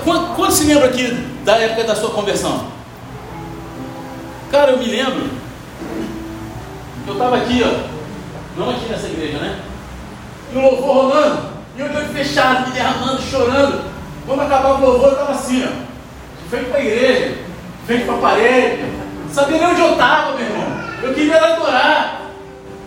quando, 0.04 0.52
se 0.52 0.64
lembra 0.66 0.86
aqui 0.86 1.12
da 1.44 1.58
época 1.58 1.84
da 1.84 1.96
sua 1.96 2.12
conversão? 2.12 2.68
Cara, 4.52 4.72
eu 4.72 4.78
me 4.78 4.86
lembro. 4.86 5.30
Eu 7.06 7.14
estava 7.14 7.38
aqui, 7.38 7.62
ó. 7.64 7.96
Não 8.58 8.70
aqui 8.70 8.86
nessa 8.90 9.08
igreja, 9.08 9.38
né? 9.38 9.60
E 10.54 10.58
o 10.58 10.62
louvor 10.62 10.96
rolando. 10.96 11.50
E 11.78 11.82
eu 11.82 11.88
olho 11.88 12.08
fechado, 12.08 12.68
me 12.68 12.74
derramando, 12.74 13.22
chorando. 13.22 13.95
Quando 14.26 14.42
acabava 14.42 14.84
o 14.84 14.90
louvor, 14.90 15.10
eu 15.10 15.12
estava 15.14 15.32
assim, 15.32 15.64
ó. 15.64 16.50
Feito 16.50 16.70
para 16.70 16.80
a 16.80 16.84
igreja, 16.84 17.38
feito 17.86 18.06
para 18.06 18.16
a 18.16 18.18
parede. 18.18 18.84
Sabia 19.32 19.58
nem 19.58 19.68
onde 19.68 19.82
eu 19.82 19.92
estava, 19.92 20.32
meu 20.36 20.46
irmão. 20.46 20.66
Eu 21.04 21.14
queria 21.14 21.38
adorar. 21.38 22.22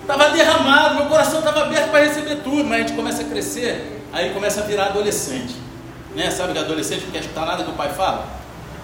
Estava 0.00 0.30
derramado, 0.30 0.94
meu 0.94 1.06
coração 1.06 1.40
estava 1.40 1.64
aberto 1.64 1.90
para 1.90 2.00
receber 2.00 2.36
tudo. 2.36 2.64
Mas 2.64 2.72
a 2.72 2.78
gente 2.78 2.92
começa 2.94 3.22
a 3.22 3.24
crescer, 3.24 4.02
aí 4.12 4.30
começa 4.30 4.60
a 4.60 4.64
virar 4.64 4.86
adolescente. 4.86 5.54
Né? 6.14 6.30
Sabe 6.30 6.52
que 6.52 6.58
adolescente 6.58 7.04
não 7.04 7.12
quer 7.12 7.20
escutar 7.20 7.46
nada 7.46 7.62
que 7.62 7.70
o 7.70 7.74
pai 7.74 7.90
fala? 7.90 8.26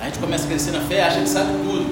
A 0.00 0.04
gente 0.04 0.18
começa 0.18 0.44
a 0.44 0.48
crescer 0.48 0.72
na 0.72 0.80
fé, 0.80 1.02
acha 1.02 1.20
que 1.20 1.28
sabe 1.28 1.52
tudo. 1.52 1.86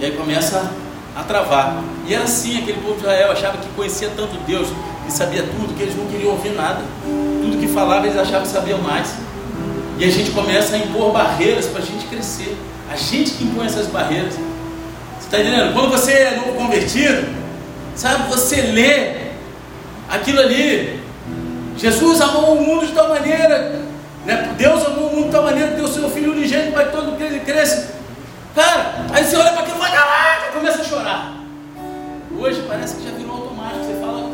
E 0.00 0.04
aí 0.04 0.12
começa 0.12 0.70
a 1.16 1.22
travar. 1.24 1.82
E 2.06 2.14
era 2.14 2.24
assim, 2.24 2.62
aquele 2.62 2.80
povo 2.80 2.94
de 2.94 3.00
Israel 3.00 3.32
achava 3.32 3.58
que 3.58 3.68
conhecia 3.70 4.10
tanto 4.16 4.36
Deus, 4.46 4.68
que 5.04 5.12
sabia 5.12 5.42
tudo, 5.42 5.76
que 5.76 5.82
eles 5.82 5.96
não 5.96 6.06
queriam 6.06 6.30
ouvir 6.30 6.50
nada. 6.50 6.80
Tudo 7.04 7.58
que 7.58 7.68
falava 7.68 8.06
eles 8.06 8.16
achavam 8.16 8.42
que 8.42 8.48
sabiam 8.48 8.78
mais. 8.78 9.12
E 10.00 10.04
a 10.04 10.10
gente 10.10 10.30
começa 10.30 10.76
a 10.76 10.78
impor 10.78 11.12
barreiras 11.12 11.66
para 11.66 11.82
a 11.82 11.84
gente 11.84 12.06
crescer. 12.06 12.56
A 12.90 12.96
gente 12.96 13.32
que 13.32 13.44
impõe 13.44 13.66
essas 13.66 13.86
barreiras. 13.86 14.32
Você 14.32 15.26
está 15.26 15.38
entendendo? 15.38 15.74
Quando 15.74 15.90
você 15.90 16.12
é 16.12 16.36
novo 16.36 16.54
convertido, 16.54 17.28
sabe, 17.94 18.30
você 18.30 18.62
lê 18.62 19.30
aquilo 20.08 20.40
ali. 20.40 20.98
Jesus 21.76 22.18
amou 22.22 22.56
o 22.56 22.62
mundo 22.64 22.86
de 22.86 22.92
tal 22.92 23.10
maneira, 23.10 23.82
né? 24.24 24.54
Deus 24.56 24.86
amou 24.86 25.10
o 25.10 25.16
mundo 25.16 25.26
de 25.26 25.32
tal 25.32 25.42
maneira 25.42 25.68
que 25.68 25.76
deu 25.76 25.84
o 25.84 25.92
seu 25.92 26.08
Filho 26.08 26.32
unigênito 26.32 26.72
para 26.72 26.86
que 26.86 26.96
todo 26.96 27.18
que 27.18 27.22
ele 27.22 27.40
cresça. 27.40 27.94
Cara, 28.54 29.04
aí 29.12 29.22
você 29.22 29.36
olha 29.36 29.50
para 29.50 29.60
aquilo 29.60 29.76
e 29.76 29.80
vai 29.80 29.92
caraca, 29.92 30.52
começa 30.54 30.80
a 30.80 30.84
chorar. 30.84 31.34
Hoje 32.38 32.64
parece 32.66 32.96
que 32.96 33.04
já 33.04 33.10
virou 33.10 33.32
automático. 33.32 33.84
Você 33.84 34.00
fala 34.00 34.30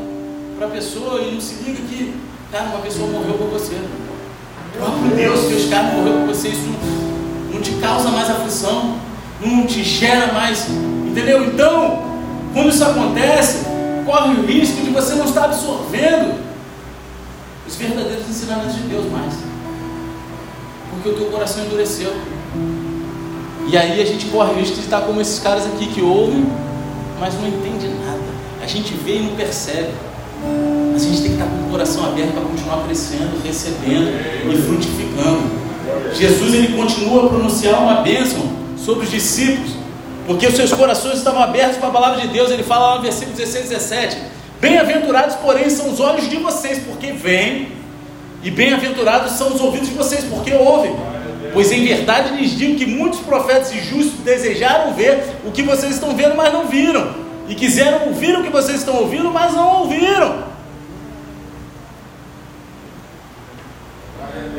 para 0.58 0.68
a 0.68 0.70
pessoa 0.70 1.20
e 1.22 1.34
não 1.34 1.40
se 1.40 1.54
liga 1.64 1.82
que, 1.88 2.14
cara, 2.52 2.66
uma 2.66 2.78
pessoa 2.78 3.10
morreu 3.10 3.34
por 3.34 3.48
você. 3.48 3.74
Próprio 4.78 5.16
Deus, 5.16 5.40
Deus, 5.48 5.68
cara, 5.68 5.94
morreu 5.94 6.20
por 6.20 6.26
você. 6.28 6.48
Isso 6.48 6.62
não, 6.62 7.54
não 7.54 7.62
te 7.62 7.72
causa 7.72 8.10
mais 8.10 8.30
aflição, 8.30 8.96
não 9.40 9.66
te 9.66 9.82
gera 9.82 10.32
mais. 10.32 10.66
Entendeu? 11.06 11.44
Então, 11.46 12.02
quando 12.52 12.68
isso 12.68 12.84
acontece, 12.84 13.66
corre 14.04 14.34
o 14.34 14.46
risco 14.46 14.82
de 14.82 14.90
você 14.90 15.14
não 15.14 15.24
estar 15.24 15.44
absorvendo 15.44 16.34
os 17.66 17.76
verdadeiros 17.76 18.28
ensinamentos 18.28 18.74
de 18.74 18.82
Deus 18.82 19.10
mais. 19.10 19.34
Porque 20.90 21.08
o 21.08 21.14
teu 21.14 21.26
coração 21.26 21.64
endureceu. 21.64 22.14
E 23.68 23.76
aí 23.76 24.00
a 24.00 24.04
gente 24.04 24.26
corre 24.26 24.52
o 24.52 24.54
risco 24.56 24.76
de 24.76 24.82
estar 24.82 25.00
como 25.00 25.20
esses 25.20 25.40
caras 25.40 25.66
aqui 25.66 25.86
que 25.88 26.00
ouvem, 26.00 26.46
mas 27.18 27.34
não 27.34 27.48
entende 27.48 27.88
nada. 27.88 28.36
A 28.62 28.66
gente 28.66 28.94
vê 28.94 29.16
e 29.16 29.22
não 29.22 29.34
percebe. 29.34 29.90
A 30.96 30.98
gente 30.98 31.20
tem 31.20 31.32
que 31.32 31.36
estar 31.36 31.44
com 31.44 31.66
o 31.66 31.70
coração 31.70 32.06
aberto 32.06 32.32
para 32.32 32.40
continuar 32.40 32.84
crescendo, 32.86 33.38
recebendo 33.44 34.08
e 34.50 34.56
frutificando. 34.56 35.42
Jesus 36.14 36.54
ele 36.54 36.74
continua 36.74 37.26
a 37.26 37.28
pronunciar 37.28 37.82
uma 37.82 37.96
bênção 37.96 38.40
sobre 38.78 39.04
os 39.04 39.10
discípulos, 39.10 39.72
porque 40.26 40.46
os 40.46 40.54
seus 40.54 40.72
corações 40.72 41.18
estavam 41.18 41.42
abertos 41.42 41.76
para 41.76 41.88
a 41.88 41.92
palavra 41.92 42.22
de 42.22 42.28
Deus. 42.28 42.50
Ele 42.50 42.62
fala 42.62 42.86
lá 42.86 42.96
no 42.96 43.02
versículo 43.02 43.36
16 43.36 43.68
17: 43.68 44.16
Bem-aventurados, 44.58 45.36
porém, 45.36 45.68
são 45.68 45.90
os 45.90 46.00
olhos 46.00 46.30
de 46.30 46.36
vocês, 46.38 46.78
porque 46.86 47.12
veem, 47.12 47.72
e 48.42 48.50
bem-aventurados 48.50 49.32
são 49.32 49.52
os 49.52 49.60
ouvidos 49.60 49.88
de 49.88 49.94
vocês, 49.94 50.24
porque 50.24 50.54
ouvem. 50.54 50.96
Pois 51.52 51.72
em 51.72 51.84
verdade 51.84 52.34
lhes 52.36 52.52
digo 52.52 52.74
que 52.74 52.86
muitos 52.86 53.20
profetas 53.20 53.70
e 53.70 53.80
justos 53.80 54.20
desejaram 54.24 54.94
ver 54.94 55.22
o 55.44 55.50
que 55.50 55.62
vocês 55.62 55.92
estão 55.92 56.16
vendo, 56.16 56.34
mas 56.34 56.50
não 56.54 56.66
viram. 56.66 57.06
E 57.50 57.54
quiseram 57.54 58.08
ouvir 58.08 58.38
o 58.38 58.42
que 58.42 58.50
vocês 58.50 58.78
estão 58.78 58.96
ouvindo, 58.96 59.30
mas 59.30 59.52
não 59.52 59.82
ouviram. 59.82 60.55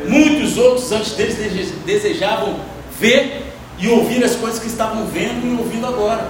Muitos 0.08 0.56
outros 0.56 0.90
antes 0.92 1.12
deles 1.12 1.72
desejavam 1.84 2.56
ver 2.98 3.52
e 3.78 3.88
ouvir 3.88 4.24
as 4.24 4.34
coisas 4.34 4.58
que 4.58 4.66
estavam 4.66 5.06
vendo 5.06 5.46
e 5.46 5.58
ouvindo 5.58 5.86
agora. 5.86 6.28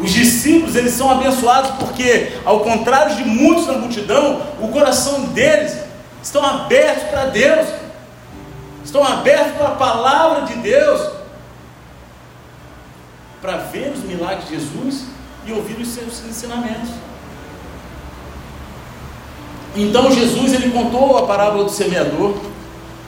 Os 0.00 0.10
discípulos, 0.10 0.74
eles 0.74 0.92
são 0.94 1.10
abençoados 1.10 1.70
porque, 1.72 2.32
ao 2.44 2.60
contrário 2.60 3.14
de 3.16 3.24
muitos 3.24 3.66
na 3.66 3.74
multidão, 3.74 4.42
o 4.60 4.68
coração 4.68 5.26
deles 5.26 5.76
estão 6.22 6.44
abertos 6.44 7.04
para 7.04 7.26
Deus 7.26 7.84
estão 8.94 9.02
abertos 9.02 9.56
para 9.56 9.68
a 9.68 9.74
palavra 9.74 10.42
de 10.42 10.54
Deus, 10.60 11.10
para 13.42 13.56
ver 13.56 13.92
os 13.92 14.04
milagres 14.04 14.48
de 14.48 14.54
Jesus 14.54 15.06
e 15.44 15.52
ouvir 15.52 15.80
os 15.80 15.88
seus 15.88 16.24
ensinamentos. 16.24 16.90
Então 19.74 20.12
Jesus 20.12 20.52
ele 20.52 20.70
contou 20.70 21.18
a 21.18 21.26
parábola 21.26 21.64
do 21.64 21.70
semeador. 21.70 22.36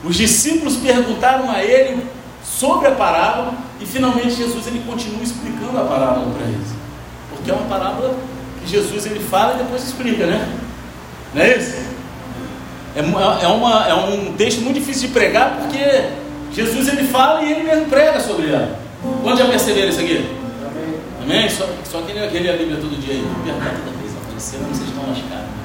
Os 0.03 0.15
discípulos 0.15 0.77
perguntaram 0.77 1.49
a 1.49 1.63
ele 1.63 2.05
sobre 2.43 2.87
a 2.87 2.91
parábola 2.91 3.53
e 3.79 3.85
finalmente 3.85 4.31
Jesus 4.31 4.67
ele 4.67 4.83
continua 4.85 5.21
explicando 5.21 5.77
a 5.77 5.83
parábola 5.83 6.33
para 6.35 6.47
eles. 6.47 6.67
Porque 7.29 7.51
é 7.51 7.53
uma 7.53 7.67
parábola 7.67 8.15
que 8.61 8.69
Jesus 8.69 9.05
ele 9.05 9.19
fala 9.19 9.55
e 9.55 9.57
depois 9.57 9.83
explica, 9.83 10.25
né? 10.25 10.47
Não 11.33 11.41
é 11.41 11.57
isso? 11.57 11.75
É, 12.95 12.99
é, 13.43 13.47
uma, 13.47 13.87
é 13.87 13.93
um 13.93 14.33
texto 14.33 14.61
muito 14.61 14.79
difícil 14.79 15.09
de 15.09 15.13
pregar 15.13 15.57
porque 15.59 16.09
Jesus 16.51 16.87
ele 16.87 17.07
fala 17.07 17.43
e 17.43 17.51
ele 17.51 17.63
mesmo 17.63 17.85
prega 17.85 18.19
sobre 18.19 18.49
ela. 18.49 18.79
Quando 19.21 19.37
já 19.37 19.45
perceberam 19.45 19.89
isso 19.89 19.99
aqui? 19.99 20.25
Amém? 21.21 21.39
Amém? 21.39 21.49
Só, 21.49 21.67
só 21.83 22.01
quem 22.01 22.15
lê 22.15 22.49
a 22.49 22.57
Bíblia 22.57 22.77
todo 22.77 22.99
dia 22.99 23.13
aí. 23.13 23.27
Perguntar 23.43 23.75
toda 23.85 23.97
vez 23.97 24.15
aparecendo, 24.15 24.67
vocês 24.69 24.89
estão 24.89 25.03
lascados. 25.07 25.57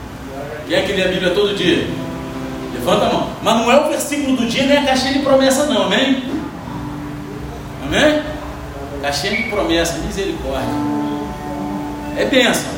Quem 0.68 0.76
é 0.76 0.82
que 0.82 0.92
lê 0.92 1.02
a 1.02 1.08
Bíblia 1.08 1.30
todo 1.30 1.56
dia? 1.56 1.86
Levanta 2.74 3.06
a 3.06 3.12
mão. 3.12 3.30
Mas 3.42 3.56
não 3.56 3.70
é 3.70 3.80
o 3.80 3.88
versículo 3.88 4.36
do 4.36 4.46
dia 4.46 4.66
nem 4.66 4.78
a 4.78 4.84
caixinha 4.84 5.12
de 5.14 5.18
promessa, 5.20 5.66
não. 5.66 5.84
Amém? 5.84 6.24
Amém? 7.84 8.22
Caixinha 9.02 9.36
de 9.36 9.42
promessa, 9.50 9.98
misericórdia. 9.98 10.68
É 12.16 12.24
bênção. 12.24 12.70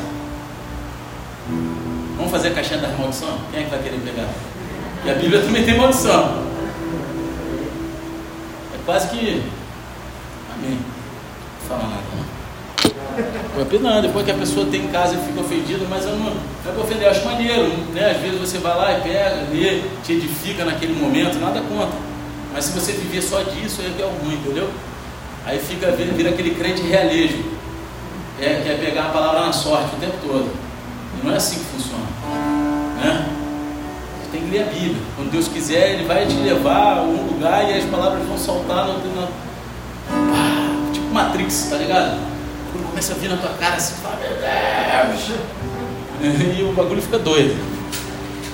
Vamos 2.17 2.31
fazer 2.31 2.49
a 2.49 2.53
caixinha 2.53 2.79
da 2.79 2.87
maldição? 2.89 3.37
Quem 3.51 3.61
é 3.61 3.63
que 3.63 3.69
vai 3.69 3.79
querer 3.79 3.99
pegar? 3.99 4.27
E 5.05 5.11
a 5.11 5.13
Bíblia 5.13 5.41
também 5.41 5.63
tem 5.63 5.77
maldição. 5.77 6.43
É 8.73 8.77
quase 8.85 9.09
que. 9.09 9.43
Amém. 10.53 10.79
Não 11.61 11.69
fala 11.69 11.83
nada. 11.83 12.01
Não. 12.15 12.34
Não, 13.85 14.01
depois 14.01 14.25
que 14.25 14.31
a 14.31 14.35
pessoa 14.35 14.65
tem 14.65 14.85
em 14.85 14.87
casa 14.87 15.15
e 15.15 15.27
fica 15.27 15.41
ofendida, 15.41 15.85
mas 15.87 16.05
eu 16.05 16.15
não, 16.17 16.25
não 16.25 16.31
é 16.31 16.71
para 16.71 16.81
ofender, 16.81 17.03
eu 17.03 17.11
acho 17.11 17.23
maneiro, 17.23 17.71
né? 17.93 18.11
Às 18.11 18.17
vezes 18.17 18.39
você 18.39 18.57
vai 18.57 18.75
lá 18.75 18.97
e 18.97 19.01
pega, 19.01 19.47
lê, 19.51 19.81
te 20.03 20.13
edifica 20.13 20.65
naquele 20.65 20.93
momento, 20.99 21.39
nada 21.39 21.61
contra. 21.61 21.97
Mas 22.51 22.65
se 22.65 22.71
você 22.71 22.93
viver 22.93 23.21
só 23.21 23.41
disso, 23.43 23.81
aí 23.81 23.93
é 23.99 24.01
é 24.01 24.05
ruim, 24.05 24.35
entendeu? 24.35 24.69
Aí 25.45 25.59
fica, 25.59 25.91
vira 25.91 26.29
aquele 26.29 26.55
crente 26.55 26.81
realejo. 26.81 27.43
É, 28.41 28.77
pegar 28.83 29.03
a 29.03 29.09
palavra 29.09 29.41
na 29.41 29.53
sorte 29.53 29.95
o 29.95 29.99
tempo 29.99 30.17
todo. 30.25 30.49
E 31.21 31.25
não 31.25 31.31
é 31.31 31.37
assim 31.37 31.59
que 31.59 31.65
funciona. 31.65 32.03
Né? 32.97 33.29
Você 34.23 34.31
tem 34.31 34.41
que 34.41 34.49
ler 34.49 34.63
a 34.63 34.65
Bíblia. 34.65 35.01
Quando 35.15 35.31
Deus 35.31 35.47
quiser, 35.47 35.91
Ele 35.91 36.05
vai 36.05 36.25
te 36.25 36.35
levar 36.35 36.97
a 36.97 37.01
um 37.03 37.27
lugar 37.27 37.69
e 37.69 37.77
as 37.77 37.85
palavras 37.85 38.27
vão 38.27 38.37
saltar 38.37 38.87
no, 38.87 38.93
no, 38.97 39.27
pá, 39.27 40.91
tipo 40.91 41.13
Matrix, 41.13 41.67
tá 41.69 41.77
ligado? 41.77 42.34
Começa 42.95 43.11
a 43.11 43.17
vir 43.17 43.29
na 43.29 43.35
tua 43.35 43.49
cara 43.59 43.75
assim, 43.75 43.95
fala, 43.95 44.15
meu 44.21 44.29
Deus! 44.29 45.37
E 46.57 46.63
o 46.63 46.71
bagulho 46.71 47.01
fica 47.01 47.19
doido. 47.19 47.53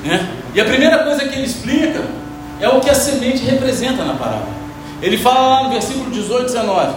Né? 0.04 0.36
E 0.56 0.60
a 0.60 0.66
primeira 0.66 1.04
coisa 1.04 1.28
que 1.28 1.36
ele 1.36 1.46
explica 1.46 2.04
é 2.60 2.68
o 2.68 2.80
que 2.82 2.90
a 2.90 2.96
semente 2.96 3.46
representa 3.46 4.04
na 4.04 4.16
parábola. 4.16 4.50
Ele 5.00 5.16
fala 5.16 5.42
lá 5.42 5.64
no 5.66 5.70
versículo 5.70 6.10
18, 6.10 6.46
19: 6.46 6.94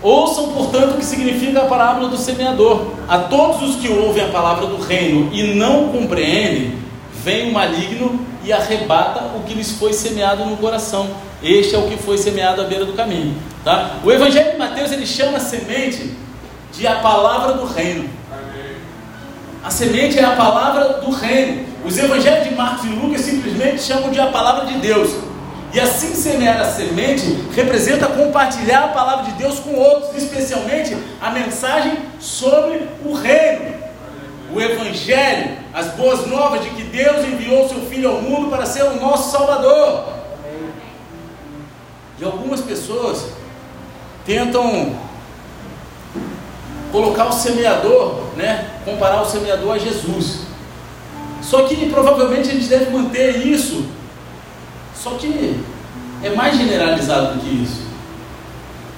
Ouçam, 0.00 0.52
portanto, 0.52 0.94
o 0.94 0.98
que 0.98 1.04
significa 1.04 1.62
a 1.62 1.64
parábola 1.64 2.08
do 2.08 2.16
semeador. 2.16 2.92
A 3.08 3.18
todos 3.18 3.68
os 3.68 3.76
que 3.80 3.88
ouvem 3.88 4.24
a 4.24 4.28
palavra 4.28 4.66
do 4.66 4.80
reino 4.80 5.30
e 5.32 5.52
não 5.54 5.88
compreendem, 5.88 6.78
vem 7.24 7.50
o 7.50 7.52
maligno 7.52 8.24
e 8.44 8.52
arrebata 8.52 9.32
o 9.36 9.40
que 9.40 9.52
lhes 9.52 9.72
foi 9.72 9.92
semeado 9.92 10.44
no 10.44 10.56
coração. 10.58 11.10
Este 11.42 11.74
é 11.74 11.78
o 11.78 11.88
que 11.88 11.96
foi 11.96 12.16
semeado 12.16 12.60
à 12.60 12.64
beira 12.64 12.84
do 12.84 12.92
caminho. 12.92 13.36
Tá? 13.64 13.96
O 14.04 14.10
Evangelho 14.10 14.52
de 14.52 14.58
Mateus 14.58 14.92
ele 14.92 15.06
chama 15.06 15.38
a 15.38 15.40
semente 15.40 16.16
de 16.72 16.86
a 16.86 16.96
palavra 16.96 17.54
do 17.54 17.66
reino. 17.66 18.08
A 19.62 19.70
semente 19.70 20.18
é 20.18 20.24
a 20.24 20.36
palavra 20.36 21.00
do 21.00 21.10
reino. 21.10 21.66
Os 21.84 21.96
evangelhos 21.96 22.48
de 22.48 22.54
Marcos 22.54 22.84
e 22.84 22.88
Lucas 22.88 23.20
simplesmente 23.20 23.82
chamam 23.82 24.10
de 24.10 24.20
a 24.20 24.26
palavra 24.26 24.66
de 24.66 24.78
Deus. 24.78 25.10
E 25.72 25.80
assim 25.80 26.14
semear 26.14 26.60
a 26.60 26.64
semente 26.64 27.24
representa 27.54 28.06
compartilhar 28.06 28.84
a 28.84 28.88
palavra 28.88 29.30
de 29.30 29.38
Deus 29.38 29.58
com 29.58 29.74
outros, 29.74 30.16
especialmente 30.20 30.96
a 31.20 31.30
mensagem 31.30 31.96
sobre 32.20 32.88
o 33.04 33.14
reino. 33.14 33.72
O 34.54 34.60
evangelho, 34.60 35.56
as 35.72 35.86
boas 35.92 36.26
novas 36.26 36.62
de 36.62 36.70
que 36.70 36.82
Deus 36.82 37.24
enviou 37.24 37.68
seu 37.68 37.80
filho 37.86 38.10
ao 38.10 38.20
mundo 38.20 38.50
para 38.50 38.66
ser 38.66 38.82
o 38.82 39.00
nosso 39.00 39.30
salvador. 39.30 40.21
E 42.22 42.24
algumas 42.24 42.60
pessoas 42.60 43.24
tentam 44.24 44.94
colocar 46.92 47.26
o 47.26 47.32
semeador, 47.32 48.20
né, 48.36 48.70
comparar 48.84 49.22
o 49.22 49.28
semeador 49.28 49.74
a 49.74 49.78
Jesus. 49.78 50.42
Só 51.42 51.64
que 51.64 51.90
provavelmente 51.90 52.48
eles 52.50 52.68
devem 52.68 52.92
manter 52.92 53.44
isso. 53.44 53.86
Só 54.94 55.10
que 55.14 55.64
é 56.22 56.30
mais 56.30 56.56
generalizado 56.56 57.34
do 57.34 57.40
que 57.40 57.64
isso. 57.64 57.82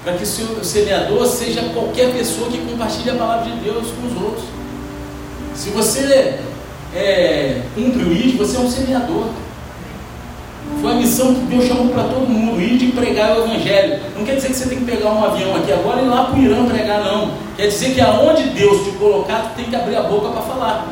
Para 0.03 0.13
que 0.13 0.23
o 0.23 0.63
semeador 0.63 1.25
seja 1.25 1.63
qualquer 1.73 2.13
pessoa 2.13 2.47
que 2.51 2.59
compartilhe 2.59 3.09
a 3.09 3.15
palavra 3.15 3.51
de 3.51 3.59
Deus 3.61 3.87
com 3.87 4.05
os 4.05 4.21
outros. 4.21 4.45
Se 5.55 5.71
você 5.71 6.41
é, 6.93 7.63
cumpre 7.73 8.03
o 8.03 8.13
ID, 8.13 8.37
você 8.37 8.55
é 8.55 8.59
um 8.59 8.69
semeador. 8.69 9.29
Foi 10.81 10.91
a 10.91 10.95
missão 10.95 11.33
que 11.33 11.41
Deus 11.41 11.65
chamou 11.65 11.87
para 11.87 12.03
todo 12.03 12.27
mundo, 12.27 12.61
ir 12.61 12.77
de 12.77 12.87
pregar 12.91 13.37
o 13.37 13.45
Evangelho. 13.45 13.99
Não 14.15 14.25
quer 14.25 14.35
dizer 14.35 14.49
que 14.49 14.55
você 14.55 14.69
tem 14.69 14.79
que 14.79 14.85
pegar 14.85 15.09
um 15.09 15.23
avião 15.23 15.55
aqui 15.55 15.71
agora 15.71 16.01
e 16.01 16.05
ir 16.05 16.07
lá 16.07 16.25
para 16.25 16.39
o 16.39 16.41
Irã 16.41 16.65
pregar, 16.65 17.03
não. 17.03 17.31
Quer 17.55 17.67
dizer 17.67 17.93
que 17.93 18.01
aonde 18.01 18.43
Deus 18.49 18.83
te 18.83 18.91
colocar, 18.91 19.41
tu 19.41 19.55
tem 19.55 19.65
que 19.65 19.75
abrir 19.75 19.95
a 19.95 20.03
boca 20.03 20.29
para 20.29 20.41
falar. 20.41 20.87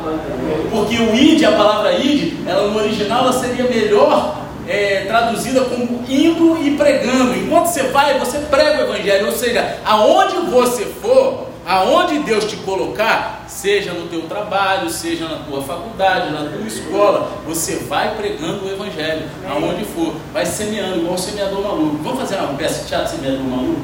Porque 0.70 0.96
o 0.96 1.14
id, 1.14 1.44
a 1.44 1.52
palavra 1.52 1.92
id, 1.92 2.34
ela 2.46 2.68
no 2.68 2.78
original 2.78 3.24
ela 3.24 3.32
seria 3.32 3.64
melhor 3.64 4.36
é, 4.66 5.04
traduzida 5.06 5.60
como 5.62 6.02
indo 6.08 6.58
e 6.64 6.76
pregando. 6.76 7.36
Enquanto 7.36 7.66
você 7.66 7.84
vai, 7.84 8.18
você 8.18 8.38
prega 8.38 8.78
o 8.78 8.94
Evangelho. 8.94 9.26
Ou 9.26 9.32
seja, 9.32 9.78
aonde 9.84 10.50
você 10.50 10.84
for, 10.84 11.53
aonde 11.66 12.18
Deus 12.20 12.44
te 12.44 12.56
colocar, 12.56 13.44
seja 13.48 13.92
no 13.92 14.08
teu 14.08 14.22
trabalho, 14.22 14.90
seja 14.90 15.28
na 15.28 15.36
tua 15.36 15.62
faculdade, 15.62 16.30
na 16.30 16.50
tua 16.50 16.66
escola, 16.66 17.30
você 17.46 17.76
vai 17.76 18.14
pregando 18.16 18.64
o 18.64 18.70
Evangelho, 18.70 19.28
aonde 19.48 19.84
for, 19.84 20.14
vai 20.32 20.44
semeando, 20.44 20.98
igual 20.98 21.14
o 21.14 21.18
semeador 21.18 21.62
maluco. 21.62 21.98
Vamos 22.02 22.20
fazer 22.20 22.36
uma 22.36 22.54
peça 22.54 22.82
de 22.82 22.88
teatro 22.88 23.16
semeador 23.16 23.44
maluco? 23.44 23.80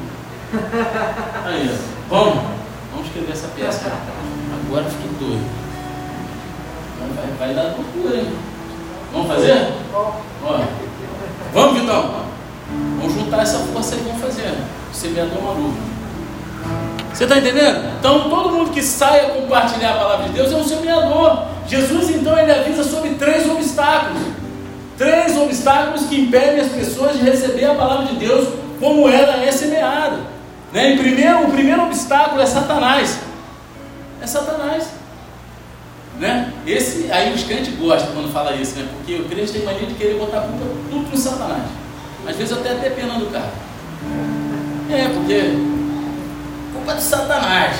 Aí, 1.45 1.69
ó. 1.71 2.15
Vamos, 2.15 2.43
vamos 2.91 3.07
escrever 3.07 3.31
essa 3.31 3.47
peça. 3.55 3.91
Agora 4.65 4.85
fiquei 4.85 5.09
doido. 5.19 5.49
Vai, 7.15 7.47
vai 7.47 7.55
dar 7.55 7.75
loucura, 7.75 8.17
hein? 8.17 8.33
Vamos 9.11 9.27
fazer? 9.27 9.73
Ó. 9.93 10.11
Vamos, 11.53 11.79
Vitão. 11.79 12.21
Vamos 12.97 13.13
juntar 13.13 13.41
essa 13.41 13.59
força 13.59 13.95
e 13.95 13.99
vamos 13.99 14.21
fazer. 14.21 14.53
Semeador 14.93 15.41
maluco. 15.41 16.00
Você 17.13 17.23
está 17.23 17.37
entendendo? 17.37 17.91
Então 17.99 18.29
todo 18.29 18.51
mundo 18.51 18.71
que 18.71 18.81
sai 18.81 19.25
a 19.25 19.29
compartilhar 19.29 19.91
a 19.91 19.97
palavra 19.97 20.27
de 20.27 20.33
Deus 20.33 20.51
é 20.51 20.55
um 20.55 20.63
semeador. 20.63 21.45
Jesus 21.67 22.09
então 22.09 22.37
ele 22.37 22.51
avisa 22.51 22.83
sobre 22.83 23.11
três 23.11 23.49
obstáculos. 23.49 24.21
Três 24.97 25.37
obstáculos 25.37 26.05
que 26.05 26.21
impedem 26.21 26.59
as 26.59 26.71
pessoas 26.71 27.17
de 27.17 27.23
receber 27.23 27.65
a 27.65 27.75
palavra 27.75 28.05
de 28.05 28.15
Deus 28.15 28.47
como 28.79 29.07
ela 29.07 29.43
é 29.43 29.51
semeada. 29.51 30.31
Né? 30.73 30.95
primeiro, 30.95 31.47
o 31.47 31.51
primeiro 31.51 31.83
obstáculo 31.83 32.41
é 32.41 32.45
Satanás. 32.45 33.19
É 34.21 34.27
Satanás. 34.27 34.87
Né? 36.19 36.53
Esse, 36.65 37.11
aí 37.11 37.33
os 37.33 37.43
crentes 37.43 37.75
gostam 37.75 38.13
quando 38.13 38.31
fala 38.31 38.55
isso, 38.55 38.77
né? 38.77 38.87
porque 38.95 39.15
o 39.15 39.25
crente 39.25 39.51
tem 39.51 39.63
mania 39.63 39.87
de 39.87 39.95
querer 39.95 40.15
botar 40.15 40.41
culpa 40.41 40.65
tudo 40.89 41.09
no 41.09 41.17
Satanás. 41.17 41.63
Às 42.27 42.35
vezes 42.35 42.53
até 42.53 42.71
até 42.71 42.89
pena 42.91 43.15
do 43.15 43.25
cara. 43.31 43.51
É, 44.89 45.07
porque 45.09 45.80
culpa 46.81 46.95
de 46.95 47.03
Satanás. 47.03 47.77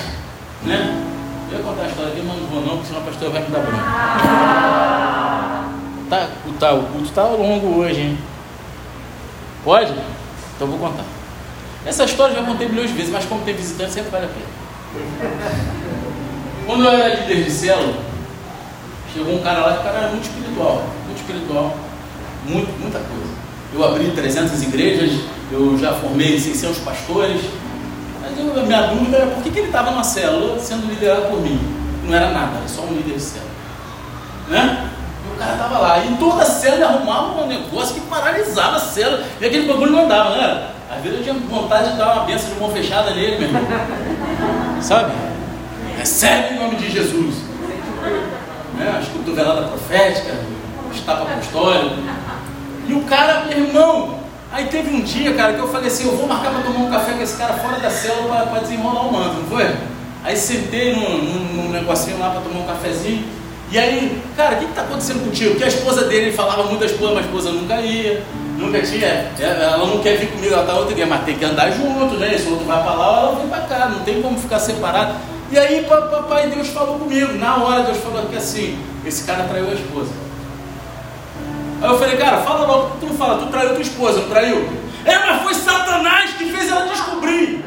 Né? 0.63 1.03
Eu 1.51 1.57
ia 1.57 1.63
contar 1.63 1.83
a 1.83 1.87
história 1.87 2.11
aqui, 2.11 2.21
mas 2.21 2.37
não 2.37 2.47
vou 2.47 2.61
não, 2.61 2.77
porque 2.77 2.87
senão 2.87 3.01
a 3.01 3.05
pastora 3.05 3.31
vai 3.31 3.41
me 3.41 3.49
dar 3.49 3.59
bronca. 3.59 3.83
Tá, 6.09 6.29
tá, 6.59 6.73
o 6.73 6.83
culto 6.83 7.05
está 7.05 7.23
longo 7.23 7.79
hoje, 7.79 8.01
hein? 8.01 8.17
Pode? 9.63 9.93
Então 10.55 10.67
vou 10.67 10.77
contar. 10.77 11.03
Essa 11.85 12.03
história 12.03 12.33
eu 12.33 12.41
já 12.41 12.45
contei 12.45 12.67
milhões 12.67 12.89
de 12.89 12.95
vezes, 12.95 13.11
mas 13.11 13.25
como 13.25 13.41
tem 13.43 13.55
visitante 13.55 13.91
sempre 13.91 14.11
vale 14.11 14.25
a 14.25 14.29
pena. 14.29 14.45
Quando 16.65 16.83
eu 16.83 16.91
era 16.91 17.15
líder 17.15 17.43
de 17.43 17.51
célula, 17.51 17.95
chegou 19.13 19.35
um 19.35 19.41
cara 19.41 19.61
lá 19.61 19.79
o 19.79 19.83
cara 19.83 19.97
era 19.97 20.09
muito 20.09 20.23
espiritual, 20.23 20.85
muito 21.05 21.17
espiritual, 21.17 21.75
muito, 22.45 22.79
muita 22.79 22.99
coisa. 22.99 23.33
Eu 23.73 23.83
abri 23.83 24.11
300 24.11 24.61
igrejas, 24.63 25.21
eu 25.51 25.77
já 25.77 25.93
formei 25.93 26.39
600 26.39 26.79
pastores, 26.79 27.41
a 28.39 28.63
minha 28.63 28.81
dúvida 28.87 29.17
era 29.17 29.27
por 29.27 29.43
que, 29.43 29.51
que 29.51 29.59
ele 29.59 29.67
estava 29.67 29.91
numa 29.91 30.03
célula 30.03 30.59
sendo 30.59 30.87
liderado 30.87 31.23
por 31.23 31.41
mim? 31.41 31.59
Não 32.05 32.15
era 32.15 32.31
nada, 32.31 32.57
era 32.57 32.67
só 32.67 32.81
um 32.81 32.93
líder 32.93 33.15
de 33.15 33.21
célula. 33.21 33.51
Né? 34.49 34.89
E 35.25 35.33
o 35.33 35.37
cara 35.37 35.53
estava 35.53 35.77
lá. 35.79 36.05
E 36.05 36.15
toda 36.17 36.43
a 36.43 36.45
célula 36.45 36.87
arrumava 36.87 37.43
um 37.43 37.47
negócio 37.47 37.95
que 37.95 38.01
paralisava 38.01 38.77
a 38.77 38.79
célula. 38.79 39.23
E 39.39 39.45
aquele 39.45 39.67
bagulho 39.67 39.91
não 39.91 40.05
andava, 40.05 40.35
né? 40.35 40.67
Às 40.89 41.01
vezes 41.01 41.19
eu 41.19 41.23
tinha 41.23 41.47
vontade 41.47 41.91
de 41.91 41.97
dar 41.97 42.13
uma 42.13 42.25
benção 42.25 42.49
de 42.53 42.59
mão 42.59 42.69
fechada 42.69 43.11
nele, 43.11 43.37
meu 43.37 43.47
irmão. 43.47 43.61
Sabe? 44.81 45.13
Recebe 45.97 46.55
em 46.55 46.59
nome 46.59 46.75
de 46.75 46.91
Jesus. 46.91 47.35
Né? 48.77 48.97
As 48.99 49.07
cotoveladas 49.07 49.69
proféticas, 49.69 50.35
os 50.91 50.99
tapas 51.01 51.31
apostólicos. 51.31 51.97
E 52.87 52.93
o 52.93 53.03
cara, 53.03 53.45
meu 53.45 53.65
irmão, 53.65 54.20
Aí 54.51 54.65
teve 54.65 54.93
um 54.93 55.01
dia, 55.01 55.33
cara, 55.33 55.53
que 55.53 55.59
eu 55.59 55.67
falei 55.69 55.87
assim, 55.87 56.05
eu 56.05 56.17
vou 56.17 56.27
marcar 56.27 56.51
para 56.51 56.61
tomar 56.61 56.79
um 56.79 56.91
café 56.91 57.13
com 57.13 57.23
esse 57.23 57.37
cara 57.37 57.53
fora 57.53 57.79
da 57.79 57.89
célula 57.89 58.47
para 58.47 58.59
desenrolar 58.59 59.07
o 59.07 59.13
manto, 59.13 59.35
não 59.39 59.47
foi? 59.47 59.73
Aí 60.23 60.35
sentei 60.35 60.93
num, 60.93 61.17
num, 61.19 61.43
num 61.53 61.69
negocinho 61.69 62.19
lá 62.19 62.31
para 62.31 62.41
tomar 62.41 62.59
um 62.59 62.67
cafezinho. 62.67 63.23
E 63.71 63.79
aí, 63.79 64.21
cara, 64.35 64.55
o 64.55 64.59
que 64.59 64.65
está 64.65 64.81
acontecendo 64.81 65.23
contigo? 65.23 65.51
Porque 65.51 65.63
a 65.63 65.69
esposa 65.69 66.03
dele 66.03 66.33
falava 66.33 66.63
muito 66.63 66.81
da 66.81 66.85
esposa, 66.85 67.13
mas 67.13 67.23
a 67.23 67.27
esposa 67.27 67.51
nunca 67.51 67.79
ia, 67.79 68.21
nunca 68.57 68.81
tinha. 68.81 69.07
É, 69.07 69.33
ela 69.39 69.87
não 69.87 69.99
quer 69.99 70.17
vir 70.17 70.27
comigo, 70.27 70.53
ela 70.53 70.65
tá 70.65 70.73
outra 70.73 70.93
dia, 70.93 71.05
mas 71.05 71.23
tem 71.23 71.37
que 71.37 71.45
andar 71.45 71.71
junto, 71.71 72.15
né? 72.15 72.37
Se 72.37 72.47
o 72.47 72.51
outro 72.51 72.65
vai 72.65 72.83
para 72.83 72.91
lá, 72.91 73.19
ela 73.19 73.35
vem 73.35 73.47
para 73.47 73.61
cá, 73.61 73.87
não 73.87 74.01
tem 74.01 74.21
como 74.21 74.37
ficar 74.37 74.59
separado. 74.59 75.15
E 75.49 75.57
aí, 75.57 75.85
papai 75.87 76.49
Deus 76.49 76.67
falou 76.67 76.99
comigo, 76.99 77.33
na 77.33 77.55
hora 77.63 77.83
Deus 77.83 77.99
falou 77.99 78.25
que 78.25 78.35
assim, 78.35 78.77
esse 79.05 79.23
cara 79.23 79.45
traiu 79.45 79.69
a 79.69 79.73
esposa. 79.73 80.11
Aí 81.81 81.89
eu 81.89 81.97
falei, 81.97 82.15
cara, 82.15 82.37
fala 82.37 82.67
logo, 82.67 82.97
tu 82.99 83.07
não 83.07 83.15
fala, 83.15 83.39
tu 83.39 83.47
traiu 83.47 83.69
tua 83.69 83.81
esposa, 83.81 84.19
não 84.19 84.29
traiu? 84.29 84.69
É, 85.03 85.17
mas 85.17 85.41
foi 85.41 85.53
Satanás 85.55 86.29
que 86.33 86.45
fez 86.45 86.69
ela 86.69 86.85
descobrir. 86.85 87.65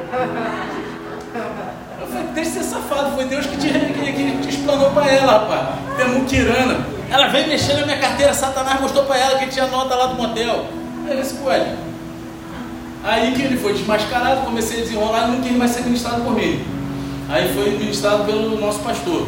Eu 2.00 2.06
falei, 2.06 2.26
deixa 2.32 2.50
de 2.50 2.56
ser 2.58 2.62
safado, 2.62 3.16
foi 3.16 3.24
Deus 3.24 3.44
que 3.44 3.56
te, 3.56 3.68
que, 3.68 4.12
que 4.12 4.38
te 4.40 4.48
explanou 4.50 4.92
para 4.92 5.10
ela, 5.10 5.32
rapaz. 5.32 5.80
Tem 5.96 6.08
muquirana. 6.08 6.86
Ela 7.10 7.26
veio 7.26 7.48
mexer 7.48 7.74
na 7.74 7.86
minha 7.86 7.98
carteira, 7.98 8.32
Satanás 8.32 8.80
mostrou 8.80 9.04
para 9.04 9.18
ela 9.18 9.38
que 9.40 9.48
tinha 9.48 9.66
nota 9.66 9.96
lá 9.96 10.06
do 10.06 10.14
motel. 10.14 10.66
Aí 11.10 11.18
esse 11.18 11.34
pode. 11.34 11.66
Aí 13.02 13.32
que 13.34 13.42
ele 13.42 13.56
foi 13.56 13.72
desmascarado, 13.72 14.42
comecei 14.42 14.78
a 14.78 14.82
desenrolar 14.84 15.26
e 15.26 15.30
nunca 15.32 15.50
mais 15.54 15.72
ser 15.72 15.82
ministrado 15.82 16.22
por 16.22 16.34
mim. 16.34 16.64
Aí 17.28 17.52
foi 17.52 17.70
ministrado 17.70 18.22
pelo 18.24 18.60
nosso 18.60 18.78
pastor. 18.78 19.26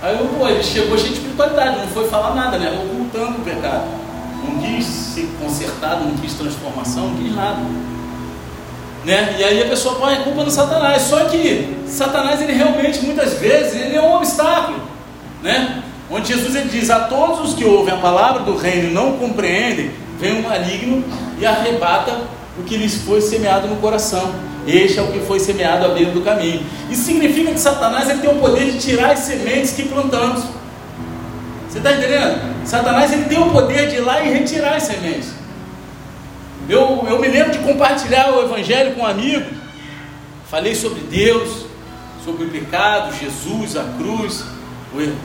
Aí 0.00 0.18
eu, 0.18 0.26
pô, 0.28 0.48
ele 0.48 0.62
chegou 0.62 0.96
cheio 0.96 1.10
de 1.10 1.18
espiritualidade, 1.18 1.78
não 1.78 1.88
foi 1.88 2.08
falar 2.08 2.34
nada, 2.34 2.56
né? 2.56 2.72
Ocultando 2.84 3.38
o 3.38 3.44
pecado 3.44 4.03
não 4.44 4.60
quis 4.60 4.84
ser 4.84 5.28
consertado, 5.40 6.04
não 6.04 6.16
quis 6.16 6.34
transformação, 6.34 7.08
não 7.08 7.16
quis 7.16 7.34
nada. 7.34 7.60
Né? 9.04 9.36
E 9.38 9.44
aí 9.44 9.62
a 9.62 9.66
pessoa 9.66 9.96
põe 9.96 10.14
a 10.14 10.20
culpa 10.20 10.44
no 10.44 10.50
Satanás. 10.50 11.02
Só 11.02 11.24
que 11.24 11.76
Satanás, 11.86 12.40
ele 12.40 12.52
realmente, 12.52 13.00
muitas 13.04 13.34
vezes, 13.34 13.74
ele 13.74 13.96
é 13.96 14.00
um 14.00 14.14
obstáculo. 14.14 14.80
Né? 15.42 15.82
Onde 16.10 16.32
Jesus 16.32 16.54
ele 16.54 16.68
diz: 16.70 16.90
A 16.90 17.00
todos 17.00 17.50
os 17.50 17.54
que 17.54 17.64
ouvem 17.64 17.92
a 17.92 17.98
palavra 17.98 18.42
do 18.42 18.56
reino 18.56 18.90
e 18.90 18.92
não 18.92 19.18
compreendem, 19.18 19.90
vem 20.18 20.38
um 20.38 20.42
maligno 20.42 21.04
e 21.38 21.44
arrebata 21.44 22.12
o 22.58 22.62
que 22.62 22.76
lhes 22.76 22.96
foi 23.02 23.20
semeado 23.20 23.68
no 23.68 23.76
coração. 23.76 24.34
Este 24.66 24.98
é 24.98 25.02
o 25.02 25.12
que 25.12 25.20
foi 25.20 25.38
semeado 25.38 25.84
à 25.84 25.88
beira 25.88 26.10
do 26.10 26.22
caminho. 26.22 26.64
Isso 26.90 27.02
significa 27.02 27.52
que 27.52 27.60
Satanás 27.60 28.08
ele 28.08 28.20
tem 28.20 28.30
o 28.30 28.36
poder 28.36 28.72
de 28.72 28.78
tirar 28.78 29.10
as 29.10 29.18
sementes 29.20 29.72
que 29.72 29.82
plantamos. 29.82 30.44
Você 31.74 31.78
está 31.78 31.92
entendendo? 31.92 32.64
Satanás 32.64 33.12
ele 33.12 33.24
tem 33.24 33.36
o 33.36 33.50
poder 33.50 33.88
de 33.88 33.96
ir 33.96 34.00
lá 34.00 34.22
e 34.22 34.32
retirar 34.32 34.76
as 34.76 34.84
sementes. 34.84 35.30
Eu, 36.68 37.04
eu 37.10 37.18
me 37.18 37.26
lembro 37.26 37.50
de 37.50 37.58
compartilhar 37.58 38.30
o 38.30 38.44
evangelho 38.44 38.94
com 38.94 39.00
um 39.00 39.06
amigo, 39.06 39.44
falei 40.48 40.76
sobre 40.76 41.00
Deus, 41.00 41.66
sobre 42.24 42.44
o 42.44 42.48
pecado, 42.48 43.12
Jesus, 43.16 43.76
a 43.76 43.82
cruz, 43.98 44.44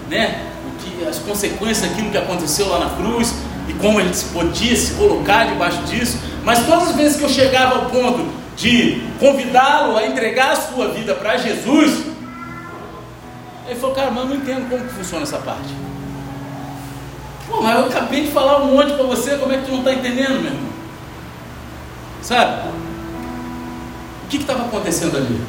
né? 0.10 0.43
o 0.66 0.84
que, 0.84 1.08
as 1.08 1.20
consequências 1.20 1.88
daquilo 1.88 2.10
que 2.10 2.18
aconteceu 2.18 2.68
lá 2.68 2.80
na 2.80 2.89
cruz 2.95 3.36
e 3.68 3.74
como 3.74 4.00
a 4.00 4.02
gente 4.02 4.26
podia 4.34 4.76
se 4.76 4.95
colocar 4.95 5.45
debaixo 5.50 5.84
disso. 5.84 6.18
Mas 6.43 6.66
todas 6.66 6.89
as 6.89 6.95
vezes 6.95 7.16
que 7.16 7.26
eu 7.26 7.30
chegava 7.30 7.76
ao 7.76 7.86
ponto 7.91 8.28
de 8.58 9.04
convidá-lo 9.20 9.95
a 9.95 10.08
entregar 10.08 10.54
a 10.54 10.56
sua 10.56 10.88
vida 10.88 11.14
para 11.14 11.38
Jesus, 11.38 12.06
ele 13.68 13.80
falou, 13.80 13.95
cara, 13.95 14.10
mas 14.10 14.24
eu 14.24 14.30
não 14.30 14.36
entendo 14.36 14.68
como 14.68 14.84
que 14.84 14.93
funciona 14.95 15.22
essa 15.22 15.38
parte. 15.38 15.89
Mas 17.62 17.78
eu 17.78 17.86
acabei 17.86 18.24
de 18.24 18.32
falar 18.32 18.64
um 18.64 18.76
monte 18.76 18.93
para 18.93 19.03
você, 19.03 19.38
como 19.38 19.51
é 19.51 19.57
que 19.57 19.66
tu 19.66 19.72
não 19.72 19.80
está 19.80 19.93
entendendo, 19.93 20.41
meu 20.41 20.51
irmão? 20.51 20.70
Sabe? 22.22 22.70
O 24.26 24.28
que 24.30 24.38
estava 24.38 24.66
acontecendo 24.66 25.18
ali? 25.18 25.41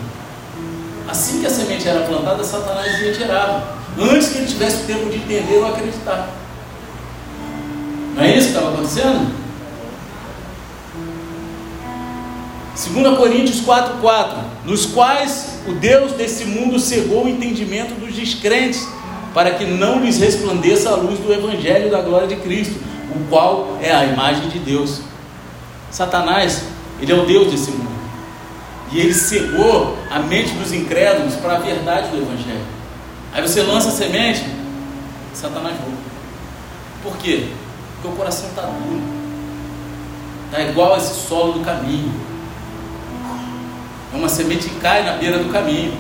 Assim 1.08 1.40
que 1.40 1.46
a 1.46 1.50
semente 1.50 1.88
era 1.88 2.00
plantada, 2.06 2.42
Satanás 2.42 2.98
retirava. 2.98 3.80
Antes 3.98 4.28
que 4.28 4.38
ele 4.38 4.46
tivesse 4.46 4.84
tempo 4.84 5.11
de 5.11 5.16
entender 5.16 5.58
ou 5.58 5.66
acreditar. 5.66 6.28
Não 8.14 8.22
é 8.22 8.36
isso 8.36 8.48
que 8.48 8.54
estava 8.54 8.72
acontecendo? 8.72 9.40
2 12.88 13.18
Coríntios 13.18 13.61
4,4 13.61 14.36
Nos 14.64 14.86
quais 14.86 15.58
o 15.66 15.72
Deus 15.72 16.12
desse 16.12 16.46
mundo 16.46 16.78
cegou 16.78 17.24
o 17.24 17.28
entendimento 17.28 17.94
dos 17.94 18.14
descrentes, 18.14 18.88
para 19.32 19.52
que 19.52 19.64
não 19.64 20.00
lhes 20.00 20.18
resplandeça 20.18 20.90
a 20.90 20.96
luz 20.96 21.18
do 21.18 21.32
Evangelho 21.32 21.90
da 21.90 22.00
glória 22.00 22.28
de 22.28 22.36
Cristo, 22.36 22.80
o 23.14 23.28
qual 23.28 23.78
é 23.80 23.92
a 23.92 24.04
imagem 24.04 24.48
de 24.48 24.58
Deus. 24.58 25.00
Satanás, 25.90 26.64
ele 27.00 27.12
é 27.12 27.14
o 27.14 27.24
Deus 27.24 27.50
desse 27.50 27.70
mundo. 27.70 27.90
E 28.92 29.00
ele 29.00 29.14
cegou 29.14 29.96
a 30.10 30.18
mente 30.18 30.52
dos 30.54 30.72
incrédulos 30.72 31.34
para 31.36 31.56
a 31.56 31.58
verdade 31.58 32.08
do 32.08 32.18
Evangelho. 32.18 32.64
Aí 33.32 33.40
você 33.40 33.62
lança 33.62 33.88
a 33.88 33.92
semente, 33.92 34.44
Satanás 35.32 35.76
rouba. 35.78 35.96
Por 37.02 37.16
quê? 37.18 37.48
Porque 37.94 38.08
o 38.08 38.16
coração 38.16 38.48
está 38.48 38.62
duro. 38.62 39.02
Está 40.46 40.62
igual 40.62 40.94
a 40.94 40.98
esse 40.98 41.28
solo 41.28 41.52
do 41.52 41.60
caminho. 41.60 42.12
É 44.12 44.16
uma 44.16 44.28
semente 44.28 44.68
que 44.68 44.80
cai 44.80 45.04
na 45.04 45.12
beira 45.12 45.38
do 45.38 45.52
caminho. 45.52 45.96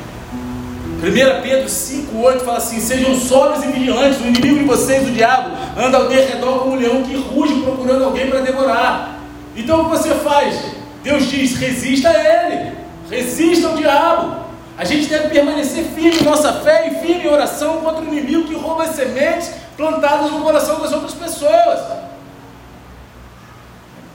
1 1.00 1.42
Pedro 1.42 1.66
5,8 1.66 2.40
fala 2.40 2.58
assim: 2.58 2.78
Sejam 2.78 3.18
sóbrios 3.18 3.64
e 3.64 3.68
vigilantes, 3.68 4.20
o 4.20 4.26
inimigo 4.26 4.58
de 4.58 4.64
vocês, 4.64 5.08
o 5.08 5.12
diabo, 5.12 5.56
anda 5.78 5.96
ao 5.96 6.08
derredor 6.08 6.58
como 6.58 6.72
um 6.72 6.78
leão 6.78 7.02
que 7.02 7.16
ruge 7.16 7.62
procurando 7.62 8.04
alguém 8.04 8.28
para 8.28 8.40
devorar. 8.40 9.18
Então 9.56 9.80
o 9.80 9.84
que 9.84 9.90
você 9.96 10.14
faz? 10.16 10.60
Deus 11.02 11.26
diz: 11.26 11.56
resista 11.56 12.10
a 12.10 12.12
ele, 12.12 12.72
resista 13.10 13.68
ao 13.68 13.76
diabo. 13.76 14.40
A 14.76 14.84
gente 14.84 15.08
deve 15.08 15.28
permanecer 15.28 15.84
firme 15.84 16.20
em 16.20 16.24
nossa 16.24 16.52
fé 16.54 16.88
e 16.88 17.06
firme 17.06 17.24
em 17.24 17.28
oração 17.28 17.78
contra 17.78 18.02
o 18.02 18.08
inimigo 18.08 18.44
que 18.44 18.54
rouba 18.54 18.84
as 18.84 18.94
sementes 18.94 19.50
plantadas 19.76 20.30
no 20.30 20.40
coração 20.42 20.80
das 20.80 20.92
outras 20.92 21.14
pessoas. 21.14 21.80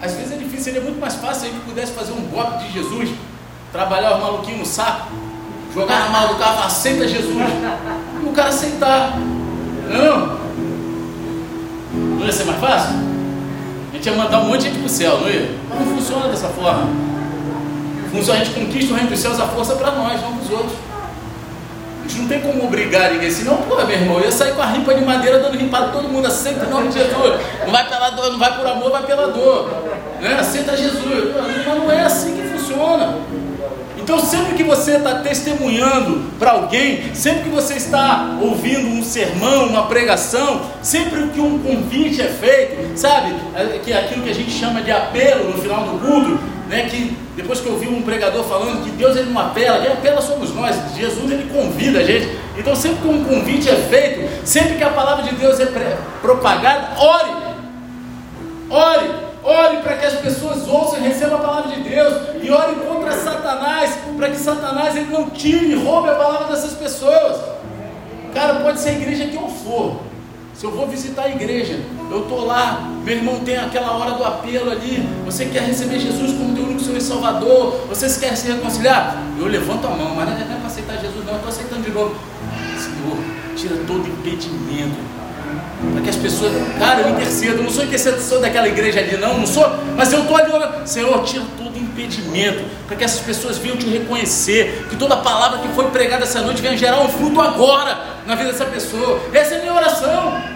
Às 0.02 0.14
vezes 0.14 0.34
é 0.34 0.38
difícil, 0.38 0.66
seria 0.66 0.82
muito 0.82 1.00
mais 1.00 1.16
fácil 1.16 1.42
se 1.42 1.48
a 1.48 1.50
gente 1.50 1.66
pudesse 1.66 1.94
fazer 1.94 2.14
um 2.14 2.28
golpe 2.28 2.64
de 2.64 2.74
Jesus, 2.74 3.10
trabalhar 3.72 4.16
os 4.16 4.22
maluquinhos 4.22 4.60
no 4.60 4.66
saco, 4.66 5.25
jogar 5.76 6.00
na 6.00 6.10
mala 6.10 6.28
do 6.30 6.36
carro, 6.36 6.66
aceita 6.66 7.06
Jesus, 7.06 7.36
e 7.36 8.26
o 8.26 8.32
cara 8.32 8.48
aceitar. 8.48 9.18
Não? 9.90 10.40
Não 11.94 12.26
ia 12.26 12.32
ser 12.32 12.46
mais 12.46 12.60
fácil? 12.60 12.96
A 13.92 13.96
gente 13.96 14.10
ia 14.10 14.16
mandar 14.16 14.40
um 14.40 14.48
monte 14.48 14.62
de 14.62 14.66
gente 14.70 14.78
para 14.80 14.86
o 14.86 14.90
céu, 14.90 15.20
não 15.20 15.30
ia? 15.30 15.52
Mas 15.70 15.80
não 15.80 15.98
funciona 15.98 16.28
dessa 16.30 16.48
forma. 16.48 16.90
Funciona, 18.10 18.40
a 18.40 18.44
gente 18.44 18.58
conquista 18.58 18.94
o 18.94 18.96
reino 18.96 19.10
dos 19.10 19.20
céus 19.20 19.40
a 19.40 19.48
força 19.48 19.76
para 19.76 19.92
nós, 19.92 20.22
não 20.22 20.38
os 20.38 20.50
outros. 20.50 20.78
A 22.04 22.08
gente 22.08 22.22
não 22.22 22.28
tem 22.30 22.40
como 22.40 22.66
obrigar 22.66 23.12
ninguém, 23.12 23.30
senão, 23.30 23.58
pô, 23.58 23.76
meu 23.76 23.90
irmão, 23.90 24.20
eu 24.20 24.26
ia 24.26 24.32
sair 24.32 24.54
com 24.54 24.62
a 24.62 24.68
rimpa 24.68 24.94
de 24.94 25.04
madeira 25.04 25.40
dando 25.40 25.58
rimpada 25.58 25.88
todo 25.88 26.08
mundo, 26.08 26.28
aceita 26.28 26.66
em 26.66 26.70
nome 26.70 26.88
de 26.88 27.00
Jesus. 27.00 27.42
Não 27.66 27.72
vai 27.72 27.90
pela 27.90 28.12
dor, 28.12 28.32
não 28.32 28.40
vai 28.40 28.56
por 28.56 28.66
amor, 28.66 28.92
vai 28.92 29.04
pela 29.04 29.28
dor. 29.28 29.70
Né? 30.22 30.38
Aceita 30.40 30.78
Jesus. 30.78 31.36
Mas 31.36 31.78
não 31.78 31.92
é 31.92 32.04
assim 32.04 32.36
que 32.36 32.44
funciona. 32.48 33.16
Então, 34.06 34.20
sempre 34.20 34.54
que 34.54 34.64
você 34.64 34.98
está 34.98 35.16
testemunhando 35.16 36.32
para 36.38 36.52
alguém, 36.52 37.16
sempre 37.16 37.46
que 37.46 37.50
você 37.50 37.74
está 37.74 38.38
ouvindo 38.40 38.88
um 38.88 39.04
sermão, 39.04 39.66
uma 39.66 39.88
pregação, 39.88 40.62
sempre 40.84 41.30
que 41.30 41.40
um 41.40 41.58
convite 41.58 42.22
é 42.22 42.28
feito, 42.28 42.96
sabe? 42.96 43.34
É, 43.56 43.80
que 43.84 43.92
é 43.92 43.98
aquilo 43.98 44.22
que 44.22 44.30
a 44.30 44.34
gente 44.36 44.52
chama 44.52 44.84
de 44.84 44.92
apelo 44.92 45.50
no 45.50 45.58
final 45.60 45.86
do 45.86 45.98
culto, 45.98 46.40
né? 46.70 46.88
Que 46.88 47.18
depois 47.36 47.60
que 47.60 47.66
eu 47.66 47.80
vi 47.80 47.88
um 47.88 48.04
pregador 48.04 48.44
falando 48.44 48.84
que 48.84 48.92
Deus 48.92 49.18
ele 49.18 49.32
não 49.32 49.42
apela, 49.42 49.82
quem 49.82 49.92
apela 49.92 50.22
somos 50.22 50.54
nós, 50.54 50.76
Jesus 50.96 51.32
ele 51.32 51.50
convida 51.52 51.98
a 51.98 52.04
gente. 52.04 52.30
Então, 52.56 52.76
sempre 52.76 53.00
que 53.02 53.08
um 53.08 53.24
convite 53.24 53.68
é 53.68 53.76
feito, 53.76 54.48
sempre 54.48 54.76
que 54.76 54.84
a 54.84 54.92
palavra 54.92 55.24
de 55.24 55.34
Deus 55.34 55.60
é 55.60 55.66
propagada, 56.22 57.02
ore, 57.02 57.32
ore. 58.70 59.25
Ore 59.46 59.78
para 59.78 59.98
que 59.98 60.06
as 60.08 60.16
pessoas 60.16 60.68
ouçam 60.68 60.98
e 60.98 61.08
recebam 61.08 61.38
a 61.38 61.42
palavra 61.42 61.76
de 61.76 61.88
Deus. 61.88 62.14
E 62.42 62.50
ore 62.50 62.76
contra 62.78 63.12
Satanás, 63.12 63.96
para 64.18 64.30
que 64.32 64.38
Satanás 64.38 64.96
ele 64.96 65.12
não 65.12 65.30
tire 65.30 65.68
e 65.68 65.76
roube 65.76 66.10
a 66.10 66.16
palavra 66.16 66.48
dessas 66.48 66.74
pessoas. 66.74 67.40
Cara, 68.34 68.56
pode 68.56 68.80
ser 68.80 68.90
a 68.90 68.94
igreja 68.94 69.28
que 69.28 69.36
eu 69.36 69.48
for. 69.48 70.02
Se 70.56 70.66
eu 70.66 70.72
vou 70.72 70.88
visitar 70.88 71.24
a 71.24 71.30
igreja, 71.30 71.80
eu 72.10 72.24
estou 72.24 72.46
lá, 72.46 72.90
meu 73.04 73.16
irmão 73.16 73.42
tem 73.42 73.58
aquela 73.58 73.92
hora 73.92 74.12
do 74.12 74.24
apelo 74.24 74.72
ali, 74.72 75.06
você 75.26 75.46
quer 75.46 75.64
receber 75.64 76.00
Jesus 76.00 76.32
como 76.32 76.56
teu 76.56 76.64
único 76.64 76.80
Senhor 76.80 76.98
e 76.98 77.02
Salvador, 77.02 77.86
você 77.90 78.08
quer 78.20 78.36
se 78.38 78.48
reconciliar? 78.48 79.22
Eu 79.38 79.48
levanto 79.48 79.86
a 79.86 79.90
mão, 79.90 80.16
mas 80.16 80.30
não 80.30 80.38
é 80.38 80.58
para 80.58 80.68
aceitar 80.68 80.98
Jesus, 80.98 81.26
não, 81.26 81.34
eu 81.34 81.36
estou 81.36 81.50
aceitando 81.50 81.82
de 81.82 81.92
novo. 81.92 82.16
Senhor, 82.78 83.18
tira 83.58 83.84
todo 83.86 84.08
impedimento 84.08 85.15
para 85.94 86.02
que 86.02 86.10
as 86.10 86.16
pessoas, 86.16 86.52
cara, 86.78 87.02
eu 87.02 87.10
intercedo, 87.10 87.64
não 87.64 87.70
sou 87.70 87.84
intercessor 87.84 88.40
daquela 88.40 88.68
igreja 88.68 89.00
ali, 89.00 89.18
não, 89.18 89.40
não 89.40 89.48
sou, 89.48 89.66
mas 89.96 90.12
eu 90.12 90.22
estou 90.22 90.36
ali 90.36 90.52
orando, 90.52 90.88
Senhor, 90.88 91.24
tira 91.24 91.44
todo 91.58 91.78
impedimento, 91.78 92.64
para 92.88 92.98
que 92.98 93.04
essas 93.04 93.22
pessoas 93.22 93.58
venham 93.58 93.78
te 93.78 93.88
reconhecer, 93.88 94.86
que 94.90 94.96
toda 94.96 95.18
palavra 95.18 95.60
que 95.60 95.68
foi 95.70 95.86
pregada 95.90 96.24
essa 96.24 96.42
noite 96.42 96.62
venha 96.62 96.78
gerar 96.78 97.02
um 97.02 97.08
fruto 97.08 97.40
agora 97.42 97.98
na 98.28 98.36
vida 98.36 98.52
dessa 98.52 98.66
pessoa. 98.66 99.22
Essa 99.34 99.56
é 99.56 99.58
a 99.60 99.62
minha 99.62 99.74
oração. 99.74 100.56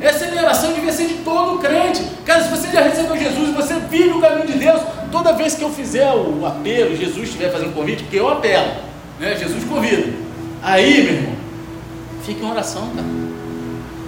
Essa 0.00 0.24
é 0.24 0.28
a 0.28 0.30
minha 0.30 0.42
oração, 0.42 0.72
devia 0.72 0.92
ser 0.92 1.06
de 1.06 1.14
todo 1.14 1.58
crente. 1.58 2.02
Cara, 2.24 2.42
se 2.42 2.50
você 2.50 2.68
já 2.68 2.82
recebeu 2.82 3.16
Jesus, 3.16 3.54
você 3.54 3.74
vive 3.90 4.10
o 4.10 4.20
caminho 4.20 4.46
de 4.46 4.54
Deus, 4.54 4.80
toda 5.10 5.32
vez 5.32 5.54
que 5.54 5.62
eu 5.62 5.70
fizer 5.70 6.10
o 6.12 6.44
apelo, 6.44 6.96
Jesus 6.96 7.28
estiver 7.28 7.50
fazendo 7.50 7.72
convite, 7.72 8.02
porque 8.02 8.18
eu 8.18 8.28
apelo, 8.28 8.72
né? 9.18 9.36
Jesus 9.36 9.64
convida. 9.64 10.12
Aí, 10.62 11.02
meu 11.02 11.14
irmão, 11.14 11.34
fica 12.24 12.44
em 12.44 12.50
oração, 12.50 12.90
cara. 12.94 13.35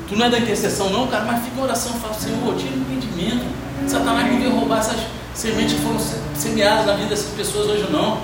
Tu 0.09 0.16
não 0.16 0.26
é 0.26 0.30
da 0.30 0.38
intercessão, 0.38 0.88
não, 0.90 1.06
cara, 1.06 1.24
mas 1.24 1.44
fica 1.44 1.61
em 1.61 1.62
oração, 1.62 1.92
fala, 1.94 2.14
Senhor, 2.14 2.54
tira 2.56 2.72
o 2.72 2.78
impedimento. 2.78 3.44
Satanás 3.86 4.30
não 4.30 4.38
veio 4.38 4.54
roubar 4.54 4.78
essas 4.78 4.96
sementes 5.34 5.74
que 5.74 5.80
foram 5.80 5.98
semeadas 6.34 6.86
na 6.86 6.94
vida 6.94 7.11
dessas 7.11 7.30
pessoas 7.34 7.66
hoje, 7.66 7.86
não. 7.90 8.18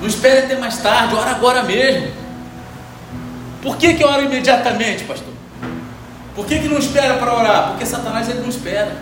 Não 0.00 0.08
espere 0.08 0.40
até 0.40 0.56
mais 0.58 0.76
tarde, 0.78 1.14
ora 1.14 1.30
agora 1.30 1.62
mesmo. 1.62 2.12
Por 3.62 3.78
que, 3.78 3.94
que 3.94 4.04
oro 4.04 4.24
imediatamente, 4.24 5.04
pastor? 5.04 5.32
Por 6.34 6.44
que, 6.44 6.58
que 6.58 6.68
não 6.68 6.78
espera 6.78 7.14
para 7.14 7.34
orar? 7.34 7.68
Porque 7.68 7.86
Satanás 7.86 8.28
ele 8.28 8.40
não 8.40 8.50
espera. 8.50 8.94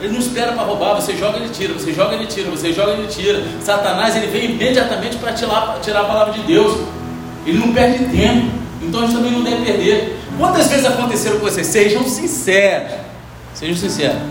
Ele 0.00 0.12
não 0.12 0.20
espera 0.20 0.52
para 0.52 0.62
roubar, 0.62 0.94
você 0.94 1.16
joga, 1.16 1.36
ele 1.36 1.50
tira, 1.50 1.74
você 1.74 1.92
joga, 1.92 2.14
ele 2.14 2.26
tira, 2.26 2.50
você 2.50 2.72
joga, 2.72 2.92
ele 2.92 3.08
tira. 3.08 3.42
Satanás 3.60 4.16
ele 4.16 4.28
vem 4.28 4.52
imediatamente 4.52 5.16
para 5.16 5.32
tirar, 5.32 5.78
tirar 5.82 6.00
a 6.00 6.04
palavra 6.04 6.32
de 6.32 6.40
Deus. 6.40 6.80
Ele 7.44 7.58
não 7.58 7.72
perde 7.74 8.06
tempo. 8.06 8.61
Então 8.82 9.00
a 9.00 9.06
gente 9.06 9.16
também 9.16 9.32
não 9.32 9.42
deve 9.42 9.64
perder. 9.64 10.18
Quantas 10.36 10.66
vezes 10.66 10.84
aconteceram 10.84 11.38
com 11.38 11.46
vocês? 11.46 11.66
Sejam 11.66 12.06
sinceros. 12.06 12.92
Sejam 13.54 13.76
sinceros. 13.76 14.22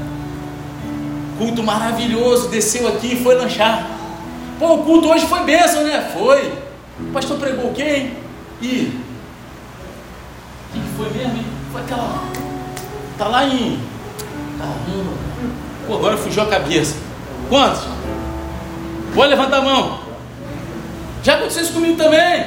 Culto 1.37 1.63
maravilhoso, 1.63 2.49
desceu 2.49 2.87
aqui 2.87 3.13
e 3.13 3.23
foi 3.23 3.35
lanchar. 3.35 3.89
Pô, 4.59 4.75
o 4.75 4.83
culto 4.83 5.09
hoje 5.09 5.25
foi 5.25 5.43
bênção, 5.43 5.83
né? 5.83 6.11
Foi. 6.13 6.53
O 6.99 7.11
pastor 7.13 7.37
pregou 7.37 7.71
quem? 7.71 8.13
E. 8.61 8.99
O 10.69 10.73
que 10.73 10.81
foi 10.97 11.09
mesmo? 11.17 11.37
Hein? 11.37 11.45
Foi 11.71 11.81
aquela. 11.81 12.23
Tá 13.17 13.27
lá 13.27 13.45
em. 13.45 13.79
Caramba. 14.57 15.11
Pô, 15.87 15.95
agora 15.95 16.17
fugiu 16.17 16.43
a 16.43 16.45
cabeça. 16.45 16.95
Quantos? 17.49 17.81
Pode 19.15 19.29
levantar 19.29 19.57
a 19.57 19.61
mão. 19.61 19.99
Já 21.23 21.35
aconteceu 21.35 21.63
isso 21.63 21.73
comigo 21.73 21.97
também. 21.97 22.45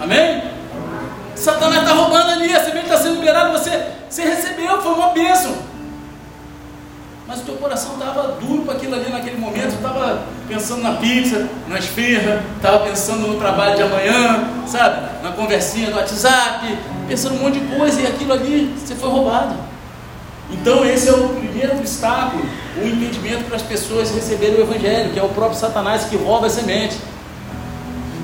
Amém? 0.00 0.42
Satanás 1.40 1.82
está 1.82 1.94
roubando 1.94 2.30
ali, 2.30 2.54
a 2.54 2.62
semente 2.62 2.84
está 2.84 2.98
sendo 2.98 3.16
liberada, 3.16 3.50
você, 3.50 3.70
você 4.08 4.22
recebeu, 4.22 4.80
foi 4.82 4.92
uma 4.92 5.08
bênção. 5.08 5.54
Mas 7.26 7.40
o 7.40 7.42
teu 7.44 7.54
coração 7.54 7.94
estava 7.94 8.32
duro 8.40 8.62
para 8.64 8.74
aquilo 8.74 8.94
ali 8.94 9.10
naquele 9.10 9.38
momento, 9.38 9.74
estava 9.74 10.22
pensando 10.46 10.82
na 10.82 10.94
pizza, 10.94 11.48
na 11.66 11.78
esfirra, 11.78 12.42
estava 12.56 12.80
pensando 12.80 13.26
no 13.26 13.38
trabalho 13.38 13.76
de 13.76 13.82
amanhã, 13.82 14.48
sabe? 14.66 15.22
Na 15.22 15.32
conversinha 15.32 15.90
do 15.90 15.96
WhatsApp, 15.96 16.76
pensando 17.08 17.36
um 17.36 17.38
monte 17.38 17.58
de 17.58 17.76
coisa, 17.76 18.00
e 18.02 18.06
aquilo 18.06 18.32
ali 18.32 18.74
você 18.76 18.94
foi 18.94 19.08
roubado. 19.08 19.54
Então, 20.50 20.84
esse 20.84 21.08
é 21.08 21.12
o 21.12 21.28
primeiro 21.28 21.78
obstáculo, 21.78 22.44
o 22.76 22.86
impedimento 22.86 23.44
para 23.44 23.56
as 23.56 23.62
pessoas 23.62 24.10
receberem 24.10 24.56
o 24.56 24.62
Evangelho, 24.62 25.12
que 25.12 25.18
é 25.18 25.22
o 25.22 25.28
próprio 25.28 25.58
Satanás 25.58 26.04
que 26.04 26.16
rouba 26.16 26.48
a 26.48 26.50
semente. 26.50 26.98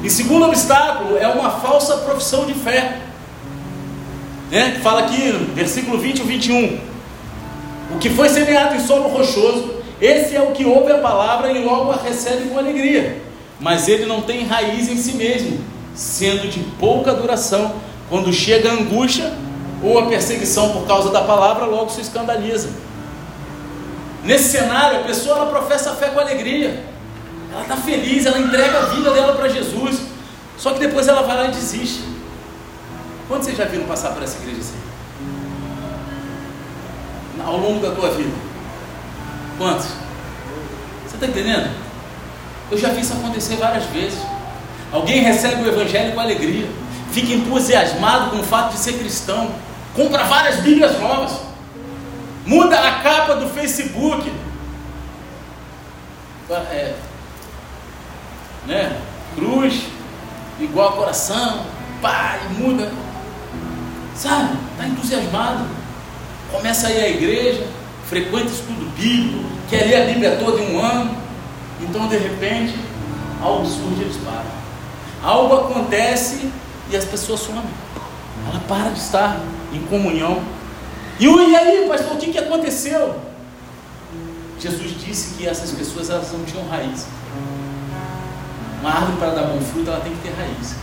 E 0.02 0.10
segundo 0.10 0.44
obstáculo 0.44 1.16
é 1.16 1.26
uma 1.28 1.50
falsa 1.50 1.96
profissão 1.98 2.44
de 2.44 2.54
fé. 2.54 3.05
Né? 4.50 4.78
Fala 4.82 5.00
aqui, 5.00 5.32
versículo 5.54 5.98
20 5.98 6.20
ou 6.20 6.26
21. 6.26 6.80
O 7.94 7.98
que 7.98 8.10
foi 8.10 8.28
semeado 8.28 8.74
em 8.74 8.80
solo 8.80 9.08
rochoso, 9.08 9.70
esse 10.00 10.34
é 10.34 10.42
o 10.42 10.52
que 10.52 10.64
ouve 10.64 10.92
a 10.92 10.98
palavra 10.98 11.52
e 11.52 11.64
logo 11.64 11.90
a 11.90 11.96
recebe 11.96 12.48
com 12.48 12.58
alegria. 12.58 13.22
Mas 13.60 13.88
ele 13.88 14.06
não 14.06 14.20
tem 14.20 14.44
raiz 14.44 14.88
em 14.88 14.96
si 14.96 15.12
mesmo, 15.12 15.58
sendo 15.94 16.48
de 16.48 16.60
pouca 16.78 17.14
duração. 17.14 17.74
Quando 18.08 18.32
chega 18.32 18.70
a 18.70 18.74
angústia, 18.74 19.32
ou 19.82 19.98
a 19.98 20.06
perseguição 20.06 20.70
por 20.72 20.86
causa 20.86 21.10
da 21.10 21.22
palavra, 21.22 21.66
logo 21.66 21.90
se 21.90 22.00
escandaliza. 22.00 22.70
Nesse 24.24 24.50
cenário, 24.50 25.00
a 25.00 25.02
pessoa 25.02 25.36
ela 25.36 25.46
professa 25.46 25.90
a 25.90 25.94
fé 25.94 26.08
com 26.08 26.18
alegria, 26.18 26.82
ela 27.52 27.62
está 27.62 27.76
feliz, 27.76 28.26
ela 28.26 28.38
entrega 28.38 28.78
a 28.78 28.84
vida 28.86 29.10
dela 29.10 29.34
para 29.34 29.48
Jesus, 29.48 30.00
só 30.58 30.72
que 30.72 30.80
depois 30.80 31.06
ela 31.06 31.22
vai 31.22 31.36
lá 31.36 31.44
e 31.46 31.50
desiste. 31.52 32.00
Quantos 33.28 33.46
vocês 33.46 33.58
já 33.58 33.64
viram 33.64 33.86
passar 33.86 34.10
por 34.10 34.22
essa 34.22 34.38
igreja 34.38 34.60
assim? 34.60 34.78
Ao 37.44 37.56
longo 37.56 37.80
da 37.80 37.94
tua 37.94 38.10
vida? 38.10 38.32
Quantos? 39.58 39.86
Você 41.06 41.14
está 41.14 41.26
entendendo? 41.26 41.70
Eu 42.70 42.78
já 42.78 42.90
vi 42.90 43.00
isso 43.00 43.12
acontecer 43.12 43.56
várias 43.56 43.84
vezes. 43.86 44.18
Alguém 44.92 45.22
recebe 45.22 45.62
o 45.62 45.68
Evangelho 45.68 46.14
com 46.14 46.20
alegria, 46.20 46.68
fica 47.10 47.32
entusiasmado 47.32 48.30
com 48.30 48.38
o 48.38 48.44
fato 48.44 48.72
de 48.72 48.78
ser 48.78 48.94
cristão, 48.94 49.50
compra 49.94 50.24
várias 50.24 50.60
Bíblias 50.60 50.98
novas, 51.00 51.32
muda 52.44 52.78
a 52.78 53.00
capa 53.00 53.34
do 53.34 53.48
Facebook, 53.48 54.32
é, 56.48 56.94
né? 58.66 59.00
Cruz, 59.34 59.82
igual 60.60 60.92
coração, 60.92 61.66
pai, 62.00 62.40
muda, 62.50 62.90
sabe? 64.16 64.56
Está 64.72 64.86
entusiasmado, 64.86 65.64
começa 66.50 66.88
a 66.88 66.90
ir 66.90 67.00
à 67.00 67.08
igreja, 67.08 67.66
frequenta 68.08 68.46
estudo 68.46 68.90
bíblico, 68.96 69.44
quer 69.68 69.84
ler 69.84 70.02
a 70.02 70.06
Bíblia 70.06 70.36
toda 70.36 70.60
em 70.60 70.74
um 70.74 70.80
ano, 70.80 71.16
então 71.80 72.08
de 72.08 72.16
repente 72.16 72.74
algo 73.42 73.66
surge 73.66 74.00
e 74.00 74.02
eles 74.02 74.16
param. 74.24 74.56
Algo 75.22 75.54
acontece 75.54 76.50
e 76.90 76.96
as 76.96 77.04
pessoas 77.04 77.40
somem. 77.40 77.62
Ela 78.48 78.60
para 78.68 78.90
de 78.90 79.00
estar 79.00 79.40
em 79.72 79.80
comunhão. 79.86 80.40
E, 81.18 81.26
e 81.26 81.56
aí, 81.56 81.88
pastor, 81.88 82.14
o 82.14 82.16
que, 82.16 82.30
que 82.30 82.38
aconteceu? 82.38 83.16
Jesus 84.58 84.94
disse 85.04 85.34
que 85.34 85.46
essas 85.46 85.70
pessoas 85.72 86.10
elas 86.10 86.32
não 86.32 86.44
tinham 86.44 86.66
raiz. 86.68 87.06
Uma 88.80 88.90
árvore 88.90 89.18
para 89.18 89.30
dar 89.30 89.42
bom 89.44 89.60
fruto, 89.60 89.90
ela 89.90 90.00
tem 90.00 90.12
que 90.12 90.22
ter 90.22 90.34
raiz. 90.34 90.76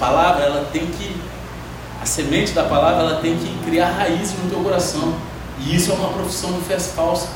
Palavra, 0.00 0.44
ela 0.44 0.68
tem 0.72 0.86
que, 0.86 1.14
a 2.00 2.06
semente 2.06 2.52
da 2.52 2.64
palavra, 2.64 3.02
ela 3.02 3.20
tem 3.20 3.36
que 3.36 3.54
criar 3.66 3.90
raízes 3.90 4.34
no 4.42 4.48
teu 4.48 4.60
coração. 4.60 5.14
E 5.60 5.76
isso 5.76 5.92
é 5.92 5.94
uma 5.94 6.08
profissão 6.08 6.52
de 6.54 6.62
fé 6.62 6.78
falsa. 6.78 7.28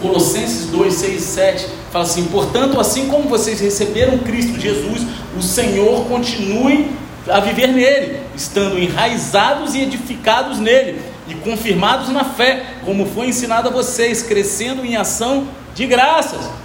Colossenses 0.00 0.70
2, 0.70 0.94
6 0.94 1.14
e 1.14 1.20
7 1.20 1.68
fala 1.92 2.06
assim: 2.06 2.24
Portanto, 2.24 2.80
assim 2.80 3.06
como 3.08 3.28
vocês 3.28 3.60
receberam 3.60 4.16
Cristo 4.16 4.58
Jesus, 4.58 5.02
o 5.36 5.42
Senhor 5.42 6.06
continue 6.06 6.90
a 7.28 7.38
viver 7.40 7.66
nele, 7.66 8.18
estando 8.34 8.78
enraizados 8.78 9.74
e 9.74 9.82
edificados 9.82 10.58
nele, 10.58 11.02
e 11.28 11.34
confirmados 11.34 12.08
na 12.08 12.24
fé, 12.24 12.64
como 12.82 13.04
foi 13.04 13.28
ensinado 13.28 13.68
a 13.68 13.72
vocês, 13.72 14.22
crescendo 14.22 14.86
em 14.86 14.96
ação 14.96 15.46
de 15.74 15.86
graças. 15.86 16.63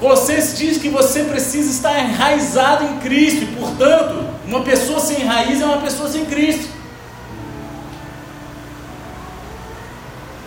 Colossenses 0.00 0.58
diz 0.58 0.78
que 0.78 0.88
você 0.88 1.24
precisa 1.24 1.70
estar 1.70 2.00
enraizado 2.00 2.84
em 2.84 2.98
Cristo, 3.00 3.44
e 3.44 3.46
portanto, 3.48 4.24
uma 4.46 4.62
pessoa 4.62 4.98
sem 4.98 5.18
raiz 5.18 5.60
é 5.60 5.64
uma 5.64 5.82
pessoa 5.82 6.08
sem 6.08 6.24
Cristo. 6.24 6.70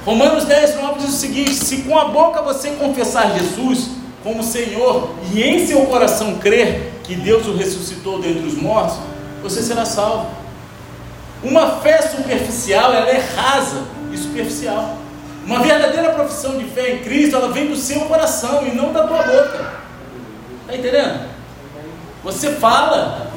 Romanos 0.03 0.45
10, 0.45 0.75
9 0.75 0.99
diz 0.99 1.09
o 1.09 1.17
seguinte: 1.17 1.53
Se 1.53 1.83
com 1.83 1.97
a 1.97 2.05
boca 2.05 2.41
você 2.41 2.71
confessar 2.71 3.37
Jesus 3.37 3.91
como 4.23 4.43
Senhor 4.43 5.13
e 5.31 5.41
em 5.43 5.65
seu 5.67 5.85
coração 5.85 6.35
crer 6.39 6.91
que 7.03 7.15
Deus 7.15 7.45
o 7.47 7.55
ressuscitou 7.55 8.19
dentre 8.19 8.45
os 8.47 8.55
mortos, 8.55 8.97
você 9.43 9.61
será 9.61 9.85
salvo. 9.85 10.31
Uma 11.43 11.79
fé 11.81 12.01
superficial, 12.01 12.91
ela 12.91 13.09
é 13.09 13.19
rasa 13.35 13.83
e 14.11 14.17
superficial. 14.17 15.02
Uma 15.45 15.59
verdadeira 15.59 16.11
profissão 16.11 16.57
de 16.57 16.65
fé 16.65 16.93
em 16.93 16.99
Cristo, 17.03 17.35
ela 17.35 17.51
vem 17.51 17.67
do 17.67 17.75
seu 17.75 18.01
coração 18.01 18.65
e 18.65 18.73
não 18.73 18.93
da 18.93 19.05
tua 19.05 19.23
boca. 19.23 19.73
Está 20.61 20.75
entendendo? 20.75 21.29
Você 22.23 22.51
fala, 22.53 23.31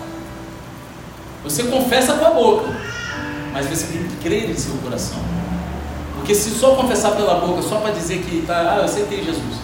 você 1.42 1.64
confessa 1.64 2.14
com 2.14 2.24
a 2.24 2.30
boca, 2.30 2.68
mas 3.52 3.66
você 3.66 3.86
tem 3.86 4.06
que 4.06 4.16
crer 4.16 4.50
em 4.50 4.56
seu 4.56 4.74
coração. 4.76 5.18
Porque 6.14 6.34
se 6.34 6.50
só 6.50 6.76
confessar 6.76 7.12
pela 7.12 7.34
boca, 7.34 7.62
só 7.62 7.76
para 7.76 7.92
dizer 7.92 8.18
que 8.18 8.44
tá, 8.46 8.74
ah, 8.74 8.76
eu 8.78 8.84
aceitei 8.84 9.24
Jesus. 9.24 9.56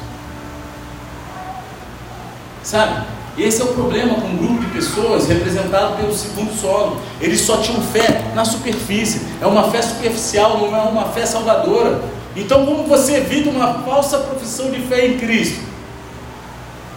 Sabe? 2.62 3.04
Esse 3.38 3.62
é 3.62 3.64
o 3.64 3.68
problema 3.68 4.14
com 4.14 4.28
um 4.28 4.36
grupo 4.36 4.60
de 4.60 4.66
pessoas 4.66 5.26
representado 5.26 5.96
pelo 5.96 6.14
segundo 6.14 6.52
solo. 6.60 7.00
Eles 7.20 7.40
só 7.40 7.56
tinham 7.58 7.80
fé 7.80 8.30
na 8.34 8.44
superfície. 8.44 9.22
É 9.40 9.46
uma 9.46 9.70
fé 9.70 9.80
superficial, 9.80 10.58
não 10.58 10.76
é 10.76 10.82
uma 10.82 11.06
fé 11.06 11.24
salvadora. 11.24 12.02
Então, 12.34 12.64
como 12.64 12.84
você 12.84 13.16
evita 13.16 13.50
uma 13.50 13.82
falsa 13.82 14.18
profissão 14.18 14.70
de 14.70 14.80
fé 14.80 15.06
em 15.06 15.18
Cristo? 15.18 15.60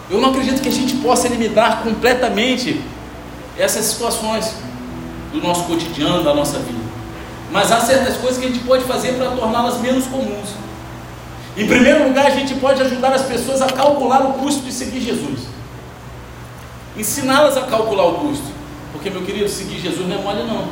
Eu 0.08 0.20
não 0.20 0.30
acredito 0.30 0.62
que 0.62 0.68
a 0.68 0.72
gente 0.72 0.96
possa 0.96 1.26
eliminar 1.26 1.82
completamente 1.82 2.80
essas 3.58 3.84
situações 3.86 4.54
do 5.32 5.40
nosso 5.40 5.64
cotidiano, 5.64 6.22
da 6.22 6.34
nossa 6.34 6.58
vida. 6.58 6.86
Mas 7.50 7.70
há 7.70 7.80
certas 7.80 8.16
coisas 8.16 8.38
que 8.38 8.46
a 8.46 8.48
gente 8.48 8.64
pode 8.64 8.84
fazer 8.84 9.14
para 9.14 9.30
torná-las 9.30 9.80
menos 9.80 10.06
comuns. 10.06 10.50
Em 11.56 11.66
primeiro 11.66 12.08
lugar, 12.08 12.26
a 12.26 12.30
gente 12.30 12.54
pode 12.54 12.80
ajudar 12.82 13.12
as 13.12 13.22
pessoas 13.22 13.60
a 13.62 13.66
calcular 13.66 14.22
o 14.22 14.34
custo 14.34 14.62
de 14.62 14.72
seguir 14.72 15.00
Jesus. 15.00 15.40
Ensiná-las 16.96 17.56
a 17.56 17.62
calcular 17.62 18.06
o 18.06 18.14
custo. 18.14 18.44
Porque, 18.92 19.10
meu 19.10 19.22
querido, 19.22 19.48
seguir 19.48 19.80
Jesus 19.80 20.08
não 20.08 20.16
é 20.16 20.22
mole, 20.22 20.42
não. 20.44 20.66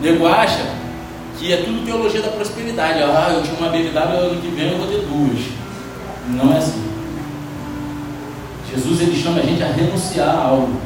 Nego 0.00 0.26
acha 0.26 0.64
que 1.40 1.50
é 1.50 1.56
tudo 1.62 1.86
teologia 1.86 2.20
da 2.20 2.28
prosperidade. 2.28 3.02
Ah, 3.02 3.32
eu 3.32 3.42
tinha 3.42 3.56
uma 3.56 3.70
BMW, 3.70 3.98
ano 3.98 4.40
que 4.42 4.48
vem 4.48 4.72
eu 4.72 4.78
vou 4.78 4.86
ter 4.86 5.00
duas. 5.06 5.46
Não 6.28 6.54
é 6.54 6.58
assim. 6.58 6.84
Jesus 8.70 9.00
ele 9.00 9.20
chama 9.20 9.40
a 9.40 9.42
gente 9.42 9.62
a 9.62 9.68
renunciar 9.68 10.28
a 10.28 10.38
algo 10.38 10.78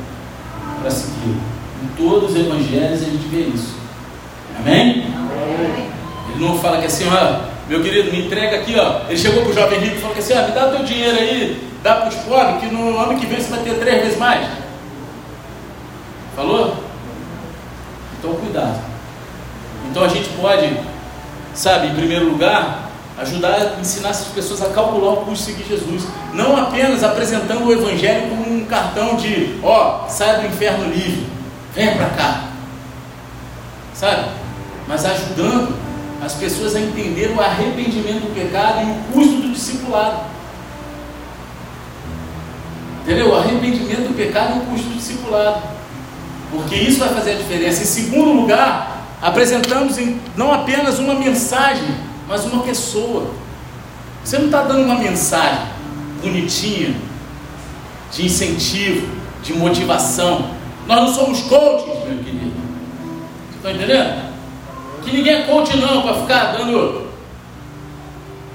para 0.80 0.90
seguir. 0.90 1.36
Em 1.82 1.88
todos 1.96 2.30
os 2.30 2.36
evangelhos 2.36 3.02
a 3.02 3.04
gente 3.04 3.26
vê 3.26 3.40
isso. 3.40 3.74
Amém? 4.56 5.06
Ele 6.30 6.46
não 6.46 6.56
fala 6.56 6.78
que 6.78 6.86
assim, 6.86 7.04
ó, 7.08 7.48
meu 7.68 7.82
querido, 7.82 8.12
me 8.12 8.24
entrega 8.24 8.58
aqui, 8.58 8.76
ó. 8.78 9.00
Ele 9.08 9.18
chegou 9.18 9.42
para 9.42 9.50
o 9.50 9.54
jovem 9.54 9.80
rico 9.80 9.96
e 9.96 9.98
falou 9.98 10.14
que 10.14 10.20
assim, 10.20 10.34
ó, 10.34 10.46
me 10.46 10.52
dá 10.52 10.68
o 10.68 10.70
teu 10.70 10.84
dinheiro 10.84 11.18
aí, 11.18 11.68
dá 11.82 11.96
para 11.96 12.08
os 12.10 12.14
pobres, 12.14 12.60
que 12.60 12.72
no 12.72 12.96
ano 12.96 13.18
que 13.18 13.26
vem 13.26 13.40
você 13.40 13.50
vai 13.50 13.64
ter 13.64 13.74
três 13.74 14.02
vezes 14.02 14.18
mais. 14.18 14.46
Falou? 16.36 16.76
Então 18.18 18.34
cuidado. 18.36 18.93
Então 19.94 20.02
a 20.02 20.08
gente 20.08 20.28
pode, 20.30 20.76
sabe, 21.54 21.86
em 21.86 21.94
primeiro 21.94 22.28
lugar, 22.28 22.90
ajudar 23.16 23.76
a 23.76 23.80
ensinar 23.80 24.08
essas 24.08 24.26
pessoas 24.26 24.60
a 24.60 24.70
calcular 24.70 25.12
o 25.12 25.16
custo 25.18 25.46
de 25.46 25.52
seguir 25.52 25.68
Jesus. 25.68 26.02
Não 26.32 26.56
apenas 26.56 27.04
apresentando 27.04 27.64
o 27.64 27.72
Evangelho 27.72 28.28
como 28.28 28.56
um 28.56 28.64
cartão 28.64 29.14
de, 29.14 29.56
ó, 29.62 30.08
saia 30.08 30.40
do 30.40 30.48
inferno 30.48 30.92
livre, 30.92 31.28
venha 31.72 31.94
para 31.94 32.08
cá. 32.08 32.44
Sabe? 33.94 34.30
Mas 34.88 35.04
ajudando 35.04 35.72
as 36.20 36.34
pessoas 36.34 36.74
a 36.74 36.80
entender 36.80 37.30
o 37.30 37.40
arrependimento 37.40 38.22
do 38.22 38.34
pecado 38.34 38.80
e 38.80 38.90
o 38.90 39.12
custo 39.12 39.42
do 39.42 39.52
discipulado. 39.52 40.24
Entendeu? 43.02 43.28
O 43.28 43.36
arrependimento 43.36 44.08
do 44.08 44.16
pecado 44.16 44.56
e 44.56 44.58
o 44.58 44.62
custo 44.62 44.88
do 44.88 44.96
discipulado. 44.96 45.62
Porque 46.50 46.74
isso 46.74 46.98
vai 46.98 47.10
fazer 47.10 47.34
a 47.34 47.36
diferença. 47.36 47.84
Em 47.84 47.86
segundo 47.86 48.32
lugar, 48.32 48.93
apresentamos 49.24 49.96
não 50.36 50.52
apenas 50.52 50.98
uma 50.98 51.14
mensagem, 51.14 51.88
mas 52.28 52.44
uma 52.44 52.62
pessoa. 52.62 53.30
Você 54.22 54.36
não 54.36 54.46
está 54.46 54.62
dando 54.62 54.82
uma 54.82 54.96
mensagem 54.96 55.64
bonitinha, 56.22 56.94
de 58.12 58.26
incentivo, 58.26 59.08
de 59.42 59.54
motivação. 59.54 60.50
Nós 60.86 61.00
não 61.00 61.14
somos 61.14 61.40
coaches, 61.40 62.04
meu 62.06 62.18
querido. 62.18 62.52
Você 63.50 63.56
está 63.56 63.72
entendendo? 63.72 64.34
Que 65.02 65.16
ninguém 65.16 65.34
é 65.36 65.42
coach 65.44 65.74
não, 65.78 66.02
para 66.02 66.14
ficar 66.20 66.52
dando 66.52 67.08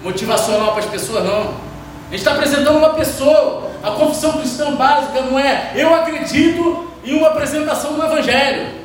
motivacional 0.03 0.73
para 0.73 0.83
as 0.83 0.89
pessoas 0.89 1.23
não. 1.23 1.39
A 1.39 2.11
gente 2.11 2.19
está 2.19 2.33
apresentando 2.33 2.77
uma 2.77 2.93
pessoa. 2.93 3.71
A 3.81 3.91
confissão 3.91 4.33
cristã 4.33 4.75
básica 4.75 5.21
não 5.21 5.39
é 5.39 5.71
eu 5.73 5.95
acredito 5.95 6.91
em 7.03 7.15
uma 7.15 7.29
apresentação 7.29 7.93
do 7.93 8.03
Evangelho. 8.03 8.78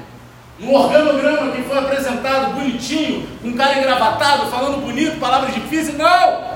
No 0.58 0.72
organograma 0.72 1.52
que 1.52 1.62
foi 1.62 1.78
apresentado 1.78 2.54
bonitinho, 2.54 3.26
com 3.42 3.48
um 3.48 3.56
cara 3.56 3.78
engravatado, 3.78 4.50
falando 4.50 4.80
bonito, 4.80 5.18
palavras 5.18 5.54
difíceis. 5.54 5.96
Não! 5.96 6.54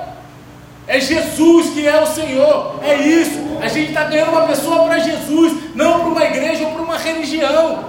É 0.86 0.98
Jesus 1.00 1.70
que 1.74 1.86
é 1.86 2.00
o 2.00 2.06
Senhor. 2.06 2.80
É 2.82 2.96
isso. 2.96 3.38
A 3.60 3.68
gente 3.68 3.88
está 3.88 4.04
ganhando 4.04 4.30
uma 4.30 4.46
pessoa 4.46 4.84
para 4.84 4.98
Jesus, 4.98 5.52
não 5.74 6.00
para 6.00 6.08
uma 6.08 6.24
igreja 6.24 6.64
ou 6.64 6.72
para 6.72 6.82
uma 6.82 6.96
religião. 6.96 7.84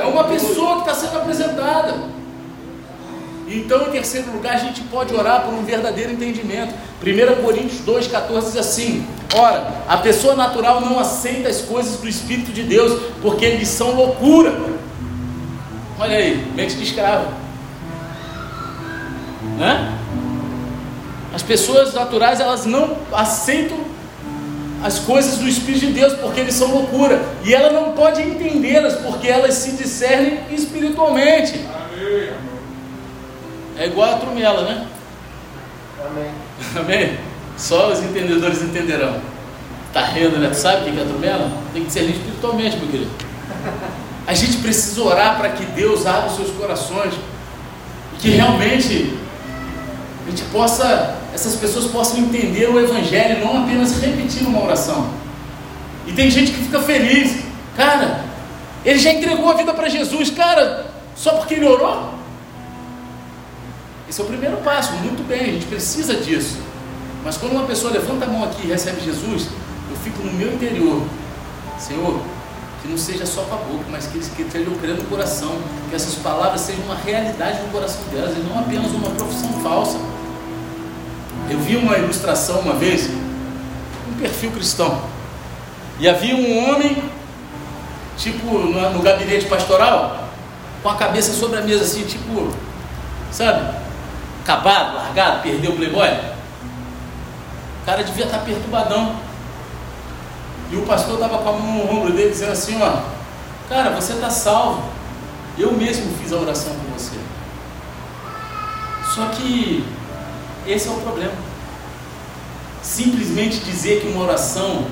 É 0.00 0.04
uma 0.04 0.24
pessoa 0.24 0.82
que 0.82 0.90
está 0.90 0.94
sendo 0.94 1.18
apresentada. 1.18 1.94
Então, 3.48 3.82
em 3.82 3.90
terceiro 3.90 4.30
lugar, 4.32 4.54
a 4.54 4.58
gente 4.58 4.82
pode 4.82 5.14
orar 5.14 5.42
por 5.42 5.54
um 5.54 5.62
verdadeiro 5.62 6.12
entendimento. 6.12 6.74
1 7.02 7.42
Coríntios 7.42 7.80
2,14 7.80 8.44
diz 8.44 8.56
assim: 8.56 9.06
Ora, 9.34 9.66
a 9.88 9.96
pessoa 9.98 10.34
natural 10.34 10.80
não 10.80 10.98
aceita 10.98 11.48
as 11.48 11.62
coisas 11.62 11.98
do 11.98 12.08
Espírito 12.08 12.52
de 12.52 12.62
Deus, 12.62 13.00
porque 13.20 13.44
eles 13.44 13.68
são 13.68 13.94
loucura. 13.94 14.52
Olha 16.02 16.16
aí, 16.16 16.52
mente 16.56 16.74
de 16.74 16.82
escravo. 16.82 17.28
Né? 19.56 19.96
As 21.32 21.44
pessoas 21.44 21.94
naturais 21.94 22.40
elas 22.40 22.66
não 22.66 22.96
aceitam 23.12 23.78
as 24.82 24.98
coisas 24.98 25.38
do 25.38 25.48
Espírito 25.48 25.86
de 25.86 25.92
Deus 25.92 26.14
porque 26.14 26.40
eles 26.40 26.56
são 26.56 26.72
loucura 26.72 27.22
e 27.44 27.54
ela 27.54 27.70
não 27.70 27.92
pode 27.92 28.20
entendê-las 28.20 28.94
porque 28.94 29.28
elas 29.28 29.54
se 29.54 29.76
discernem 29.76 30.40
espiritualmente. 30.50 31.64
Amém. 31.72 32.30
É 33.78 33.86
igual 33.86 34.14
a 34.14 34.18
trumela, 34.18 34.62
né? 34.62 34.86
Amém. 36.04 36.30
Amém? 36.84 37.18
Só 37.56 37.92
os 37.92 38.00
entendedores 38.00 38.60
entenderão. 38.60 39.20
Tá 39.92 40.04
rindo, 40.06 40.36
né? 40.38 40.48
Tu 40.48 40.56
sabe 40.56 40.80
o 40.90 40.92
que 40.92 40.98
é 40.98 41.02
a 41.02 41.06
trumela? 41.06 41.48
Tem 41.72 41.84
que 41.84 41.92
ser 41.92 42.10
espiritualmente, 42.10 42.76
meu 42.78 42.88
querido. 42.88 43.10
A 44.26 44.34
gente 44.34 44.58
precisa 44.58 45.02
orar 45.02 45.36
para 45.36 45.50
que 45.50 45.64
Deus 45.64 46.06
abra 46.06 46.30
os 46.30 46.36
seus 46.36 46.50
corações 46.50 47.14
e 48.14 48.16
que 48.20 48.30
realmente 48.30 49.18
a 50.26 50.30
gente 50.30 50.42
possa, 50.44 51.16
essas 51.34 51.56
pessoas 51.56 51.86
possam 51.86 52.18
entender 52.18 52.68
o 52.68 52.78
Evangelho, 52.78 53.44
não 53.44 53.64
apenas 53.64 54.00
repetir 54.00 54.46
uma 54.46 54.62
oração. 54.62 55.10
E 56.06 56.12
tem 56.12 56.30
gente 56.30 56.52
que 56.52 56.58
fica 56.58 56.80
feliz, 56.80 57.42
cara, 57.76 58.24
ele 58.84 58.98
já 58.98 59.12
entregou 59.12 59.50
a 59.50 59.54
vida 59.54 59.72
para 59.74 59.88
Jesus, 59.88 60.30
cara, 60.30 60.86
só 61.16 61.32
porque 61.34 61.54
ele 61.54 61.66
orou? 61.66 62.14
Esse 64.08 64.20
é 64.20 64.24
o 64.24 64.26
primeiro 64.26 64.58
passo, 64.58 64.92
muito 64.94 65.26
bem, 65.26 65.40
a 65.40 65.52
gente 65.52 65.66
precisa 65.66 66.14
disso. 66.14 66.58
Mas 67.24 67.36
quando 67.36 67.52
uma 67.52 67.66
pessoa 67.66 67.92
levanta 67.92 68.24
a 68.24 68.28
mão 68.28 68.44
aqui 68.44 68.66
e 68.66 68.70
recebe 68.70 69.00
Jesus, 69.00 69.48
eu 69.90 69.96
fico 69.96 70.22
no 70.22 70.32
meu 70.32 70.52
interior, 70.52 71.02
Senhor, 71.78 72.20
que 72.82 72.88
não 72.88 72.98
seja 72.98 73.24
só 73.24 73.42
com 73.42 73.54
a 73.54 73.58
boca, 73.58 73.84
mas 73.90 74.06
que, 74.06 74.18
que 74.18 74.42
esteja 74.42 74.70
crendo 74.80 75.02
no 75.02 75.08
coração, 75.08 75.56
que 75.88 75.94
essas 75.94 76.16
palavras 76.16 76.60
sejam 76.60 76.84
uma 76.84 76.96
realidade 76.96 77.62
no 77.62 77.68
coração 77.68 78.02
delas 78.12 78.36
e 78.36 78.40
não 78.40 78.58
apenas 78.58 78.90
uma 78.90 79.10
profissão 79.10 79.52
falsa. 79.62 79.98
Eu 81.48 81.58
vi 81.60 81.76
uma 81.76 81.96
ilustração 81.96 82.60
uma 82.60 82.74
vez, 82.74 83.08
um 84.10 84.18
perfil 84.18 84.50
cristão, 84.50 85.02
e 86.00 86.08
havia 86.08 86.34
um 86.34 86.68
homem, 86.68 87.02
tipo 88.16 88.46
no, 88.46 88.90
no 88.90 89.00
gabinete 89.00 89.46
pastoral, 89.46 90.28
com 90.82 90.88
a 90.88 90.96
cabeça 90.96 91.32
sobre 91.32 91.58
a 91.58 91.62
mesa, 91.62 91.84
assim, 91.84 92.04
tipo, 92.04 92.52
sabe? 93.30 93.82
acabado, 94.42 94.96
largado, 94.96 95.42
perdeu 95.42 95.72
o 95.72 95.76
playboy? 95.76 96.08
O 97.82 97.86
cara 97.86 98.02
devia 98.02 98.24
estar 98.24 98.38
perturbadão. 98.38 99.16
E 100.72 100.76
o 100.76 100.82
pastor 100.82 101.14
estava 101.14 101.38
com 101.38 101.48
a 101.50 101.52
mão 101.52 101.84
no 101.84 101.90
ombro 101.90 102.12
dele 102.14 102.30
dizendo 102.30 102.52
assim, 102.52 102.80
ó, 102.80 103.02
cara, 103.68 103.90
você 103.90 104.14
está 104.14 104.30
salvo. 104.30 104.82
Eu 105.58 105.70
mesmo 105.72 106.10
fiz 106.16 106.32
a 106.32 106.36
oração 106.36 106.72
com 106.74 106.98
você. 106.98 107.14
Só 109.14 109.26
que 109.26 109.84
esse 110.66 110.88
é 110.88 110.90
o 110.90 110.94
problema. 110.94 111.34
Simplesmente 112.82 113.60
dizer 113.60 114.00
que 114.00 114.08
uma 114.08 114.24
oração 114.24 114.86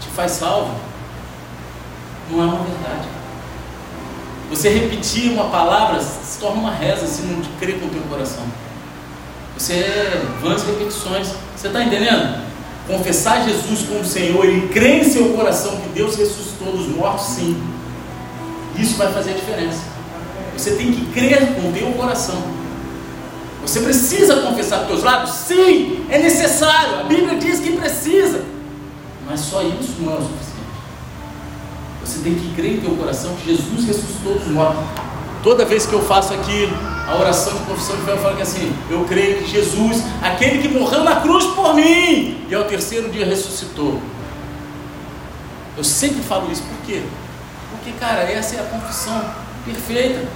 te 0.00 0.08
faz 0.10 0.32
salvo 0.32 0.72
não 2.30 2.40
é 2.40 2.44
uma 2.44 2.64
verdade. 2.64 3.08
Você 4.50 4.68
repetir 4.68 5.32
uma 5.32 5.48
palavra 5.48 6.00
se 6.00 6.38
torna 6.38 6.60
uma 6.60 6.70
reza 6.70 7.06
se 7.08 7.22
não 7.22 7.42
crer 7.58 7.80
com 7.80 7.86
o 7.86 7.90
teu 7.90 8.02
coração. 8.02 8.44
Você 9.58 9.72
é 9.74 10.26
vãs 10.40 10.62
repetições. 10.62 11.32
Você 11.56 11.66
está 11.66 11.82
entendendo? 11.82 12.44
Confessar 12.86 13.44
Jesus 13.44 13.86
como 13.88 14.04
Senhor 14.04 14.44
e 14.46 14.68
crer 14.68 15.00
em 15.00 15.10
seu 15.10 15.30
coração 15.30 15.80
que 15.80 15.88
Deus 15.88 16.16
ressuscitou 16.16 16.76
dos 16.76 16.88
mortos, 16.88 17.26
sim. 17.26 17.56
Isso 18.78 18.96
vai 18.96 19.12
fazer 19.12 19.30
a 19.30 19.34
diferença. 19.34 19.80
Você 20.56 20.72
tem 20.72 20.92
que 20.92 21.06
crer 21.12 21.54
com 21.54 21.68
o 21.68 21.72
teu 21.72 21.90
coração. 21.92 22.42
Você 23.62 23.80
precisa 23.80 24.36
confessar 24.42 24.80
com 24.80 24.86
teus 24.86 25.02
lábios? 25.02 25.30
Sim, 25.30 26.04
é 26.10 26.18
necessário. 26.18 27.00
A 27.00 27.02
Bíblia 27.04 27.38
diz 27.38 27.60
que 27.60 27.72
precisa. 27.72 28.44
Mas 29.26 29.40
só 29.40 29.62
isso 29.62 29.94
não 30.00 30.12
é 30.12 30.16
o 30.16 30.20
suficiente. 30.20 30.54
Você 32.04 32.18
tem 32.18 32.34
que 32.34 32.54
crer 32.54 32.74
em 32.74 32.80
teu 32.80 32.94
coração 32.96 33.34
que 33.36 33.46
Jesus 33.46 33.86
ressuscitou 33.86 34.38
dos 34.38 34.48
mortos. 34.48 34.84
Toda 35.44 35.64
vez 35.66 35.84
que 35.84 35.92
eu 35.92 36.02
faço 36.02 36.32
aqui 36.32 36.72
a 37.06 37.16
oração 37.16 37.52
de 37.52 37.58
confissão 37.64 37.94
de 37.96 38.02
fé, 38.02 38.12
eu 38.12 38.18
falo 38.18 38.34
que 38.34 38.42
assim, 38.42 38.74
eu 38.90 39.04
creio 39.04 39.42
que 39.42 39.50
Jesus, 39.50 40.02
aquele 40.22 40.62
que 40.62 40.68
morreu 40.68 41.04
na 41.04 41.16
cruz 41.16 41.44
por 41.48 41.74
mim, 41.74 42.46
e 42.48 42.54
ao 42.54 42.64
terceiro 42.64 43.10
dia 43.10 43.26
ressuscitou. 43.26 44.00
Eu 45.76 45.84
sempre 45.84 46.22
falo 46.22 46.50
isso, 46.50 46.62
por 46.62 46.86
quê? 46.86 47.02
Porque, 47.70 47.92
cara, 48.00 48.22
essa 48.22 48.56
é 48.56 48.60
a 48.60 48.62
confissão 48.62 49.22
perfeita. 49.66 50.26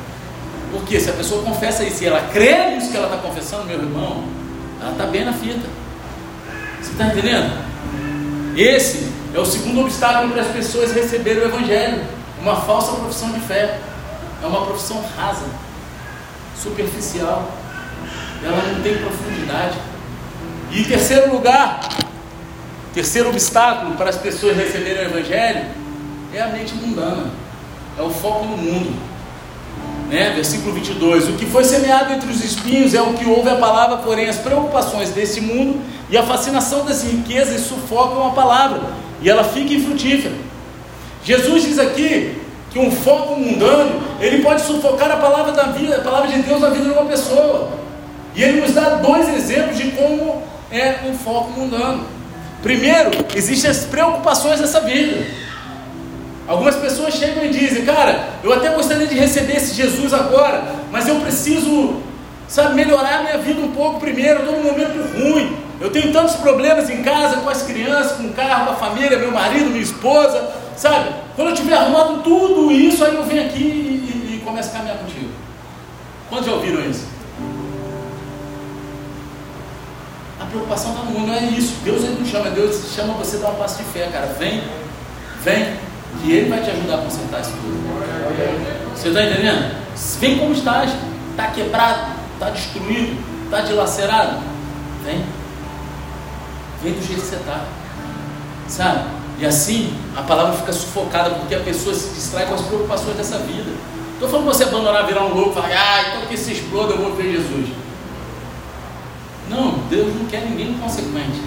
Porque 0.71 1.01
se 1.01 1.09
a 1.09 1.15
pessoa 1.15 1.43
confessa 1.43 1.85
isso 1.85 2.05
e 2.05 2.07
ela 2.07 2.21
crê 2.31 2.75
nisso 2.75 2.91
que 2.91 2.97
ela 2.99 3.07
está 3.07 3.17
confessando, 3.17 3.65
meu 3.65 3.79
irmão, 3.79 4.25
ela 4.79 4.93
está 4.93 5.07
bem 5.07 5.25
na 5.25 5.33
fita. 5.33 5.67
Você 6.83 6.93
está 6.93 7.07
entendendo? 7.07 7.51
Esse 8.55 9.11
é 9.35 9.39
o 9.39 9.47
segundo 9.47 9.81
obstáculo 9.81 10.33
para 10.33 10.43
as 10.43 10.49
pessoas 10.49 10.93
receberem 10.93 11.45
o 11.45 11.47
Evangelho. 11.47 12.05
Uma 12.43 12.57
falsa 12.57 12.93
profissão 12.93 13.33
de 13.33 13.41
fé. 13.41 13.81
É 14.43 14.47
uma 14.47 14.65
profissão 14.65 15.05
rasa, 15.17 15.47
superficial. 16.61 17.51
Ela 18.45 18.63
não 18.73 18.83
tem 18.83 18.97
profundidade. 18.99 19.79
E 20.71 20.81
em 20.81 20.85
terceiro 20.85 21.33
lugar, 21.33 21.81
terceiro 22.95 23.31
obstáculo 23.31 23.97
para 23.97 24.11
as 24.11 24.17
pessoas 24.17 24.57
receberem 24.57 25.07
o 25.07 25.09
Evangelho 25.09 25.67
é 26.33 26.41
a 26.41 26.49
mente 26.49 26.75
mundana. 26.75 27.31
É 27.99 28.03
o 28.03 28.11
foco 28.11 28.45
no 28.45 28.57
mundo. 28.57 28.95
Né? 30.09 30.31
Versículo 30.35 30.73
22: 30.75 31.29
O 31.29 31.33
que 31.33 31.47
foi 31.47 31.65
semeado 31.65 32.13
entre 32.13 32.31
os 32.31 32.45
espinhos 32.45 32.95
é 32.95 33.03
o 33.03 33.15
que 33.15 33.27
ouve 33.27 33.49
a 33.51 33.57
palavra, 33.57 33.99
porém 33.99 34.29
as 34.29 34.39
preocupações 34.39 35.11
desse 35.11 35.41
mundo 35.41 35.81
e 36.09 36.17
a 36.17 36.23
fascinação 36.23 36.85
das 36.85 37.03
riquezas 37.03 37.63
sufocam 37.63 38.27
a 38.27 38.31
palavra 38.31 38.81
e 39.21 39.29
ela 39.29 39.45
fica 39.45 39.75
infrutífera. 39.75 40.35
Jesus 41.25 41.65
diz 41.65 41.79
aqui 41.79 42.41
que 42.71 42.79
um 42.79 42.91
foco 42.91 43.37
mundano, 43.37 44.01
ele 44.21 44.43
pode 44.43 44.63
sufocar 44.63 45.11
a 45.11 45.17
palavra 45.17 45.53
da 45.53 45.65
vida, 45.65 45.97
a 45.97 46.01
palavra 46.01 46.29
de 46.29 46.43
Deus 46.43 46.61
na 46.61 46.69
vida 46.71 46.85
de 46.85 46.91
uma 46.91 47.07
pessoa. 47.07 47.71
E 48.35 48.43
ele 48.43 48.61
nos 48.61 48.73
dá 48.73 48.97
dois 48.97 49.29
exemplos 49.29 49.77
de 49.77 49.91
como 49.93 50.43
é 50.71 50.97
um 51.09 51.15
foco 51.15 51.59
mundano. 51.59 52.07
Primeiro, 52.63 53.11
existem 53.35 53.71
as 53.71 53.85
preocupações 53.85 54.61
dessa 54.61 54.81
vida. 54.81 55.27
Algumas 56.47 56.77
pessoas 56.77 57.15
chegam 57.15 57.45
e 57.45 57.51
dizem, 57.51 57.85
cara, 57.85 58.31
eu 58.43 58.53
até 58.53 58.71
gostaria 58.71 59.07
de 59.07 59.15
receber 59.15 59.57
esse 59.57 59.75
Jesus 59.75 60.15
agora, 60.15 60.63
mas 60.91 61.07
eu 61.07 61.17
preciso, 61.17 62.01
sabe, 62.49 62.75
melhorar 62.75 63.19
a 63.19 63.23
minha 63.23 63.39
vida 63.39 63.61
um 63.61 63.73
pouco 63.73 64.01
primeiro, 64.01 64.41
estou 64.41 64.57
num 64.57 64.65
momento 64.65 64.99
ruim. 65.19 65.57
Eu 65.81 65.91
tenho 65.91 66.13
tantos 66.13 66.37
problemas 66.37 66.91
em 66.91 67.03
casa, 67.03 67.37
com 67.37 67.49
as 67.49 67.63
crianças, 67.63 68.13
com 68.13 68.25
o 68.25 68.33
carro, 68.33 68.67
com 68.67 68.73
a 68.73 68.77
família, 68.77 69.19
meu 69.19 69.31
marido, 69.31 69.71
minha 69.71 69.83
esposa, 69.83 70.51
sabe? 70.79 71.11
Quando 71.35 71.49
eu 71.49 71.55
tiver 71.55 71.75
arrumado 71.75 72.23
tudo 72.23 72.71
isso, 72.71 73.05
aí 73.05 73.15
eu 73.15 73.25
venho 73.25 73.47
aqui 73.47 73.63
e, 73.63 74.33
e, 74.33 74.37
e 74.37 74.45
começo 74.45 74.71
a 74.71 74.73
caminhar 74.73 74.99
contigo. 74.99 75.31
Quantos 76.31 76.47
já 76.47 76.53
ouviram 76.53 76.89
isso? 76.89 77.07
A 80.41 80.45
preocupação 80.47 80.93
está 80.93 81.03
no 81.05 81.11
mundo, 81.11 81.27
não 81.27 81.35
é 81.35 81.43
isso. 81.47 81.75
Deus 81.85 82.05
ele 82.05 82.17
não 82.21 82.27
chama, 82.27 82.51
Deus 82.51 82.93
chama 82.95 83.15
você 83.15 83.37
a 83.37 83.41
dar 83.41 83.51
um 83.51 83.57
passo 83.57 83.79
de 83.79 83.85
fé, 83.91 84.09
cara. 84.13 84.27
Vem, 84.39 84.63
vem, 85.43 85.77
que 86.23 86.33
Ele 86.33 86.49
vai 86.49 86.63
te 86.63 86.71
ajudar 86.71 86.95
a 86.95 86.99
consertar 86.99 87.41
isso 87.41 87.51
tudo. 87.51 88.95
Você 88.95 89.09
está 89.09 89.25
entendendo? 89.25 89.77
Vem 90.21 90.39
como 90.39 90.53
estás. 90.53 90.91
Está 91.31 91.53
quebrado, 91.53 92.15
está 92.35 92.51
destruído, 92.51 93.17
está 93.45 93.61
dilacerado. 93.61 94.39
Vem. 95.05 95.25
Vem 96.83 96.93
do 96.95 97.07
jeito 97.07 97.21
que 97.21 97.27
você 97.27 97.37
está. 97.37 97.65
Sabe? 98.69 99.18
E 99.41 99.47
assim 99.47 99.95
a 100.17 100.23
palavra 100.23 100.55
fica 100.55 100.73
sufocada 100.73 101.31
porque 101.31 101.55
a 101.55 101.61
pessoa 101.61 101.95
se 101.95 102.15
distrai 102.15 102.47
com 102.47 102.55
as 102.55 102.63
preocupações 102.63 103.17
dessa 103.17 103.39
vida. 103.39 103.71
Estou 104.15 104.29
falando 104.29 104.47
você 104.47 104.65
abandonar, 104.65 105.07
virar 105.07 105.25
um 105.25 105.35
louco, 105.35 105.55
falar, 105.55 105.69
ah, 105.69 106.09
então 106.09 106.27
que 106.27 106.37
se 106.37 106.53
exploda, 106.53 106.95
eu 106.95 106.99
vou 106.99 107.15
ver 107.15 107.33
Jesus. 107.33 107.69
Não, 109.49 109.79
Deus 109.89 110.13
não 110.15 110.27
quer 110.27 110.43
ninguém 110.43 110.71
inconsequente. 110.71 111.41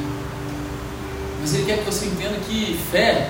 Mas 1.42 1.54
Ele 1.54 1.66
quer 1.66 1.80
que 1.80 1.86
você 1.86 2.06
entenda 2.06 2.38
que 2.48 2.80
fé 2.92 3.30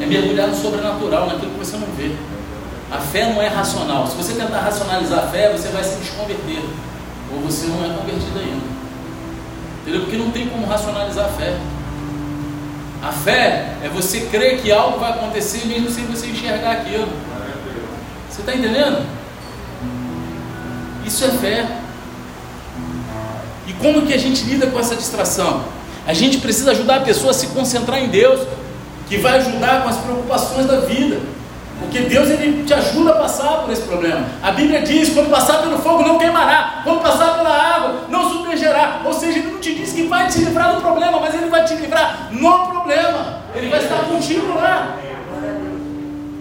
é 0.00 0.06
mergulhar 0.06 0.48
no 0.48 0.56
sobrenatural, 0.56 1.26
naquilo 1.26 1.52
que 1.52 1.58
você 1.58 1.76
não 1.76 1.86
vê. 1.96 2.12
A 2.90 2.98
fé 2.98 3.32
não 3.32 3.40
é 3.40 3.48
racional. 3.48 4.06
Se 4.06 4.16
você 4.16 4.32
tentar 4.32 4.60
racionalizar 4.60 5.20
a 5.20 5.28
fé, 5.28 5.52
você 5.52 5.68
vai 5.68 5.84
se 5.84 5.96
desconverter. 5.96 6.62
Ou 7.32 7.40
você 7.40 7.66
não 7.66 7.84
é 7.84 7.96
convertido 7.96 8.38
ainda. 8.38 8.66
Entendeu? 9.82 10.00
Porque 10.00 10.16
não 10.16 10.30
tem 10.30 10.48
como 10.48 10.66
racionalizar 10.66 11.26
a 11.26 11.28
fé. 11.28 11.56
A 13.02 13.12
fé 13.12 13.76
é 13.82 13.88
você 13.88 14.20
crer 14.30 14.60
que 14.60 14.70
algo 14.70 14.98
vai 14.98 15.10
acontecer 15.12 15.66
mesmo 15.66 15.90
sem 15.90 16.04
você 16.04 16.26
enxergar 16.26 16.72
aquilo. 16.72 17.08
Você 18.28 18.40
está 18.40 18.54
entendendo? 18.54 19.06
Isso 21.06 21.24
é 21.24 21.28
fé. 21.28 21.66
E 23.66 23.72
como 23.74 24.06
que 24.06 24.12
a 24.12 24.18
gente 24.18 24.44
lida 24.44 24.66
com 24.66 24.78
essa 24.78 24.94
distração? 24.94 25.64
A 26.06 26.12
gente 26.12 26.38
precisa 26.38 26.72
ajudar 26.72 26.96
a 26.96 27.00
pessoa 27.00 27.30
a 27.30 27.34
se 27.34 27.48
concentrar 27.48 28.02
em 28.02 28.08
Deus, 28.08 28.46
que 29.08 29.16
vai 29.16 29.38
ajudar 29.38 29.82
com 29.82 29.88
as 29.88 29.96
preocupações 29.96 30.66
da 30.66 30.80
vida. 30.80 31.20
Porque 31.80 32.00
Deus 32.00 32.28
ele 32.28 32.62
te 32.64 32.74
ajuda 32.74 33.10
a 33.12 33.14
passar 33.16 33.62
por 33.62 33.72
esse 33.72 33.82
problema. 33.82 34.24
A 34.42 34.52
Bíblia 34.52 34.82
diz: 34.82 35.12
quando 35.12 35.30
passar 35.30 35.62
pelo 35.62 35.78
fogo 35.78 36.02
não 36.06 36.18
queimará, 36.18 36.82
quando 36.84 37.02
passar 37.02 37.38
pela 37.38 37.50
água 37.50 37.94
não 38.08 38.28
submergerá. 38.28 39.00
Ou 39.04 39.12
seja, 39.12 39.38
Ele 39.38 39.50
não 39.50 39.60
te 39.60 39.74
diz 39.74 39.92
que 39.92 40.02
vai 40.04 40.28
te 40.28 40.38
livrar 40.38 40.74
do 40.74 40.80
problema, 40.80 41.18
mas 41.18 41.34
Ele 41.34 41.46
vai 41.48 41.64
te 41.64 41.74
livrar 41.74 42.28
no 42.30 42.68
problema. 42.68 43.40
Ele 43.54 43.68
vai 43.68 43.80
estar 43.80 44.04
contigo 44.04 44.54
lá. 44.54 44.96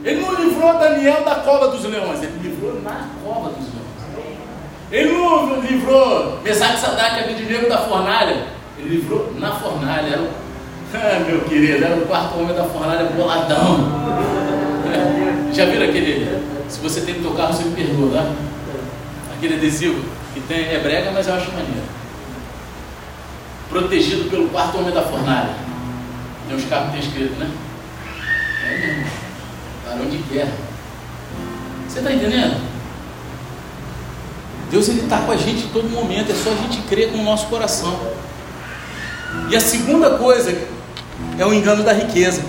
Ele 0.04 0.22
não 0.22 0.34
livrou 0.36 0.78
Daniel 0.78 1.24
da 1.24 1.36
cova 1.36 1.68
dos 1.70 1.84
leões, 1.84 2.24
ele 2.24 2.40
livrou 2.42 2.82
na 2.82 3.08
cova 3.24 3.50
dos 3.50 3.68
leões. 3.68 4.40
Ele 4.92 5.12
não 5.12 5.60
livrou 5.60 6.40
Mesaque 6.42 6.80
Sadak, 6.80 7.20
Abednego 7.20 7.70
da 7.70 7.80
fornalha, 7.80 8.46
ele 8.78 8.90
livrou 8.90 9.34
na 9.38 9.52
fornalha. 9.52 10.30
Ah, 10.94 11.20
meu 11.28 11.42
querido, 11.42 11.84
era 11.86 11.96
o 11.96 12.08
quarto 12.08 12.40
homem 12.40 12.56
da 12.56 12.64
fornalha 12.64 13.06
boladão. 13.06 14.69
Já 15.54 15.66
viram 15.66 15.86
aquele? 15.86 16.42
Se 16.70 16.80
você 16.80 17.02
tem 17.02 17.16
no 17.16 17.22
teu 17.22 17.32
carro, 17.32 17.54
você 17.54 17.64
me 17.64 17.76
perdoa, 17.76 18.12
tá? 18.12 18.32
Aquele 19.36 19.56
adesivo 19.56 20.04
que 20.34 20.42
tem, 20.42 20.66
é 20.66 20.80
brega, 20.80 21.12
mas 21.12 21.28
eu 21.28 21.34
acho 21.34 21.52
maneiro. 21.52 21.84
Protegido 23.70 24.30
pelo 24.30 24.50
quarto 24.50 24.78
homem 24.78 24.94
da 24.94 25.02
fornalha. 25.02 25.56
Tem 26.48 26.58
uns 26.58 26.66
carros 26.66 26.88
que 26.88 26.98
tem 26.98 27.08
escrito, 27.08 27.40
né? 27.40 27.50
É 28.66 28.78
mesmo. 28.78 29.06
Barão 29.86 30.10
de 30.10 30.18
guerra. 30.18 30.52
Você 31.88 32.00
está 32.00 32.12
entendendo? 32.12 32.70
Deus 34.70 34.88
ele 34.88 35.02
está 35.02 35.22
com 35.22 35.32
a 35.32 35.36
gente 35.36 35.66
em 35.66 35.70
todo 35.70 35.90
momento, 35.90 36.32
é 36.32 36.36
só 36.36 36.52
a 36.52 36.56
gente 36.56 36.82
crer 36.84 37.12
com 37.12 37.18
o 37.18 37.24
nosso 37.24 37.48
coração. 37.48 38.00
E 39.50 39.56
a 39.56 39.60
segunda 39.60 40.12
coisa 40.12 40.56
é 41.38 41.46
o 41.46 41.54
engano 41.54 41.84
da 41.84 41.94
riqueza. 41.94 42.44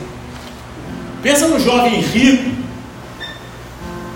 Pensa 1.22 1.48
no 1.48 1.60
jovem 1.60 2.00
rico 2.00 2.50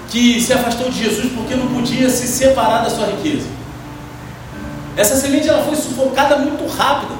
que 0.08 0.40
se 0.40 0.52
afastou 0.52 0.90
de 0.90 1.02
Jesus 1.02 1.32
porque 1.32 1.54
não 1.54 1.66
podia 1.68 2.08
se 2.08 2.26
separar 2.26 2.84
da 2.84 2.90
sua 2.90 3.06
riqueza. 3.06 3.46
Essa 4.96 5.16
semente 5.16 5.48
ela 5.48 5.64
foi 5.64 5.76
sufocada 5.76 6.38
muito 6.38 6.66
rápida. 6.66 7.14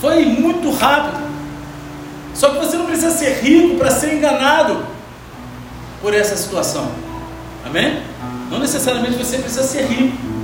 Foi 0.00 0.24
muito 0.26 0.70
rápido. 0.70 1.26
Só 2.34 2.50
que 2.50 2.58
você 2.58 2.76
não 2.76 2.84
precisa 2.84 3.10
ser 3.10 3.40
rico 3.42 3.76
para 3.78 3.90
ser 3.90 4.14
enganado 4.14 4.84
por 6.02 6.14
essa 6.14 6.36
situação. 6.36 6.90
Amém? 7.64 8.02
Não 8.50 8.58
necessariamente 8.58 9.16
você 9.16 9.38
precisa 9.38 9.62
ser 9.62 9.86
rico. 9.86 10.35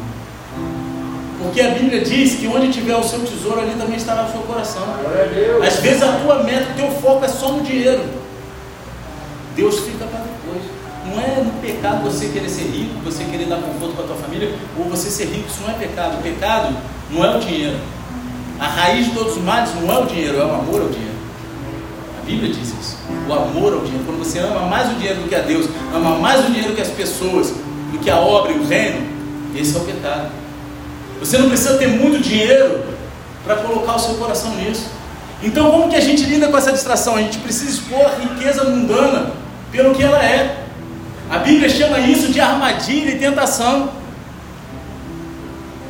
Porque 1.53 1.61
a 1.61 1.73
Bíblia 1.73 2.01
diz 2.01 2.37
que 2.37 2.47
onde 2.49 2.73
tiver 2.73 2.97
o 2.97 3.03
seu 3.03 3.21
tesouro, 3.21 3.61
ali 3.61 3.73
também 3.73 3.97
estará 3.97 4.25
o 4.25 4.33
seu 4.33 4.41
coração. 4.41 4.85
Às 5.63 5.81
vezes 5.81 6.03
a 6.03 6.13
tua 6.13 6.43
meta, 6.43 6.73
o 6.73 6.75
teu 6.75 6.91
foco 6.93 7.23
é 7.27 7.29
só 7.29 7.53
no 7.53 7.63
dinheiro. 7.63 8.03
Deus 9.55 9.81
fica 9.81 10.07
para 10.07 10.21
depois. 10.21 10.63
Não 11.05 11.21
é 11.21 11.43
no 11.43 11.53
pecado 11.61 12.05
você 12.05 12.29
querer 12.29 12.49
ser 12.49 12.63
rico, 12.63 12.95
você 13.05 13.25
querer 13.25 13.49
dar 13.49 13.57
conforto 13.57 13.95
para 13.95 14.05
a 14.05 14.07
tua 14.07 14.17
família, 14.17 14.55
ou 14.79 14.87
você 14.87 15.11
ser 15.11 15.27
rico, 15.27 15.47
isso 15.47 15.61
não 15.61 15.69
é 15.69 15.75
pecado. 15.75 16.21
O 16.21 16.23
pecado 16.23 16.75
não 17.11 17.23
é 17.23 17.37
o 17.37 17.39
dinheiro. 17.39 17.77
A 18.59 18.69
raiz 18.69 19.05
de 19.05 19.13
todos 19.13 19.37
os 19.37 19.43
males 19.43 19.75
não 19.75 19.93
é 19.93 19.99
o 19.99 20.07
dinheiro, 20.07 20.39
é 20.39 20.47
o 20.47 20.55
amor 20.55 20.81
ao 20.81 20.89
dinheiro. 20.89 21.19
A 22.19 22.25
Bíblia 22.25 22.51
diz 22.51 22.69
isso. 22.81 22.97
O 23.29 23.33
amor 23.35 23.75
ao 23.75 23.81
dinheiro. 23.81 24.07
Quando 24.07 24.21
você 24.21 24.39
ama 24.39 24.61
mais 24.69 24.91
o 24.91 24.95
dinheiro 24.95 25.21
do 25.21 25.29
que 25.29 25.35
a 25.35 25.41
Deus, 25.41 25.69
ama 25.95 26.17
mais 26.17 26.47
o 26.47 26.51
dinheiro 26.51 26.75
que 26.75 26.81
as 26.81 26.89
pessoas, 26.89 27.51
do 27.51 27.99
que 27.99 28.09
a 28.09 28.17
obra 28.17 28.53
e 28.53 28.59
o 28.59 28.67
reino, 28.67 29.07
esse 29.55 29.77
é 29.77 29.81
o 29.81 29.85
pecado. 29.85 30.42
Você 31.23 31.39
não 31.39 31.49
precisa 31.49 31.79
ter 31.79 31.87
muito 31.87 32.21
dinheiro 32.21 32.83
para 33.45 33.55
colocar 33.57 33.95
o 33.95 33.99
seu 33.99 34.15
coração 34.15 34.57
nisso. 34.57 34.91
Então, 35.41 35.71
como 35.71 35.89
que 35.89 35.95
a 35.95 36.01
gente 36.01 36.25
lida 36.25 36.49
com 36.49 36.59
essa 36.59 36.73
distração? 36.73 37.15
A 37.15 37.23
gente 37.23 37.39
precisa 37.39 37.71
expor 37.71 38.05
a 38.05 38.17
riqueza 38.17 38.65
mundana 38.65 39.31
pelo 39.71 39.95
que 39.95 40.03
ela 40.03 40.21
é. 40.21 40.65
A 41.31 41.39
Bíblia 41.39 41.69
chama 41.69 42.01
isso 42.01 42.33
de 42.33 42.41
armadilha 42.41 43.13
e 43.13 43.19
tentação. 43.19 43.91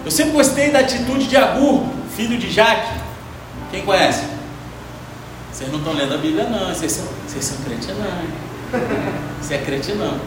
Eu 0.05 0.11
sempre 0.11 0.33
gostei 0.33 0.71
da 0.71 0.81
atitude 0.81 1.27
de 1.27 1.37
Agur, 1.37 1.87
filho 2.15 2.37
de 2.37 2.51
Jaque. 2.51 2.93
Quem 3.71 3.83
conhece? 3.83 4.25
Vocês 5.51 5.71
não 5.71 5.79
estão 5.79 5.95
lendo 5.95 6.13
a 6.13 6.19
Bíblia, 6.19 6.45
não. 6.45 6.75
Vocês 6.75 6.93
são, 6.93 7.07
vocês 7.27 7.43
são 7.43 7.57
crente, 7.65 7.87
não. 7.89 8.81
Você 9.41 9.55
é 9.55 9.59
crente, 9.59 9.93
não. 9.93 10.19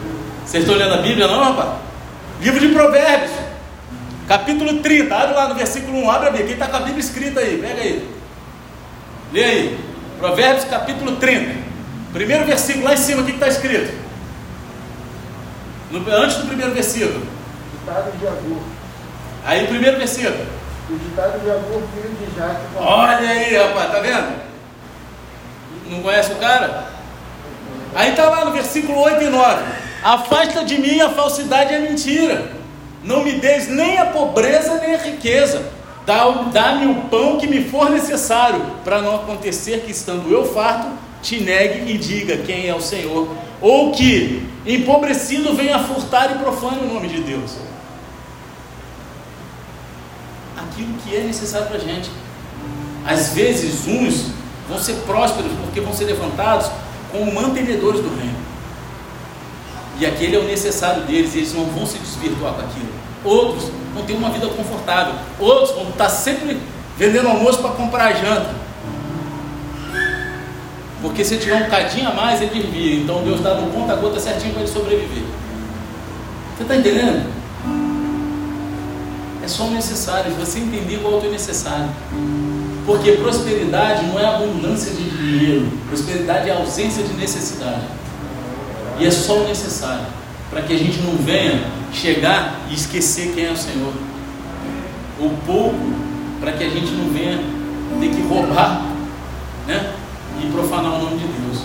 Vocês 0.44 0.64
estão 0.64 0.76
lendo 0.76 0.94
a 0.94 0.98
Bíblia, 0.98 1.28
não, 1.28 1.44
rapaz? 1.44 1.70
Livro 2.40 2.58
de 2.58 2.68
Provérbios. 2.68 3.30
Capítulo 4.26 4.80
30, 4.82 5.14
abre 5.14 5.34
lá 5.36 5.48
no 5.48 5.54
versículo 5.54 5.98
1, 5.98 6.10
abre 6.10 6.28
a 6.28 6.30
Bíblia. 6.32 6.46
Quem 6.46 6.54
está 6.54 6.66
com 6.66 6.76
a 6.76 6.80
Bíblia 6.80 7.00
escrita 7.00 7.40
aí, 7.40 7.58
pega 7.58 7.80
aí. 7.80 8.10
Lê 9.32 9.44
aí. 9.44 9.80
Provérbios 10.18 10.64
capítulo 10.64 11.16
30. 11.16 11.54
Primeiro 12.12 12.44
versículo 12.44 12.86
lá 12.86 12.94
em 12.94 12.96
cima, 12.96 13.22
o 13.22 13.24
que 13.24 13.32
está 13.32 13.46
escrito? 13.46 13.94
No, 15.92 15.98
antes 16.10 16.38
do 16.38 16.46
primeiro 16.48 16.72
versículo. 16.72 17.24
Ditado 17.78 18.18
de 18.18 18.26
Agur. 18.26 18.62
Aí 19.44 19.66
primeiro 19.68 19.96
versículo. 19.98 20.46
O 20.90 20.98
ditado 20.98 21.40
de 21.40 21.50
Agur, 21.50 21.82
filho 21.94 22.16
de 22.16 22.36
Jaque. 22.36 22.62
Olha 22.76 23.28
aí, 23.28 23.56
rapaz, 23.56 23.92
tá 23.92 24.00
vendo? 24.00 24.46
Não 25.88 26.02
conhece 26.02 26.32
o 26.32 26.36
cara? 26.36 26.88
Aí 27.94 28.10
está 28.10 28.28
lá 28.28 28.44
no 28.44 28.50
versículo 28.50 28.98
8 28.98 29.22
e 29.22 29.28
9. 29.28 29.62
Afasta 30.02 30.64
de 30.64 30.78
mim 30.80 31.00
a 31.00 31.10
falsidade 31.10 31.72
e 31.72 31.76
a 31.76 31.80
mentira. 31.80 32.55
Não 33.06 33.22
me 33.22 33.38
deis 33.38 33.68
nem 33.68 33.98
a 33.98 34.06
pobreza 34.06 34.78
nem 34.78 34.94
a 34.96 34.98
riqueza. 34.98 35.64
Dá-me 36.04 36.86
o 36.86 37.02
pão 37.02 37.38
que 37.38 37.46
me 37.46 37.64
for 37.64 37.90
necessário, 37.90 38.60
para 38.84 39.00
não 39.00 39.16
acontecer 39.16 39.80
que, 39.80 39.90
estando 39.90 40.30
eu 40.30 40.44
farto, 40.52 40.88
te 41.22 41.40
negue 41.40 41.90
e 41.90 41.98
diga 41.98 42.36
quem 42.38 42.68
é 42.68 42.74
o 42.74 42.80
Senhor. 42.80 43.28
Ou 43.60 43.92
que, 43.92 44.48
empobrecido, 44.64 45.54
venha 45.54 45.78
furtar 45.80 46.32
e 46.32 46.38
profane 46.38 46.78
o 46.80 46.94
nome 46.94 47.08
de 47.08 47.22
Deus. 47.22 47.56
Aquilo 50.56 50.94
que 51.04 51.16
é 51.16 51.20
necessário 51.20 51.66
para 51.66 51.76
a 51.76 51.80
gente. 51.80 52.10
Às 53.04 53.32
vezes, 53.32 53.86
uns 53.86 54.32
vão 54.68 54.78
ser 54.78 54.94
prósperos 55.06 55.52
porque 55.64 55.80
vão 55.80 55.94
ser 55.94 56.04
levantados 56.04 56.70
como 57.10 57.32
mantenedores 57.32 58.00
do 58.00 58.08
reino. 58.16 58.36
E 59.98 60.06
aquele 60.06 60.36
é 60.36 60.38
o 60.38 60.44
necessário 60.44 61.02
deles, 61.04 61.34
e 61.34 61.38
eles 61.38 61.54
não 61.54 61.64
vão 61.64 61.86
se 61.86 61.98
desvirtuar 61.98 62.52
com 62.54 62.60
aquilo. 62.60 62.95
Outros 63.26 63.70
vão 63.92 64.04
ter 64.04 64.12
uma 64.12 64.30
vida 64.30 64.46
confortável. 64.46 65.14
Outros 65.40 65.72
vão 65.72 65.88
estar 65.88 66.08
sempre 66.08 66.60
vendendo 66.96 67.28
almoço 67.28 67.58
para 67.58 67.72
comprar 67.72 68.12
janta. 68.12 68.54
Porque 71.02 71.24
se 71.24 71.36
tiver 71.36 71.56
um 71.56 71.68
cadinho 71.68 72.08
a 72.08 72.14
mais, 72.14 72.40
ele 72.40 72.62
desvia. 72.62 73.00
Então 73.00 73.24
Deus 73.24 73.40
dá 73.40 73.54
no 73.54 73.72
ponta 73.72 73.96
gota 73.96 74.20
certinho 74.20 74.52
para 74.52 74.62
ele 74.62 74.70
sobreviver. 74.70 75.24
Você 76.56 76.62
está 76.62 76.76
entendendo? 76.76 77.26
É 79.42 79.48
só 79.48 79.64
o 79.64 79.70
necessário. 79.72 80.32
Você 80.38 80.60
entender 80.60 81.00
é 81.04 81.06
o 81.06 81.20
teu 81.20 81.30
necessário. 81.30 81.90
Porque 82.86 83.12
prosperidade 83.12 84.06
não 84.06 84.20
é 84.20 84.24
abundância 84.24 84.92
de 84.92 85.02
dinheiro. 85.10 85.68
Prosperidade 85.88 86.48
é 86.48 86.52
ausência 86.52 87.02
de 87.02 87.12
necessidade. 87.14 87.82
E 89.00 89.06
é 89.06 89.10
só 89.10 89.38
o 89.38 89.48
necessário 89.48 90.06
para 90.50 90.62
que 90.62 90.72
a 90.72 90.78
gente 90.78 91.00
não 91.00 91.16
venha 91.16 91.64
chegar 91.92 92.60
e 92.70 92.74
esquecer 92.74 93.32
quem 93.34 93.46
é 93.46 93.52
o 93.52 93.56
Senhor. 93.56 93.92
Ou 95.20 95.30
pouco 95.46 95.78
para 96.40 96.52
que 96.52 96.64
a 96.64 96.68
gente 96.68 96.92
não 96.92 97.10
venha 97.10 97.38
ter 98.00 98.10
que 98.10 98.22
roubar 98.22 98.82
né? 99.66 99.92
e 100.42 100.46
profanar 100.50 100.92
o 100.94 101.02
nome 101.02 101.18
de 101.18 101.26
Deus. 101.26 101.62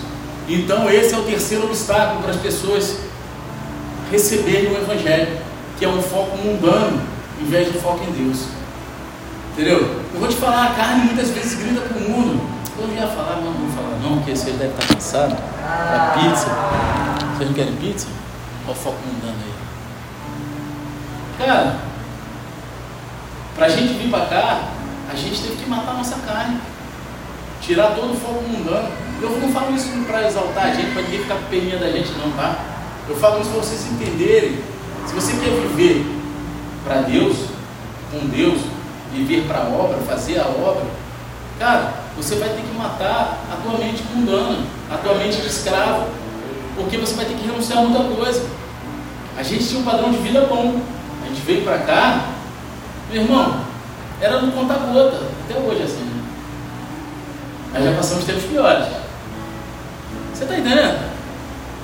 Então, 0.48 0.90
esse 0.90 1.14
é 1.14 1.18
o 1.18 1.22
terceiro 1.22 1.64
obstáculo 1.64 2.22
para 2.22 2.32
as 2.32 2.38
pessoas 2.38 2.98
receberem 4.10 4.72
o 4.72 4.76
Evangelho, 4.76 5.38
que 5.78 5.84
é 5.84 5.88
um 5.88 6.02
foco 6.02 6.36
mundano, 6.36 7.00
em 7.40 7.44
vez 7.46 7.72
de 7.72 7.78
foco 7.78 8.00
em 8.04 8.24
Deus. 8.24 8.46
Entendeu? 9.52 9.78
Eu 10.14 10.20
vou 10.20 10.28
te 10.28 10.36
falar, 10.36 10.70
a 10.70 10.74
carne 10.74 11.04
muitas 11.06 11.30
vezes 11.30 11.54
grita 11.54 11.80
para 11.82 11.96
o 11.96 12.10
mundo. 12.10 12.40
Eu 12.78 12.88
ia 12.94 13.06
falar, 13.06 13.36
mas 13.36 13.44
não 13.44 13.52
vou 13.52 13.70
falar 13.70 13.98
não, 14.02 14.16
porque 14.16 14.34
vocês 14.34 14.56
devem 14.56 14.74
estar 14.74 14.94
cansados. 14.94 15.38
A 15.62 16.18
pizza. 16.18 16.46
Vocês 17.36 17.48
não 17.48 17.54
querem 17.54 17.76
pizza? 17.76 18.06
O 18.72 18.74
foco 18.74 18.96
mundano 19.06 19.36
aí. 19.44 19.52
Cara, 21.46 21.76
para 23.54 23.66
a 23.66 23.68
gente 23.68 23.92
vir 23.92 24.10
para 24.10 24.24
cá, 24.26 24.68
a 25.12 25.14
gente 25.14 25.42
teve 25.42 25.56
que 25.56 25.68
matar 25.68 25.90
a 25.90 25.94
nossa 25.94 26.16
carne. 26.26 26.58
Tirar 27.60 27.88
todo 27.88 28.14
o 28.14 28.16
foco 28.16 28.42
mundano. 28.48 28.88
Eu 29.20 29.38
não 29.38 29.52
falo 29.52 29.76
isso 29.76 29.90
para 30.06 30.26
exaltar 30.26 30.68
a 30.68 30.74
gente, 30.74 30.92
para 30.92 31.02
ninguém 31.02 31.20
ficar 31.20 31.34
com 31.34 31.44
peninha 31.50 31.76
da 31.76 31.90
gente 31.90 32.12
não, 32.12 32.30
tá? 32.32 32.64
Eu 33.06 33.14
falo 33.16 33.42
isso 33.42 33.50
para 33.50 33.60
vocês 33.60 33.86
entenderem. 33.92 34.58
Se 35.06 35.14
você 35.14 35.32
quer 35.32 35.50
viver 35.50 36.06
para 36.82 37.02
Deus, 37.02 37.36
com 38.10 38.26
Deus, 38.28 38.62
viver 39.12 39.46
para 39.46 39.64
a 39.64 39.68
obra, 39.68 39.98
fazer 39.98 40.40
a 40.40 40.46
obra, 40.46 40.86
cara, 41.58 41.92
você 42.16 42.36
vai 42.36 42.48
ter 42.48 42.62
que 42.62 42.74
matar 42.74 43.38
a 43.52 43.56
tua 43.62 43.78
mente 43.78 44.02
mundana, 44.14 44.64
a 44.90 44.96
tua 44.96 45.14
mente 45.16 45.42
de 45.42 45.46
escravo, 45.46 46.06
porque 46.74 46.96
você 46.96 47.14
vai 47.14 47.24
ter 47.24 47.34
que 47.34 47.46
renunciar 47.46 47.78
a 47.78 47.82
muita 47.82 48.14
coisa. 48.14 48.46
A 49.36 49.42
gente 49.42 49.66
tinha 49.66 49.80
um 49.80 49.84
padrão 49.84 50.10
de 50.10 50.18
vida 50.18 50.42
bom. 50.42 50.80
A 51.24 51.28
gente 51.28 51.40
veio 51.42 51.62
para 51.64 51.78
cá, 51.78 52.26
meu 53.10 53.22
irmão, 53.22 53.60
era 54.20 54.40
no 54.40 54.52
conta-gota, 54.52 55.20
até 55.44 55.58
hoje 55.58 55.82
assim. 55.82 56.04
Né? 56.04 56.22
Nós 57.74 57.84
já 57.84 57.92
passamos 57.92 58.24
tempos 58.24 58.44
piores. 58.44 58.86
Você 60.34 60.44
está 60.44 60.58
entendendo? 60.58 61.12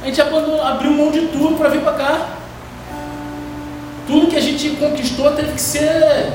A 0.03 0.07
gente 0.07 0.21
abandonou, 0.21 0.63
abriu 0.63 0.93
mão 0.93 1.11
de 1.11 1.29
tudo 1.29 1.57
para 1.57 1.69
vir 1.69 1.81
para 1.83 1.93
cá. 1.93 2.29
Tudo 4.07 4.29
que 4.29 4.37
a 4.37 4.41
gente 4.41 4.71
conquistou 4.77 5.33
teve 5.33 5.53
que 5.53 5.61
ser 5.61 6.33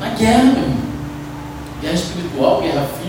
na 0.00 0.08
guerra, 0.10 0.44
meu. 0.44 0.74
Guerra 1.80 1.94
espiritual, 1.94 2.62
guerra 2.62 2.86
física 2.98 3.03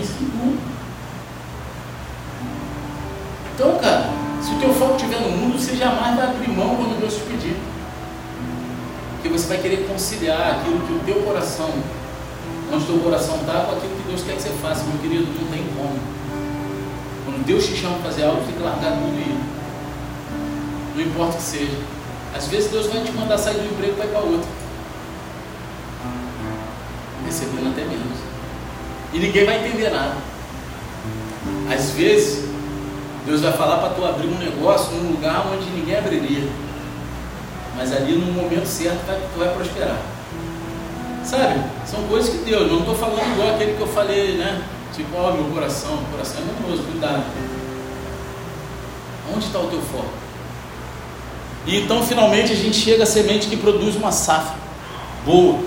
Então, 3.56 3.78
cara, 3.78 4.10
se 4.42 4.52
o 4.52 4.58
teu 4.58 4.74
foco 4.74 4.96
estiver 4.96 5.18
no 5.18 5.30
mundo, 5.30 5.58
você 5.58 5.74
jamais 5.74 6.14
vai 6.14 6.26
abrir 6.26 6.50
mão 6.50 6.76
quando 6.76 7.00
Deus 7.00 7.14
te 7.14 7.20
pedir. 7.20 7.56
Porque 9.14 9.30
você 9.30 9.48
vai 9.48 9.56
querer 9.56 9.88
conciliar 9.88 10.60
aquilo 10.60 10.78
que 10.80 10.92
o 10.92 10.98
teu 11.06 11.22
coração, 11.22 11.70
onde 12.70 12.84
o 12.84 12.86
teu 12.86 12.98
coração 12.98 13.36
está, 13.36 13.60
com 13.60 13.72
aquilo 13.72 13.96
que 13.96 14.08
Deus 14.08 14.22
quer 14.24 14.36
que 14.36 14.42
você 14.42 14.50
faça. 14.60 14.84
Meu 14.84 14.98
querido, 14.98 15.24
não 15.40 15.50
tem 15.50 15.64
como. 15.74 15.98
Quando 17.24 17.46
Deus 17.46 17.66
te 17.66 17.74
chama 17.74 17.96
para 17.96 18.10
fazer 18.10 18.24
algo, 18.24 18.42
você 18.42 18.48
tem 18.48 18.56
que 18.56 18.62
largar 18.62 18.92
tudo 18.92 19.16
e 19.16 19.20
ir. 19.22 19.40
Não 20.96 21.02
importa 21.02 21.32
o 21.32 21.36
que 21.36 21.42
seja. 21.42 21.78
Às 22.36 22.48
vezes 22.48 22.70
Deus 22.70 22.88
vai 22.88 23.00
te 23.00 23.12
mandar 23.12 23.38
sair 23.38 23.54
do 23.54 23.64
emprego 23.64 23.94
e 23.94 23.98
vai 23.98 24.08
para 24.08 24.20
outro. 24.20 24.48
Recebendo 27.24 27.72
até 27.72 27.84
menos. 27.86 28.18
E 29.14 29.18
ninguém 29.18 29.46
vai 29.46 29.66
entender 29.66 29.88
nada. 29.88 30.14
Às 31.72 31.92
vezes, 31.92 32.45
Deus 33.26 33.40
vai 33.40 33.52
falar 33.52 33.78
para 33.78 33.90
tu 33.90 34.04
abrir 34.04 34.28
um 34.28 34.38
negócio 34.38 34.92
num 34.92 35.10
lugar 35.10 35.44
onde 35.52 35.68
ninguém 35.70 35.98
abriria. 35.98 36.48
Mas 37.76 37.92
ali 37.92 38.12
no 38.12 38.32
momento 38.32 38.66
certo 38.66 39.04
vai, 39.04 39.16
tu 39.16 39.38
vai 39.38 39.52
prosperar. 39.52 39.98
Sabe? 41.24 41.60
São 41.84 42.04
coisas 42.04 42.30
que 42.30 42.38
Deus, 42.44 42.70
não 42.70 42.78
estou 42.78 42.94
falando 42.94 43.32
igual 43.32 43.54
aquele 43.54 43.74
que 43.74 43.80
eu 43.80 43.88
falei, 43.88 44.36
né? 44.36 44.62
Tipo, 44.94 45.16
ó, 45.16 45.32
meu 45.32 45.44
coração, 45.46 45.96
meu 45.96 46.06
coração 46.12 46.40
é 46.40 46.44
medroso, 46.44 46.84
cuidado. 46.84 47.24
Onde 49.34 49.44
está 49.44 49.58
o 49.58 49.66
teu 49.66 49.82
foco? 49.82 50.08
E 51.66 51.80
então 51.80 52.00
finalmente 52.04 52.52
a 52.52 52.56
gente 52.56 52.76
chega 52.76 53.02
à 53.02 53.06
semente 53.06 53.48
que 53.48 53.56
produz 53.56 53.96
uma 53.96 54.12
safra 54.12 54.54
boa. 55.24 55.58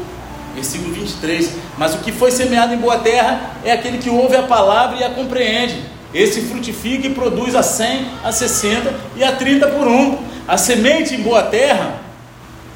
Versículo 0.56 0.94
23. 0.94 1.56
Mas 1.78 1.94
o 1.94 1.98
que 2.00 2.14
foi 2.14 2.32
semeado 2.32 2.74
em 2.74 2.78
boa 2.78 3.00
terra 3.00 3.52
é 3.66 3.74
aquele 3.74 3.98
que 3.98 4.10
ouve 4.10 4.38
a 4.38 4.44
palavra 4.44 4.98
e 4.98 5.04
a 5.04 5.10
compreende. 5.10 5.99
Esse 6.14 6.42
frutifica 6.42 7.08
e 7.08 7.14
produz 7.14 7.54
a 7.56 7.62
100, 7.62 8.08
a 8.24 8.32
60 8.32 8.94
e 9.16 9.24
a 9.24 9.32
30 9.36 9.68
por 9.68 9.88
um. 9.88 10.18
A 10.48 10.58
semente 10.58 11.14
em 11.14 11.22
boa 11.22 11.44
terra, 11.44 12.02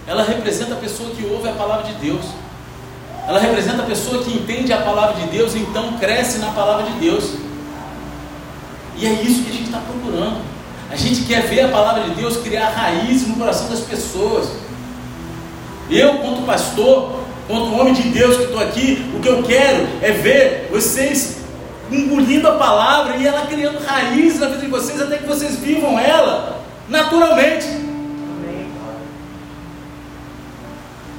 ela 0.05 0.23
representa 0.23 0.73
a 0.73 0.77
pessoa 0.77 1.09
que 1.09 1.25
ouve 1.25 1.49
a 1.49 1.53
palavra 1.53 1.91
de 1.91 1.93
Deus. 1.95 2.25
Ela 3.27 3.39
representa 3.39 3.81
a 3.81 3.85
pessoa 3.85 4.23
que 4.23 4.31
entende 4.31 4.71
a 4.71 4.81
palavra 4.81 5.19
de 5.21 5.27
Deus 5.29 5.55
e 5.55 5.59
então 5.59 5.93
cresce 5.93 6.37
na 6.37 6.51
palavra 6.51 6.91
de 6.91 6.99
Deus. 6.99 7.33
E 8.95 9.07
é 9.07 9.13
isso 9.13 9.43
que 9.43 9.49
a 9.49 9.53
gente 9.53 9.65
está 9.65 9.79
procurando. 9.79 10.41
A 10.91 10.95
gente 10.95 11.23
quer 11.23 11.41
ver 11.47 11.61
a 11.61 11.69
palavra 11.69 12.03
de 12.03 12.11
Deus 12.11 12.37
criar 12.37 12.69
raízes 12.69 13.27
no 13.27 13.35
coração 13.35 13.67
das 13.67 13.79
pessoas. 13.79 14.49
Eu, 15.89 16.19
quanto 16.19 16.43
pastor, 16.43 17.23
quanto 17.47 17.73
homem 17.73 17.93
de 17.93 18.03
Deus 18.09 18.37
que 18.37 18.43
estou 18.43 18.61
aqui, 18.61 19.11
o 19.15 19.19
que 19.19 19.27
eu 19.27 19.41
quero 19.41 19.87
é 20.01 20.11
ver 20.11 20.69
vocês 20.71 21.42
engolindo 21.95 22.47
a 22.47 22.55
palavra 22.55 23.17
e 23.17 23.27
ela 23.27 23.45
criando 23.45 23.83
raízes 23.85 24.39
na 24.39 24.47
vida 24.47 24.61
de 24.61 24.67
vocês 24.67 25.01
até 25.01 25.17
que 25.17 25.27
vocês 25.27 25.57
vivam 25.57 25.99
ela 25.99 26.61
naturalmente. 26.89 27.67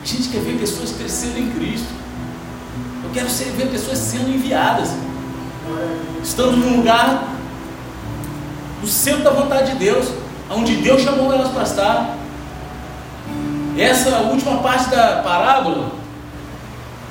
A 0.03 0.07
gente 0.07 0.29
quer 0.29 0.41
ver 0.41 0.59
pessoas 0.59 0.93
crescendo 0.93 1.39
em 1.39 1.51
Cristo. 1.51 1.89
Eu 3.03 3.11
quero 3.15 3.29
ver 3.29 3.69
pessoas 3.71 3.99
sendo 3.99 4.29
enviadas, 4.29 4.91
estando 6.23 6.57
num 6.57 6.77
lugar 6.77 7.35
no 8.83 8.87
centro 8.87 9.25
da 9.25 9.31
vontade 9.31 9.73
de 9.73 9.79
Deus, 9.79 10.09
onde 10.51 10.77
Deus 10.77 11.03
chamou 11.03 11.33
elas 11.33 11.49
para 11.49 11.63
estar. 11.63 12.19
Essa 13.79 14.19
última 14.19 14.59
parte 14.59 14.91
da 14.91 15.23
parábola 15.23 15.93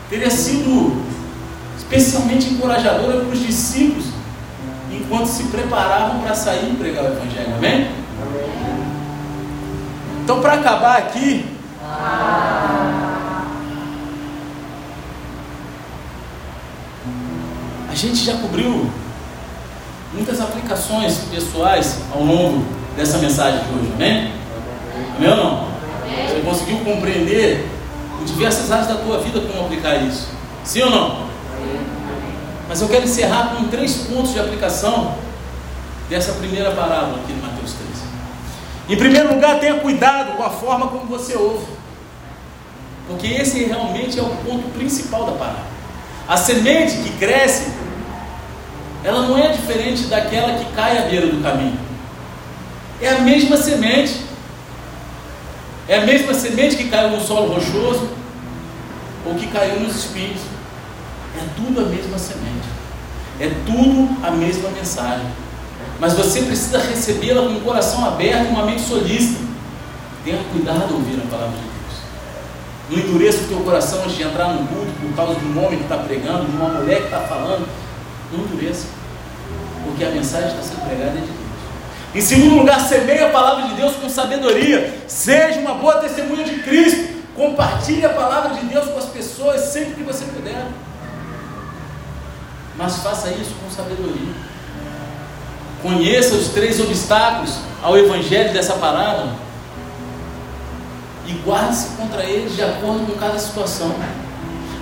teria 0.09 0.29
sido 0.29 1.03
especialmente 1.95 2.49
encorajadora 2.49 3.19
para 3.19 3.29
os 3.29 3.39
discípulos, 3.39 4.05
enquanto 4.91 5.27
se 5.27 5.43
preparavam 5.43 6.21
para 6.21 6.33
sair 6.33 6.71
e 6.71 6.75
pregar 6.75 7.03
o 7.03 7.07
Evangelho. 7.07 7.55
Amém? 7.55 7.87
Então, 10.23 10.41
para 10.41 10.53
acabar 10.53 10.97
aqui, 10.97 11.45
a 17.91 17.95
gente 17.95 18.23
já 18.25 18.37
cobriu 18.37 18.89
muitas 20.13 20.41
aplicações 20.41 21.19
pessoais 21.29 21.99
ao 22.11 22.23
longo 22.23 22.65
dessa 22.95 23.19
mensagem 23.19 23.59
de 23.65 23.73
hoje, 23.73 23.91
amém? 23.95 24.31
Amém 25.17 25.29
ou 25.29 25.35
não? 25.37 25.67
Você 26.27 26.41
conseguiu 26.43 26.77
compreender 26.79 27.67
diversas 28.25 28.71
áreas 28.71 28.87
da 28.87 28.95
tua 28.95 29.19
vida 29.19 29.41
como 29.41 29.65
aplicar 29.65 29.95
isso? 29.97 30.29
Sim 30.63 30.83
ou 30.83 30.89
não? 30.89 31.32
Mas 32.73 32.81
eu 32.81 32.89
quero 32.89 33.03
encerrar 33.03 33.55
com 33.55 33.67
três 33.67 33.97
pontos 33.97 34.33
de 34.33 34.39
aplicação 34.39 35.13
dessa 36.09 36.31
primeira 36.33 36.71
parábola 36.71 37.19
aqui 37.21 37.31
de 37.31 37.39
Mateus 37.39 37.73
13. 37.73 37.83
Em 38.89 38.97
primeiro 38.97 39.35
lugar, 39.35 39.59
tenha 39.59 39.75
cuidado 39.75 40.35
com 40.35 40.43
a 40.43 40.49
forma 40.49 40.87
como 40.87 41.05
você 41.05 41.37
ouve, 41.37 41.67
porque 43.07 43.27
esse 43.27 43.63
realmente 43.65 44.17
é 44.17 44.23
o 44.23 44.37
ponto 44.37 44.67
principal 44.75 45.23
da 45.23 45.33
parábola. 45.33 45.67
A 46.27 46.35
semente 46.35 46.97
que 46.97 47.11
cresce, 47.19 47.71
ela 49.03 49.21
não 49.21 49.37
é 49.37 49.49
diferente 49.49 50.05
daquela 50.05 50.57
que 50.57 50.65
cai 50.73 50.97
à 50.97 51.01
beira 51.03 51.27
do 51.27 51.43
caminho. 51.43 51.77
É 52.99 53.09
a 53.09 53.19
mesma 53.19 53.55
semente. 53.55 54.19
É 55.87 55.99
a 55.99 56.05
mesma 56.07 56.33
semente 56.33 56.75
que 56.75 56.89
caiu 56.89 57.11
no 57.11 57.21
solo 57.21 57.53
rochoso 57.53 58.09
ou 59.27 59.35
que 59.35 59.45
caiu 59.45 59.79
nos 59.79 59.95
espinhos. 59.95 60.41
É 61.37 61.45
tudo 61.55 61.79
a 61.79 61.83
mesma 61.83 62.17
semente. 62.17 62.67
É 63.39 63.49
tudo 63.65 64.25
a 64.25 64.31
mesma 64.31 64.69
mensagem. 64.69 65.25
Mas 65.99 66.13
você 66.13 66.41
precisa 66.41 66.77
recebê-la 66.77 67.41
com 67.41 67.55
o 67.55 67.61
coração 67.61 68.05
aberto 68.05 68.45
e 68.45 68.49
uma 68.49 68.65
mente 68.65 68.81
solista. 68.81 69.39
Tenha 70.23 70.41
cuidado 70.51 70.83
ao 70.83 70.93
ouvir 70.93 71.19
a 71.19 71.29
palavra 71.29 71.55
de 71.57 71.63
Deus. 71.63 71.73
Não 72.89 72.99
endureça 72.99 73.43
o 73.43 73.47
teu 73.47 73.59
coração 73.59 74.03
antes 74.03 74.15
de 74.15 74.23
entrar 74.23 74.49
no 74.49 74.67
culto 74.67 74.91
por 75.01 75.15
causa 75.15 75.35
de 75.35 75.45
um 75.45 75.65
homem 75.65 75.77
que 75.77 75.83
está 75.83 75.97
pregando, 75.97 76.45
de 76.45 76.55
uma 76.55 76.69
mulher 76.69 76.99
que 76.99 77.05
está 77.05 77.21
falando. 77.21 77.67
Não 78.31 78.45
endureça. 78.45 78.87
Porque 79.83 80.03
a 80.03 80.11
mensagem 80.11 80.49
está 80.49 80.61
sendo 80.61 80.85
pregada 80.85 81.17
é 81.17 81.21
de 81.21 81.27
Deus. 81.27 81.43
Em 82.15 82.21
segundo 82.21 82.55
lugar, 82.57 82.79
semeie 82.79 83.23
a 83.23 83.29
palavra 83.29 83.67
de 83.69 83.73
Deus 83.73 83.95
com 83.95 84.07
sabedoria. 84.07 85.03
Seja 85.07 85.59
uma 85.59 85.73
boa 85.73 85.95
testemunha 85.95 86.43
de 86.43 86.59
Cristo. 86.59 87.23
Compartilhe 87.35 88.05
a 88.05 88.09
palavra 88.09 88.53
de 88.53 88.65
Deus 88.67 88.87
com 88.89 88.99
as 88.99 89.05
pessoas 89.05 89.61
sempre 89.61 89.95
que 89.95 90.03
você 90.03 90.23
puder 90.25 90.63
mas 92.77 92.97
faça 92.97 93.29
isso 93.29 93.51
com 93.61 93.69
sabedoria. 93.69 94.33
Conheça 95.81 96.35
os 96.35 96.49
três 96.49 96.79
obstáculos 96.79 97.57
ao 97.81 97.97
evangelho 97.97 98.53
dessa 98.53 98.73
palavra 98.73 99.33
e 101.27 101.33
guarde-se 101.45 101.89
contra 101.97 102.23
eles 102.23 102.55
de 102.55 102.63
acordo 102.63 103.05
com 103.05 103.17
cada 103.19 103.37
situação. 103.37 103.93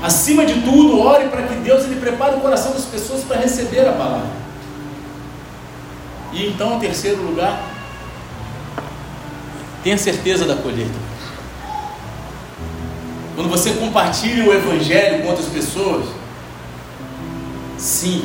Acima 0.01 0.45
de 0.45 0.61
tudo, 0.61 0.99
ore 0.99 1.27
para 1.29 1.43
que 1.43 1.55
Deus 1.55 1.83
ele 1.83 1.99
prepare 1.99 2.35
o 2.35 2.39
coração 2.39 2.71
das 2.71 2.85
pessoas 2.85 3.23
para 3.23 3.37
receber 3.37 3.87
a 3.87 3.91
palavra. 3.91 4.41
E 6.33 6.47
então, 6.47 6.77
em 6.77 6.79
terceiro 6.79 7.21
lugar, 7.21 7.61
tenha 9.83 9.97
certeza 9.97 10.45
da 10.45 10.55
colheita. 10.55 11.11
Quando 13.35 13.49
você 13.49 13.71
compartilha 13.71 14.49
o 14.49 14.53
evangelho 14.53 15.23
com 15.23 15.29
outras 15.29 15.47
pessoas, 15.47 16.05
Sim, 17.81 18.23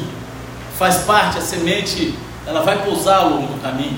faz 0.78 0.98
parte, 0.98 1.38
a 1.38 1.40
semente, 1.40 2.14
ela 2.46 2.60
vai 2.60 2.84
pousar 2.84 3.20
ao 3.20 3.30
longo 3.30 3.54
do 3.54 3.62
caminho, 3.62 3.96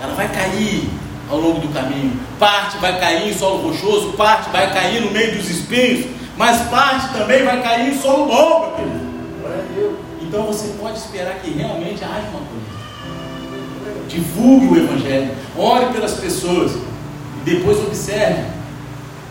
ela 0.00 0.12
vai 0.14 0.26
cair 0.26 0.90
ao 1.30 1.38
longo 1.38 1.60
do 1.60 1.72
caminho. 1.72 2.18
Parte 2.36 2.78
vai 2.78 2.98
cair 2.98 3.30
em 3.30 3.38
solo 3.38 3.68
rochoso, 3.68 4.14
parte 4.14 4.50
vai 4.50 4.74
cair 4.74 5.00
no 5.00 5.12
meio 5.12 5.36
dos 5.36 5.48
espinhos, 5.48 6.06
mas 6.36 6.62
parte 6.68 7.12
também 7.12 7.44
vai 7.44 7.62
cair 7.62 7.94
em 7.94 7.96
solo 7.96 8.26
bom, 8.26 8.60
meu 8.60 8.70
querido. 8.72 9.98
Então 10.20 10.42
você 10.42 10.74
pode 10.80 10.98
esperar 10.98 11.34
que 11.36 11.50
realmente 11.52 12.02
haja 12.02 12.26
uma 12.30 12.40
colheita. 12.40 14.08
divulgue 14.08 14.66
o 14.66 14.76
Evangelho, 14.78 15.30
ore 15.56 15.86
pelas 15.92 16.14
pessoas 16.14 16.72
e 16.72 17.44
depois 17.44 17.78
observe 17.78 18.50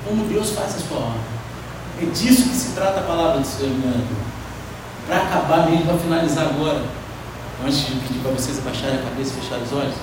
como 0.08 0.24
Deus 0.28 0.52
faz 0.52 0.78
a 0.78 0.80
sua 0.80 0.98
obra. 0.98 1.20
É 2.02 2.06
disso 2.06 2.44
que 2.44 2.56
se 2.56 2.72
trata 2.72 3.02
a 3.02 3.04
palavra 3.04 3.42
do 3.42 3.46
Senhor, 3.46 3.74
Para 5.08 5.18
acabar 5.18 5.70
mesmo, 5.70 5.86
para 5.86 5.98
finalizar 5.98 6.48
agora, 6.48 6.82
antes 7.66 7.86
de 7.86 7.96
pedir 7.96 8.20
para 8.20 8.32
vocês 8.32 8.60
abaixarem 8.60 9.00
a 9.00 9.04
cabeça 9.04 9.36
e 9.38 9.42
fechar 9.42 9.58
os 9.58 9.72
olhos. 9.72 9.96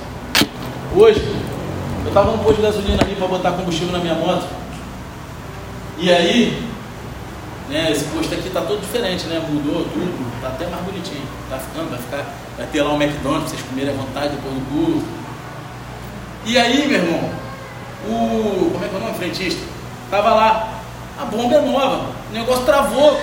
Hoje, 0.96 1.20
eu 2.02 2.09
estava 2.09 2.32
no 2.32 2.38
posto 2.38 2.57
de 2.57 2.62
gasolina 2.62 3.02
ali 3.02 3.14
para 3.14 3.26
botar 3.26 3.52
combustível 3.52 3.92
na 3.92 3.98
minha 3.98 4.14
moto. 4.14 4.46
E 5.98 6.11
aí, 6.11 6.66
né, 7.68 7.92
esse 7.92 8.05
posto 8.07 8.32
aqui 8.32 8.48
está 8.48 8.62
todo 8.62 8.80
diferente, 8.80 9.26
né? 9.26 9.44
Mudou 9.46 9.84
tudo, 9.84 10.34
está 10.36 10.48
até 10.48 10.66
mais 10.66 10.82
bonitinho. 10.84 11.22
Está 11.44 11.59
ficando, 11.59 11.90
vai 11.90 11.98
ficar, 11.98 12.34
vai 12.57 12.66
ter 12.66 12.82
lá 12.82 12.92
um 12.92 13.02
McDonald's 13.02 13.50
vocês 13.50 13.62
comerem 13.62 13.92
à 13.92 13.96
vontade 13.96 14.34
depois 14.34 14.55
do 14.55 14.70
curso. 14.70 15.07
E 16.46 16.59
aí, 16.59 16.88
meu 16.88 16.98
irmão, 16.98 17.30
o. 18.09 18.70
Como 18.72 18.84
é 18.84 18.88
que 18.88 18.94
é 18.94 18.98
o 18.98 19.00
nome? 19.00 19.18
Frentista. 19.18 19.62
Tava 20.11 20.34
lá. 20.34 20.68
A 21.20 21.24
bomba 21.26 21.57
é 21.57 21.61
nova. 21.61 22.07
O 22.30 22.32
negócio 22.32 22.64
travou. 22.64 23.20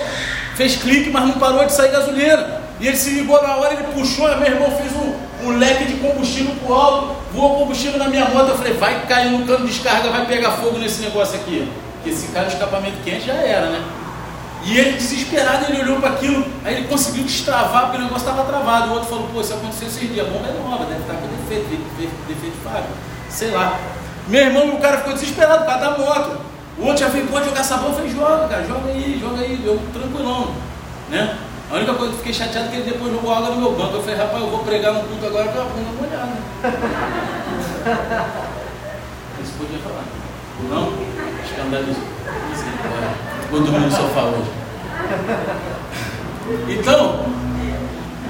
Fez 0.54 0.76
clique, 0.76 1.10
mas 1.10 1.24
não 1.24 1.32
parou 1.32 1.64
de 1.64 1.72
sair 1.72 1.90
gasolina. 1.90 2.62
E 2.80 2.88
ele 2.88 2.96
se 2.96 3.10
ligou 3.10 3.40
na 3.42 3.56
hora, 3.56 3.74
ele 3.74 3.84
puxou, 3.94 4.26
meu 4.38 4.46
irmão 4.46 4.70
fez 4.72 4.92
um, 4.92 5.46
um 5.46 5.58
leque 5.58 5.84
de 5.84 5.94
combustível 5.94 6.54
pro 6.56 6.74
alto, 6.74 7.16
voou 7.32 7.60
combustível 7.60 7.98
na 7.98 8.08
minha 8.08 8.24
moto. 8.26 8.48
Eu 8.48 8.58
falei, 8.58 8.72
vai 8.74 9.06
cair 9.06 9.30
no 9.30 9.46
cano 9.46 9.66
de 9.66 9.72
descarga, 9.72 10.10
vai 10.10 10.26
pegar 10.26 10.52
fogo 10.52 10.78
nesse 10.78 11.00
negócio 11.00 11.36
aqui. 11.36 11.70
Porque 11.94 12.12
se 12.12 12.28
cai 12.32 12.42
no 12.44 12.50
escapamento 12.50 12.96
quente 13.04 13.26
já 13.26 13.34
era, 13.34 13.66
né? 13.66 13.82
E 14.64 14.78
ele 14.78 14.92
desesperado, 14.92 15.66
ele 15.68 15.82
olhou 15.82 16.00
para 16.00 16.10
aquilo, 16.10 16.46
aí 16.64 16.74
ele 16.76 16.88
conseguiu 16.88 17.24
destravar, 17.24 17.84
porque 17.84 17.98
o 17.98 18.02
negócio 18.02 18.28
estava 18.28 18.44
travado. 18.44 18.90
O 18.90 18.94
outro 18.94 19.08
falou, 19.08 19.28
pô, 19.32 19.40
isso 19.40 19.54
aconteceu 19.54 19.88
esses 19.88 20.12
dias, 20.12 20.26
a 20.26 20.30
bomba 20.30 20.48
é 20.48 20.52
nova, 20.52 20.84
deve 20.84 21.00
estar 21.00 21.14
com 21.14 21.26
defeito, 21.28 21.68
defeito, 21.68 22.12
defeito 22.28 22.56
de 22.56 22.64
fábrica. 22.64 22.88
Sei 23.28 23.50
lá. 23.50 23.78
Meu 24.28 24.40
irmão, 24.40 24.74
o 24.74 24.80
cara 24.80 24.98
ficou 24.98 25.14
desesperado 25.14 25.64
por 25.64 25.66
causa 25.66 25.90
da 25.90 25.98
moto. 25.98 26.51
O 26.78 26.86
outro 26.86 26.98
já 26.98 27.08
veio, 27.08 27.26
pode 27.26 27.46
jogar 27.46 27.62
sabão? 27.62 27.88
Eu 27.88 27.94
falei, 27.94 28.10
joga, 28.10 28.48
cara, 28.48 28.64
joga 28.64 28.90
aí, 28.90 29.18
joga 29.20 29.42
aí, 29.42 29.62
eu 29.64 29.80
tranquilão. 29.92 30.54
Né? 31.10 31.38
A 31.70 31.74
única 31.76 31.94
coisa 31.94 32.12
que 32.12 32.14
eu 32.14 32.18
fiquei 32.18 32.32
chateado 32.34 32.68
é 32.68 32.70
que 32.70 32.76
ele 32.76 32.90
depois 32.90 33.12
jogou 33.12 33.32
água 33.32 33.50
no 33.50 33.60
meu 33.60 33.72
banco. 33.72 33.96
Eu 33.96 34.02
falei, 34.02 34.16
rapaz, 34.16 34.42
eu 34.42 34.50
vou 34.50 34.60
pregar 34.60 34.92
no 34.94 35.04
culto 35.04 35.26
agora 35.26 35.48
com 35.48 35.60
a 35.60 35.64
bunda 35.64 35.90
molhada. 36.00 36.36
Isso 39.42 39.52
podia 39.58 39.78
falar. 39.78 40.04
Não? 40.68 40.92
Escandalizou. 41.44 42.04
Vou 43.50 43.60
dormir 43.60 43.86
no 43.86 43.90
sofá 43.90 44.22
hoje. 44.22 44.50
Então, 46.68 47.24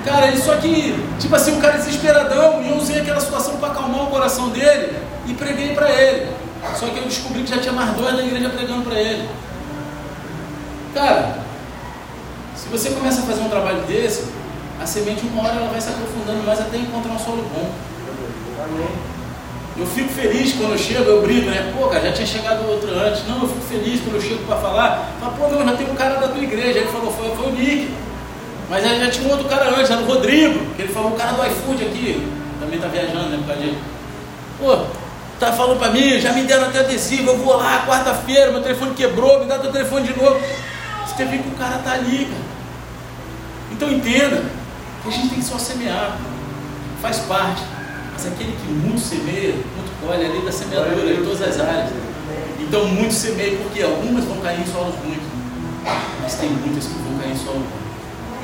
cara, 0.05 0.36
só 0.36 0.57
que, 0.57 0.95
tipo 1.18 1.34
assim, 1.34 1.57
um 1.57 1.61
cara 1.61 1.78
desesperadão, 1.78 2.62
e 2.62 2.68
eu 2.68 2.76
usei 2.76 3.01
aquela 3.01 3.20
situação 3.20 3.57
para 3.57 3.68
acalmar 3.68 4.05
o 4.05 4.09
coração 4.09 4.51
dele 4.51 4.97
e 5.26 5.32
preguei 5.34 5.74
para 5.74 5.90
ele. 5.90 6.30
Só 6.78 6.86
que 6.86 6.98
eu 6.98 7.04
descobri 7.04 7.42
que 7.42 7.50
já 7.50 7.58
tinha 7.58 7.72
mais 7.72 7.94
dois 7.96 8.14
na 8.14 8.22
igreja 8.22 8.48
pregando 8.48 8.82
para 8.82 8.98
ele. 8.98 9.28
Cara, 10.94 11.38
se 12.54 12.68
você 12.68 12.90
começa 12.90 13.20
a 13.22 13.24
fazer 13.24 13.40
um 13.40 13.48
trabalho 13.48 13.82
desse, 13.82 14.24
a 14.80 14.86
semente 14.86 15.26
uma 15.26 15.42
hora 15.42 15.56
ela 15.56 15.70
vai 15.70 15.80
se 15.80 15.88
aprofundando 15.88 16.42
mais 16.44 16.60
até 16.60 16.76
encontrar 16.76 17.12
um 17.12 17.18
solo 17.18 17.44
bom. 17.52 17.70
Eu 19.76 19.86
fico 19.86 20.08
feliz 20.10 20.52
quando 20.52 20.72
eu 20.72 20.78
chego, 20.78 21.04
eu 21.04 21.22
brigo, 21.22 21.50
né? 21.50 21.72
Pô, 21.76 21.88
cara, 21.88 22.06
já 22.06 22.12
tinha 22.12 22.26
chegado 22.26 22.68
outro 22.68 22.90
antes. 22.90 23.26
Não, 23.26 23.42
eu 23.42 23.48
fico 23.48 23.60
feliz 23.62 24.00
quando 24.02 24.16
eu 24.16 24.20
chego 24.20 24.44
para 24.44 24.56
falar. 24.56 25.10
Fala, 25.18 25.32
pô, 25.32 25.48
não, 25.48 25.64
já 25.66 25.76
tem 25.76 25.90
um 25.90 25.94
cara 25.94 26.16
da 26.20 26.28
tua 26.28 26.42
igreja. 26.42 26.78
Ele 26.80 26.92
falou, 26.92 27.10
foi, 27.12 27.34
foi 27.34 27.46
o 27.46 27.52
Nick. 27.52 27.90
Mas 28.68 28.84
já 28.84 29.10
tinha 29.10 29.28
um 29.28 29.30
outro 29.30 29.48
cara 29.48 29.70
antes, 29.70 29.90
era 29.90 30.00
o 30.00 30.06
Rodrigo, 30.06 30.74
que 30.76 30.82
ele 30.82 30.92
falou, 30.92 31.12
o 31.12 31.16
cara 31.16 31.32
do 31.32 31.46
iFood 31.46 31.84
aqui. 31.84 32.28
Também 32.60 32.78
tá 32.78 32.88
viajando, 32.88 33.30
né, 33.30 33.38
por 33.38 33.46
causa 33.46 33.62
de... 33.62 33.76
Pô, 34.58 35.01
tá 35.47 35.53
falando 35.53 35.78
para 35.78 35.90
mim, 35.90 36.20
já 36.20 36.32
me 36.32 36.45
deram 36.45 36.68
até 36.68 36.78
adesivo, 36.78 37.30
eu 37.30 37.38
vou 37.38 37.57
lá, 37.57 37.84
quarta-feira, 37.84 38.53
meu 38.53 38.62
telefone 38.62 38.95
quebrou, 38.95 39.40
me 39.40 39.47
dá 39.47 39.59
teu 39.59 39.72
telefone 39.72 40.07
de 40.07 40.16
novo. 40.16 40.40
Você 41.05 41.14
tem 41.16 41.26
que 41.26 41.36
ver 41.36 41.43
que 41.43 41.49
o 41.49 41.59
cara 41.59 41.78
tá 41.78 41.93
ali, 41.93 42.26
cara. 42.26 42.45
Então 43.72 43.90
entenda 43.90 44.45
que 45.03 45.09
a 45.09 45.11
gente 45.11 45.30
tem 45.30 45.40
que 45.40 45.45
só 45.45 45.59
semear. 45.59 46.16
Faz 47.01 47.18
parte. 47.20 47.62
Mas 48.12 48.26
aquele 48.26 48.53
que 48.53 48.70
muito 48.70 49.01
semeia, 49.01 49.55
muito 49.55 50.01
colhe, 50.01 50.24
a 50.24 50.28
lei 50.28 50.43
da 50.43 50.53
semeadura 50.53 51.12
em 51.12 51.24
todas 51.24 51.43
as 51.43 51.59
áreas. 51.59 51.90
Então, 52.61 52.86
muito 52.86 53.12
semeia, 53.12 53.59
porque 53.59 53.82
algumas 53.82 54.24
vão 54.24 54.36
cair 54.40 54.61
em 54.61 54.66
solos 54.72 54.95
muito, 55.05 55.28
mas 56.22 56.34
tem 56.36 56.51
muitas 56.51 56.84
que 56.86 56.95
vão 56.95 57.18
cair 57.18 57.32
em 57.32 57.36
solo. 57.36 57.66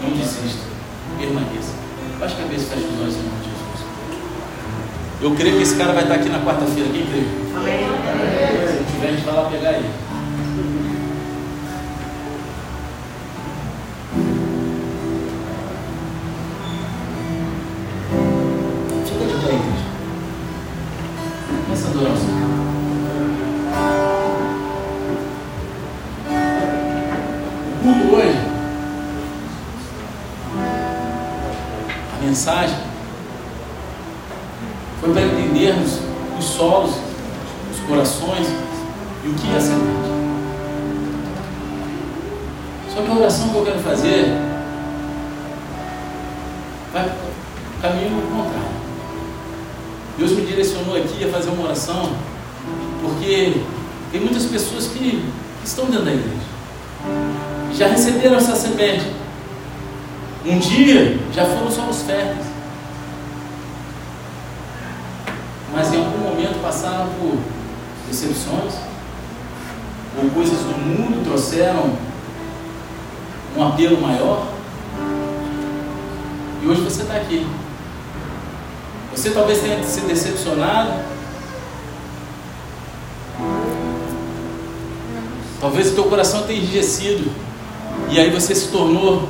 Não 0.02 0.10
desista, 0.10 0.64
permaneça. 1.16 1.72
Baixa 2.18 2.34
a 2.34 2.38
cabeça 2.42 2.74
e 2.74 2.78
os 2.78 3.00
olhos 3.00 3.14
Jesus. 3.14 3.37
Eu 5.20 5.34
creio 5.34 5.56
que 5.56 5.62
esse 5.62 5.76
cara 5.76 5.92
vai 5.92 6.04
estar 6.04 6.14
aqui 6.14 6.28
na 6.28 6.38
quarta-feira. 6.40 6.88
Quem 6.90 7.06
crê? 7.06 7.22
Amém. 7.56 7.80
Se 8.68 8.74
não 8.76 8.84
tiver, 8.84 9.08
a 9.08 9.10
gente 9.10 9.24
vai 9.24 9.34
lá 9.34 9.50
pegar 9.50 9.72
ele. 9.72 10.08
mensagem 32.38 32.77
a 51.78 51.86
fazer 51.86 51.92
uma 51.92 52.02
oração 52.02 52.38
porque 53.00 53.62
tem 54.10 54.20
muitas 54.20 54.44
pessoas 54.46 54.88
que 54.88 55.24
estão 55.64 55.86
dentro 55.86 56.04
da 56.04 56.12
igreja, 56.12 56.36
já 57.74 57.88
receberam 57.88 58.36
essa 58.36 58.56
semente, 58.56 59.12
um 60.44 60.58
dia 60.58 61.18
já 61.32 61.44
foram 61.44 61.70
solos 61.70 62.02
férteis. 62.02 62.46
Mas 65.74 65.92
em 65.92 65.98
algum 65.98 66.18
momento 66.18 66.60
passaram 66.62 67.08
por 67.20 67.38
decepções, 68.08 68.74
ou 70.16 70.30
coisas 70.30 70.58
do 70.58 70.78
mundo 70.78 71.22
trouxeram 71.24 71.92
um 73.56 73.62
apelo 73.62 74.00
maior. 74.00 74.48
E 76.62 76.66
hoje 76.66 76.80
você 76.80 77.02
está 77.02 77.14
aqui. 77.14 77.46
Você 79.14 79.30
talvez 79.30 79.60
tenha 79.60 79.82
se 79.84 80.00
decepcionado. 80.00 81.17
Talvez 85.60 85.90
o 85.90 85.94
teu 85.94 86.04
coração 86.04 86.42
tenha 86.42 86.60
enrijecido. 86.60 87.30
E 88.10 88.18
aí 88.18 88.30
você 88.30 88.54
se 88.54 88.68
tornou 88.68 89.28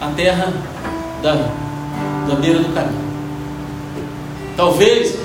a 0.00 0.08
terra 0.08 0.52
da, 1.22 1.34
da 2.28 2.34
beira 2.34 2.58
do 2.58 2.74
caminho. 2.74 3.06
Talvez 4.56 5.16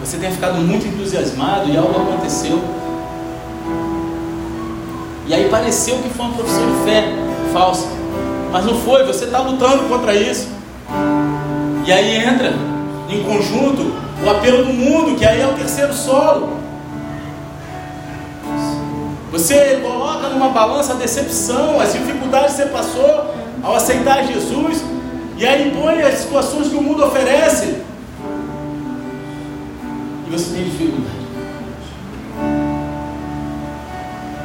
você 0.00 0.16
tenha 0.18 0.30
ficado 0.30 0.58
muito 0.58 0.86
entusiasmado 0.86 1.68
e 1.68 1.76
algo 1.76 2.00
aconteceu. 2.00 2.60
E 5.26 5.34
aí 5.34 5.48
pareceu 5.48 5.98
que 5.98 6.10
foi 6.10 6.26
uma 6.26 6.34
profissão 6.34 6.64
de 6.64 6.84
fé 6.84 7.04
falsa. 7.52 7.88
Mas 8.52 8.64
não 8.64 8.78
foi, 8.80 9.04
você 9.04 9.24
está 9.24 9.40
lutando 9.40 9.88
contra 9.88 10.14
isso. 10.14 10.48
E 11.84 11.92
aí 11.92 12.24
entra 12.24 12.54
em 13.08 13.22
conjunto 13.24 13.92
o 14.24 14.30
apelo 14.30 14.64
do 14.64 14.72
mundo, 14.72 15.16
que 15.18 15.24
aí 15.26 15.40
é 15.40 15.46
o 15.46 15.54
terceiro 15.54 15.92
solo. 15.92 16.55
Você 19.36 19.80
coloca 19.82 20.30
numa 20.30 20.48
balança 20.48 20.94
a 20.94 20.96
decepção, 20.96 21.78
as 21.78 21.92
dificuldades 21.92 22.56
que 22.56 22.62
você 22.62 22.68
passou 22.70 23.34
ao 23.62 23.76
aceitar 23.76 24.26
Jesus, 24.26 24.82
e 25.36 25.44
aí 25.44 25.76
põe 25.78 26.00
as 26.00 26.20
situações 26.20 26.68
que 26.68 26.74
o 26.74 26.82
mundo 26.82 27.04
oferece, 27.04 27.82
e 30.26 30.30
você 30.30 30.54
tem 30.54 30.64
dificuldade. 30.64 31.26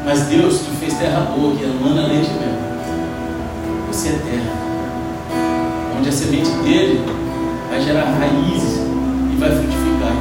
Mas 0.03 0.23
Deus 0.23 0.59
te 0.59 0.71
fez 0.71 0.93
terra 0.95 1.21
boa, 1.21 1.55
que 1.55 1.63
emana 1.63 2.07
leite 2.07 2.29
mesmo. 2.31 2.59
Você 3.87 4.09
é 4.09 4.11
terra, 4.11 4.51
onde 5.97 6.09
a 6.09 6.11
semente 6.11 6.51
dele 6.63 7.05
vai 7.69 7.79
gerar 7.81 8.03
raízes 8.03 8.81
e 9.31 9.37
vai 9.37 9.51
frutificar. 9.51 10.17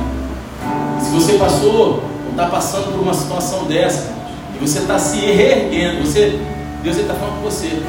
E 0.97 1.05
se 1.05 1.11
você 1.11 1.33
passou 1.33 2.05
ou 2.25 2.31
está 2.31 2.47
passando 2.47 2.93
por 2.93 3.01
uma 3.01 3.15
situação 3.15 3.65
dessa, 3.65 4.20
você 4.61 4.81
está 4.81 4.99
se 4.99 5.17
reerguendo. 5.19 6.05
Você, 6.05 6.39
Deus 6.83 6.97
está 6.97 7.15
falando 7.15 7.37
com 7.37 7.51
você. 7.51 7.83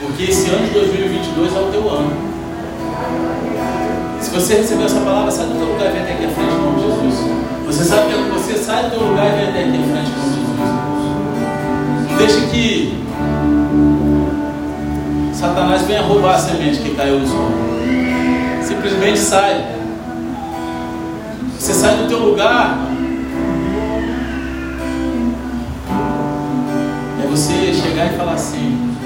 Porque 0.00 0.24
esse 0.24 0.50
ano 0.50 0.66
de 0.66 0.74
2022 0.74 1.56
é 1.56 1.58
o 1.58 1.66
teu 1.72 1.90
ano. 1.90 2.12
Se 4.20 4.30
você 4.30 4.56
recebeu 4.56 4.86
essa 4.86 5.00
palavra, 5.00 5.30
sai 5.30 5.46
do 5.46 5.54
teu 5.54 5.66
lugar 5.66 5.88
e 5.88 5.92
vem 5.92 6.02
até 6.02 6.12
aqui 6.12 6.24
à 6.24 6.28
frente 6.28 6.50
de 6.50 6.82
Jesus. 6.82 7.30
Você 7.66 7.84
sabe 7.84 8.12
que 8.12 8.30
você 8.30 8.58
sai 8.58 8.84
do 8.84 8.90
teu 8.90 9.00
lugar 9.00 9.26
e 9.26 9.30
vem 9.30 9.48
até 9.48 9.60
aqui 9.60 9.76
à 9.76 9.86
frente 9.92 10.10
de 10.10 10.20
Jesus. 10.20 10.46
Não 12.10 12.16
deixe 12.18 12.46
que 12.50 13.04
Satanás 15.32 15.82
venha 15.82 16.02
roubar 16.02 16.34
a 16.34 16.38
semente 16.38 16.78
que 16.80 16.94
caiu 16.94 17.20
no 17.20 17.26
solo. 17.26 17.52
Simplesmente 18.62 19.18
sai. 19.18 19.64
Você 21.58 21.72
sai 21.72 21.96
do 21.96 22.08
teu 22.08 22.18
lugar. 22.18 22.95
Você 27.36 27.74
chegar 27.74 28.14
e 28.14 28.16
falar 28.16 28.32
assim: 28.32 28.96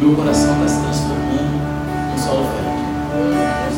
meu 0.00 0.14
coração 0.14 0.54
está 0.64 0.68
se 0.68 0.80
transformando 0.80 1.58
em 2.14 2.18
solo 2.20 2.46
fértil. 2.52 3.77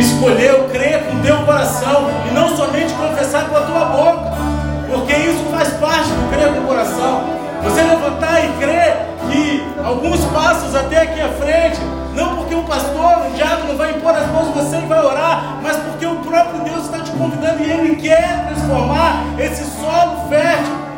Escolheu 0.00 0.68
crer 0.70 1.04
com 1.04 1.20
teu 1.20 1.36
coração 1.44 2.10
e 2.28 2.34
não 2.34 2.56
somente 2.56 2.92
confessar 2.94 3.48
com 3.48 3.56
a 3.56 3.60
tua 3.60 3.84
boca, 3.84 4.32
porque 4.88 5.12
isso 5.12 5.44
faz 5.50 5.68
parte 5.74 6.08
do 6.08 6.34
crer 6.34 6.54
com 6.54 6.60
o 6.60 6.66
coração. 6.66 7.22
Você 7.62 7.82
levantar 7.82 8.44
e 8.44 8.48
crer 8.58 8.96
que 9.30 9.62
alguns 9.84 10.24
passos 10.26 10.74
até 10.74 11.02
aqui 11.02 11.20
à 11.20 11.28
frente, 11.28 11.78
não 12.14 12.36
porque 12.36 12.54
o 12.54 12.62
pastor, 12.62 13.26
o 13.26 13.34
diabo 13.34 13.68
não 13.68 13.76
vai 13.76 13.90
impor 13.90 14.14
as 14.14 14.26
mãos 14.28 14.48
você 14.54 14.78
e 14.78 14.86
vai 14.86 15.04
orar, 15.04 15.58
mas 15.62 15.76
porque 15.76 16.06
o 16.06 16.16
próprio 16.16 16.60
Deus 16.64 16.84
está 16.84 17.00
te 17.00 17.10
convidando 17.12 17.62
e 17.62 17.70
Ele 17.70 17.96
quer 17.96 18.46
transformar 18.46 19.22
esse 19.38 19.64
solo 19.78 20.28
fértil. 20.28 20.90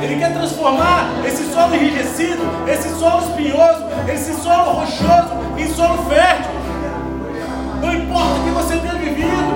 Ele 0.00 0.16
quer 0.18 0.34
transformar 0.34 1.06
esse 1.26 1.50
solo 1.50 1.74
enrijecido, 1.74 2.42
esse 2.68 2.90
solo 2.98 3.22
espinhoso, 3.22 3.86
esse 4.12 4.34
solo 4.42 4.72
rochoso 4.72 5.30
em 5.56 5.74
solo 5.74 6.04
fértil. 6.10 6.55
Não 7.80 7.92
importa 7.94 8.40
o 8.40 8.44
que 8.44 8.50
você 8.50 8.76
tenha 8.76 8.94
vivido. 8.94 9.54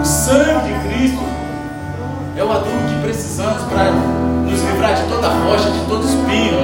O 0.00 0.04
sangue 0.04 0.68
de 0.68 0.88
Cristo 0.88 1.22
é 2.36 2.44
o 2.44 2.52
adubo 2.52 2.88
que 2.88 3.02
precisamos 3.02 3.62
para 3.64 3.90
nos 3.90 4.60
livrar 4.62 4.94
de 4.94 5.02
toda 5.04 5.28
rocha, 5.28 5.70
de 5.70 5.80
todo 5.86 6.04
espinho 6.04 6.58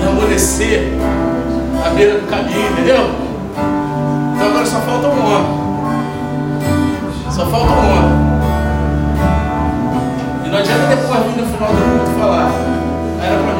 e 0.00 0.06
amolecer 0.06 0.92
à 1.84 1.90
beira 1.90 2.20
do 2.20 2.26
caminho, 2.26 2.70
entendeu? 2.72 3.10
Então 4.34 4.48
agora 4.48 4.66
só 4.66 4.80
falta 4.80 5.08
um 5.08 5.24
homem. 5.24 5.62
Só 7.30 7.46
falta 7.46 7.72
uma. 7.72 8.32
E 10.44 10.48
não 10.50 10.58
adianta 10.58 10.86
depois 10.86 11.20
vir 11.24 11.42
no 11.42 11.46
final 11.46 11.68
do 11.70 11.98
culto 11.98 12.18
falar. 12.18 12.50
Era 13.22 13.36
pra 13.42 13.51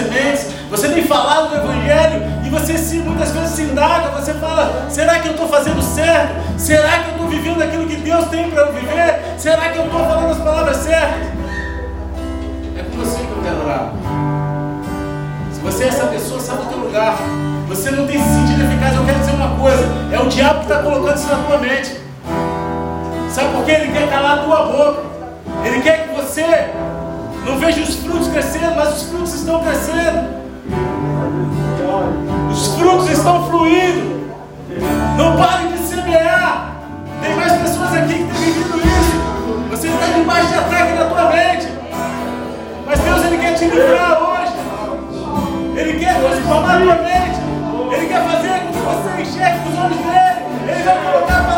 sementes, 0.00 0.46
Você 0.70 0.88
tem 0.88 1.04
falado 1.04 1.50
do 1.50 1.56
Evangelho 1.56 2.22
e 2.44 2.48
você 2.48 2.78
se, 2.78 2.98
muitas 2.98 3.32
vezes 3.32 3.50
se 3.50 3.62
indaga, 3.62 4.10
você 4.10 4.32
fala, 4.34 4.86
será 4.88 5.18
que 5.18 5.26
eu 5.26 5.32
estou 5.32 5.48
fazendo 5.48 5.82
certo? 5.82 6.34
Será 6.56 7.00
que 7.00 7.08
eu 7.08 7.14
estou 7.14 7.28
vivendo 7.28 7.60
aquilo 7.60 7.86
que 7.86 7.96
Deus 7.96 8.26
tem 8.28 8.48
para 8.50 8.62
eu 8.62 8.72
viver? 8.72 9.20
Será 9.36 9.68
que 9.70 9.78
eu 9.78 9.86
estou 9.86 10.00
falando 10.00 10.30
as 10.30 10.38
palavras 10.38 10.76
certas? 10.76 11.26
É 12.76 12.82
com 12.82 12.98
você 12.98 13.18
que 13.18 13.30
eu 13.30 13.42
quero 13.42 13.64
orar. 13.64 13.92
Se 15.52 15.60
você 15.60 15.84
é 15.84 15.88
essa 15.88 16.06
pessoa, 16.06 16.40
sabe 16.40 16.62
o 16.62 16.66
teu 16.66 16.78
lugar. 16.78 17.16
Você 17.66 17.90
não 17.90 18.06
tem 18.06 18.18
se 18.22 18.28
sentido 18.28 18.64
eficaz, 18.64 18.94
eu 18.94 19.04
quero 19.04 19.18
dizer 19.18 19.32
uma 19.32 19.56
coisa, 19.56 19.84
é 20.12 20.18
o 20.18 20.26
diabo 20.28 20.60
que 20.60 20.72
está 20.72 20.82
colocando 20.82 21.16
isso 21.16 21.28
na 21.28 21.36
tua 21.44 21.58
mente. 21.58 21.96
Sabe 23.28 23.54
por 23.54 23.64
quê? 23.64 23.72
Ele 23.72 23.92
quer 23.92 24.08
calar 24.08 24.38
a 24.38 24.42
tua 24.42 24.66
boca. 24.66 25.02
Ele 25.64 25.80
quer 25.82 26.06
que 26.06 26.14
você 26.14 26.70
não 27.44 27.58
veja 27.58 27.82
os 27.82 27.96
frutos 27.96 28.28
crescendo, 28.28 28.74
mas 28.76 28.96
os 28.96 29.02
frutos 29.08 29.34
estão 29.34 29.60
crescendo. 29.60 30.40
Os 32.50 32.66
frutos 32.74 33.10
estão 33.10 33.48
fluindo. 33.48 34.30
Não 35.16 35.36
pare 35.36 35.68
de 35.68 35.78
semear. 35.78 36.76
Tem 37.22 37.36
mais 37.36 37.52
pessoas 37.52 37.92
aqui 37.94 38.14
que 38.14 38.24
têm 38.24 38.52
vivido 38.52 38.78
isso. 38.78 39.70
Você 39.70 39.88
está 39.88 40.06
debaixo 40.06 40.48
de 40.48 40.54
ataque 40.54 40.92
na 40.94 41.04
tua 41.06 41.30
mente. 41.30 41.68
Mas 42.86 43.00
Deus 43.00 43.24
ele 43.24 43.38
quer 43.38 43.54
te 43.54 43.64
livrar 43.66 44.22
hoje. 44.22 44.52
Ele 45.76 45.98
quer 45.98 46.20
transformar 46.20 46.76
a 46.76 46.80
tua 46.80 46.94
mente. 46.96 47.40
Ele 47.94 48.06
quer 48.06 48.24
fazer 48.24 48.60
com 48.60 48.72
que 48.72 48.78
você 48.78 49.22
enxergue 49.22 49.68
os 49.68 49.78
olhos 49.78 49.98
dele. 49.98 50.40
Ele 50.68 50.82
vai 50.82 50.98
colocar 51.04 51.49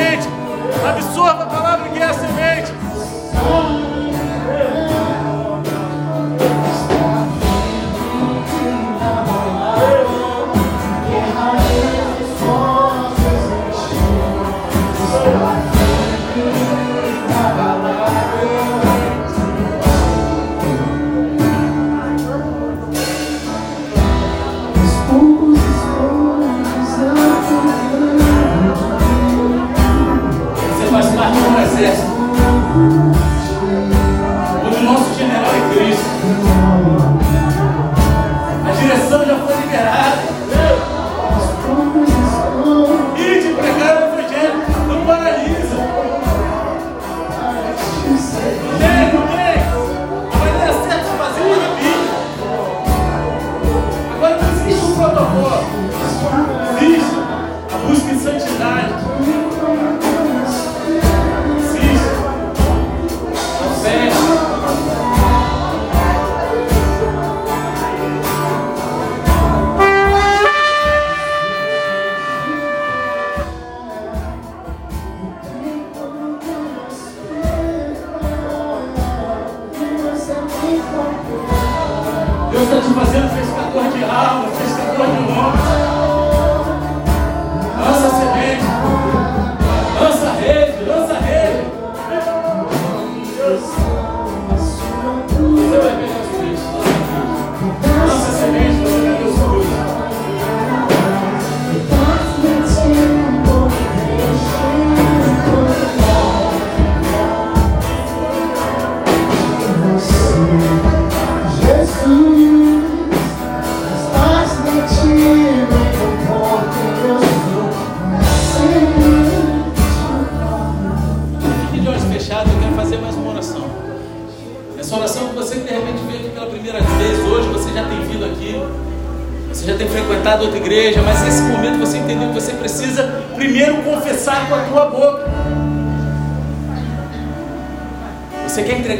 semente. 0.00 0.28
Absorva 0.88 1.49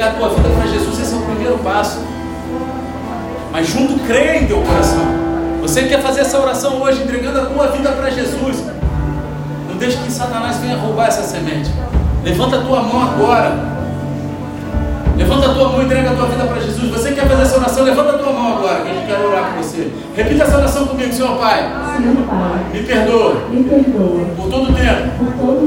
entregar 0.00 0.08
a 0.08 0.14
tua 0.14 0.28
vida 0.30 0.48
para 0.48 0.66
Jesus, 0.66 0.98
esse 0.98 1.12
é 1.12 1.16
o 1.16 1.20
primeiro 1.20 1.58
passo. 1.58 2.00
Mas 3.52 3.68
junto 3.68 3.98
creia 4.06 4.42
em 4.42 4.46
teu 4.46 4.62
coração. 4.62 5.04
Você 5.60 5.82
quer 5.82 6.00
fazer 6.00 6.22
essa 6.22 6.40
oração 6.40 6.80
hoje, 6.80 7.02
entregando 7.02 7.40
a 7.40 7.44
tua 7.44 7.66
vida 7.66 7.92
para 7.92 8.08
Jesus. 8.08 8.64
Não 9.68 9.76
deixe 9.76 9.98
que 9.98 10.10
Satanás 10.10 10.56
venha 10.56 10.76
roubar 10.76 11.08
essa 11.08 11.22
semente. 11.22 11.70
Levanta 12.24 12.56
a 12.56 12.62
tua 12.62 12.80
mão 12.82 13.02
agora. 13.02 13.52
Levanta 15.18 15.50
a 15.50 15.54
tua 15.54 15.68
mão 15.68 15.82
e 15.82 15.84
entrega 15.84 16.10
a 16.12 16.14
tua 16.14 16.26
vida 16.28 16.44
para 16.44 16.60
Jesus. 16.60 16.90
Você 16.90 17.12
quer 17.12 17.28
fazer 17.28 17.42
essa 17.42 17.58
oração? 17.58 17.84
Levanta 17.84 18.10
a 18.14 18.18
tua 18.18 18.32
mão 18.32 18.56
agora, 18.56 18.80
que 18.80 18.88
a 18.88 18.94
gente 18.94 19.06
quer 19.06 19.18
orar 19.18 19.52
por 19.52 19.62
você. 19.62 19.92
Repita 20.16 20.44
essa 20.44 20.56
oração 20.56 20.86
comigo, 20.86 21.12
Senhor 21.12 21.36
Pai. 21.36 21.58
Senhor 21.98 22.26
Pai, 22.26 22.64
Me 22.72 22.82
perdoa 22.84 23.34
me 23.50 23.64
perdoa 23.64 24.24
por 24.34 24.48
todo 24.48 24.70
o 24.70 24.74
tempo 24.74 25.10
por 25.18 25.32
todo 25.34 25.59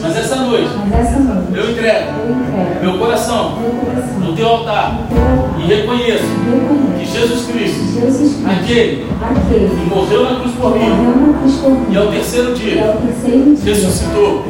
Mas 0.00 0.16
essa 0.16 0.36
noite 0.36 0.70
eu 1.54 1.70
entrego 1.70 2.10
eu 2.22 2.40
entrego 2.40 2.82
meu 2.82 2.98
coração 2.98 3.58
meu 3.58 4.28
no 4.28 4.36
Teu 4.36 4.46
altar 4.46 5.00
e 5.58 5.66
reconheço 5.66 6.24
e 7.00 7.04
que 7.04 7.06
Jesus 7.06 7.46
Cristo, 7.46 7.80
aquele 8.46 9.06
que 9.48 9.94
morreu 9.94 10.22
na 10.24 10.40
cruz 10.40 10.54
por 10.54 10.76
mim 10.76 10.86
e 11.90 11.96
ao 11.96 12.06
terceiro 12.08 12.52
e 12.52 12.54
dia 12.54 12.90
ao 12.90 12.96
terceiro 12.98 13.56
dia 13.56 13.74
ressuscitou, 13.74 14.44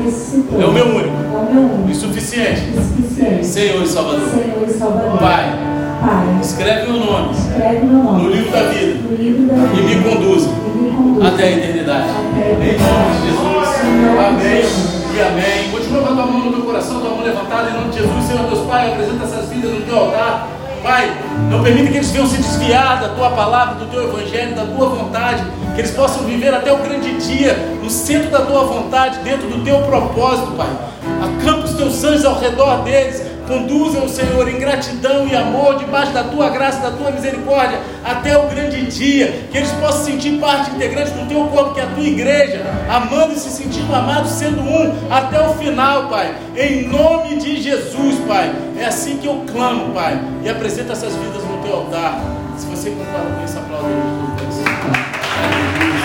é 0.61 0.65
o 0.65 0.73
meu 0.73 0.87
único 0.87 1.09
é 1.09 1.39
o 1.39 1.55
meu 1.55 1.63
único 1.63 1.91
e 1.91 1.95
suficiente 1.95 2.63
e 2.69 3.03
suficiente 3.03 3.47
Senhor 3.47 3.83
e 3.83 3.87
Salvador. 3.87 4.29
E. 4.37 5.19
Pai, 5.19 5.59
Pai, 6.01 6.41
escreve 6.43 6.91
o 6.91 6.97
nome 6.99 7.31
escreve 7.33 7.87
meu 7.87 8.03
nome 8.03 8.23
no 8.23 8.31
livro 8.31 8.51
da 8.51 8.63
vida 8.65 9.01
no 9.09 9.17
livro 9.17 9.47
da 9.47 9.55
e 9.55 9.81
vida 9.81 9.83
me 9.83 10.11
conduza 10.11 10.49
e 10.49 10.79
me 10.79 10.91
conduz 10.91 11.27
até 11.27 11.45
a 11.45 11.51
eternidade. 11.53 12.09
Em 12.09 12.79
nome 12.79 13.21
de 13.21 13.27
Jesus. 13.27 13.60
Amém 13.81 14.63
e 15.15 15.21
amém. 15.21 15.71
Continua 15.71 16.03
com 16.03 16.13
a 16.13 16.17
tua 16.17 16.27
mão 16.27 16.45
no 16.45 16.53
teu 16.53 16.63
coração, 16.63 17.01
tua 17.01 17.11
mão 17.11 17.23
levantada 17.23 17.71
em 17.71 17.73
nome 17.73 17.91
de 17.91 17.99
Jesus. 17.99 18.25
Senhor 18.25 18.47
Deus 18.47 18.67
Pai, 18.67 18.93
apresenta 18.93 19.25
essas 19.25 19.49
vidas 19.49 19.71
no 19.73 19.81
teu 19.83 19.99
altar. 19.99 20.49
Pai, 20.83 21.11
não 21.51 21.63
permita 21.63 21.91
que 21.91 21.97
eles 21.97 22.11
venham 22.11 22.27
se 22.27 22.37
desviar 22.37 23.01
da 23.01 23.11
tua 23.11 23.31
palavra, 23.31 23.75
do 23.75 23.87
teu 23.87 24.05
evangelho, 24.05 24.55
da 24.55 24.65
tua 24.65 24.89
vontade. 24.89 25.45
Que 25.75 25.81
eles 25.81 25.91
possam 25.93 26.25
viver 26.25 26.55
até 26.55 26.73
o 26.73 26.79
grande 26.79 27.13
dia, 27.19 27.55
no 27.83 27.91
centro 27.91 28.31
da 28.31 28.41
tua 28.41 28.65
vontade, 28.65 29.19
dentro 29.21 29.49
do 29.49 29.65
teu 29.65 29.81
propósito, 29.83 30.53
Pai. 30.53 30.69
Acampa 31.23 31.65
os 31.65 31.75
teus 31.75 32.05
anjos 32.05 32.25
ao 32.25 32.39
redor 32.39 32.83
deles. 32.83 33.20
Conduza-o, 33.51 34.09
Senhor, 34.09 34.49
em 34.49 34.61
gratidão 34.61 35.27
e 35.27 35.35
amor, 35.35 35.77
debaixo 35.77 36.13
da 36.13 36.23
tua 36.23 36.51
graça, 36.51 36.89
da 36.89 36.97
tua 36.97 37.11
misericórdia, 37.11 37.81
até 38.05 38.39
o 38.39 38.49
grande 38.49 38.87
dia. 38.87 39.49
Que 39.51 39.59
eles 39.59 39.73
possam 39.73 40.05
sentir 40.05 40.39
parte 40.39 40.71
integrante 40.71 41.11
do 41.11 41.27
teu 41.27 41.45
corpo, 41.49 41.75
que 41.75 41.81
é 41.81 41.83
a 41.83 41.89
tua 41.89 42.05
igreja, 42.05 42.65
amando 42.89 43.33
e 43.33 43.37
se 43.37 43.51
sentindo 43.51 43.93
amados, 43.93 44.31
sendo 44.31 44.61
um, 44.61 44.95
até 45.11 45.45
o 45.45 45.53
final, 45.55 46.09
Pai. 46.09 46.33
Em 46.57 46.87
nome 46.87 47.41
de 47.41 47.61
Jesus, 47.61 48.21
Pai. 48.29 48.55
É 48.79 48.85
assim 48.85 49.17
que 49.17 49.27
eu 49.27 49.43
clamo, 49.53 49.93
Pai. 49.93 50.17
E 50.45 50.49
apresento 50.49 50.93
essas 50.93 51.17
vidas 51.17 51.43
no 51.43 51.61
teu 51.61 51.75
altar. 51.75 52.21
Se 52.57 52.67
você 52.67 52.91
concorda 52.91 53.35
com 53.35 53.45
isso, 53.45 53.59
aplauda 53.59 53.89
ele. 53.89 56.00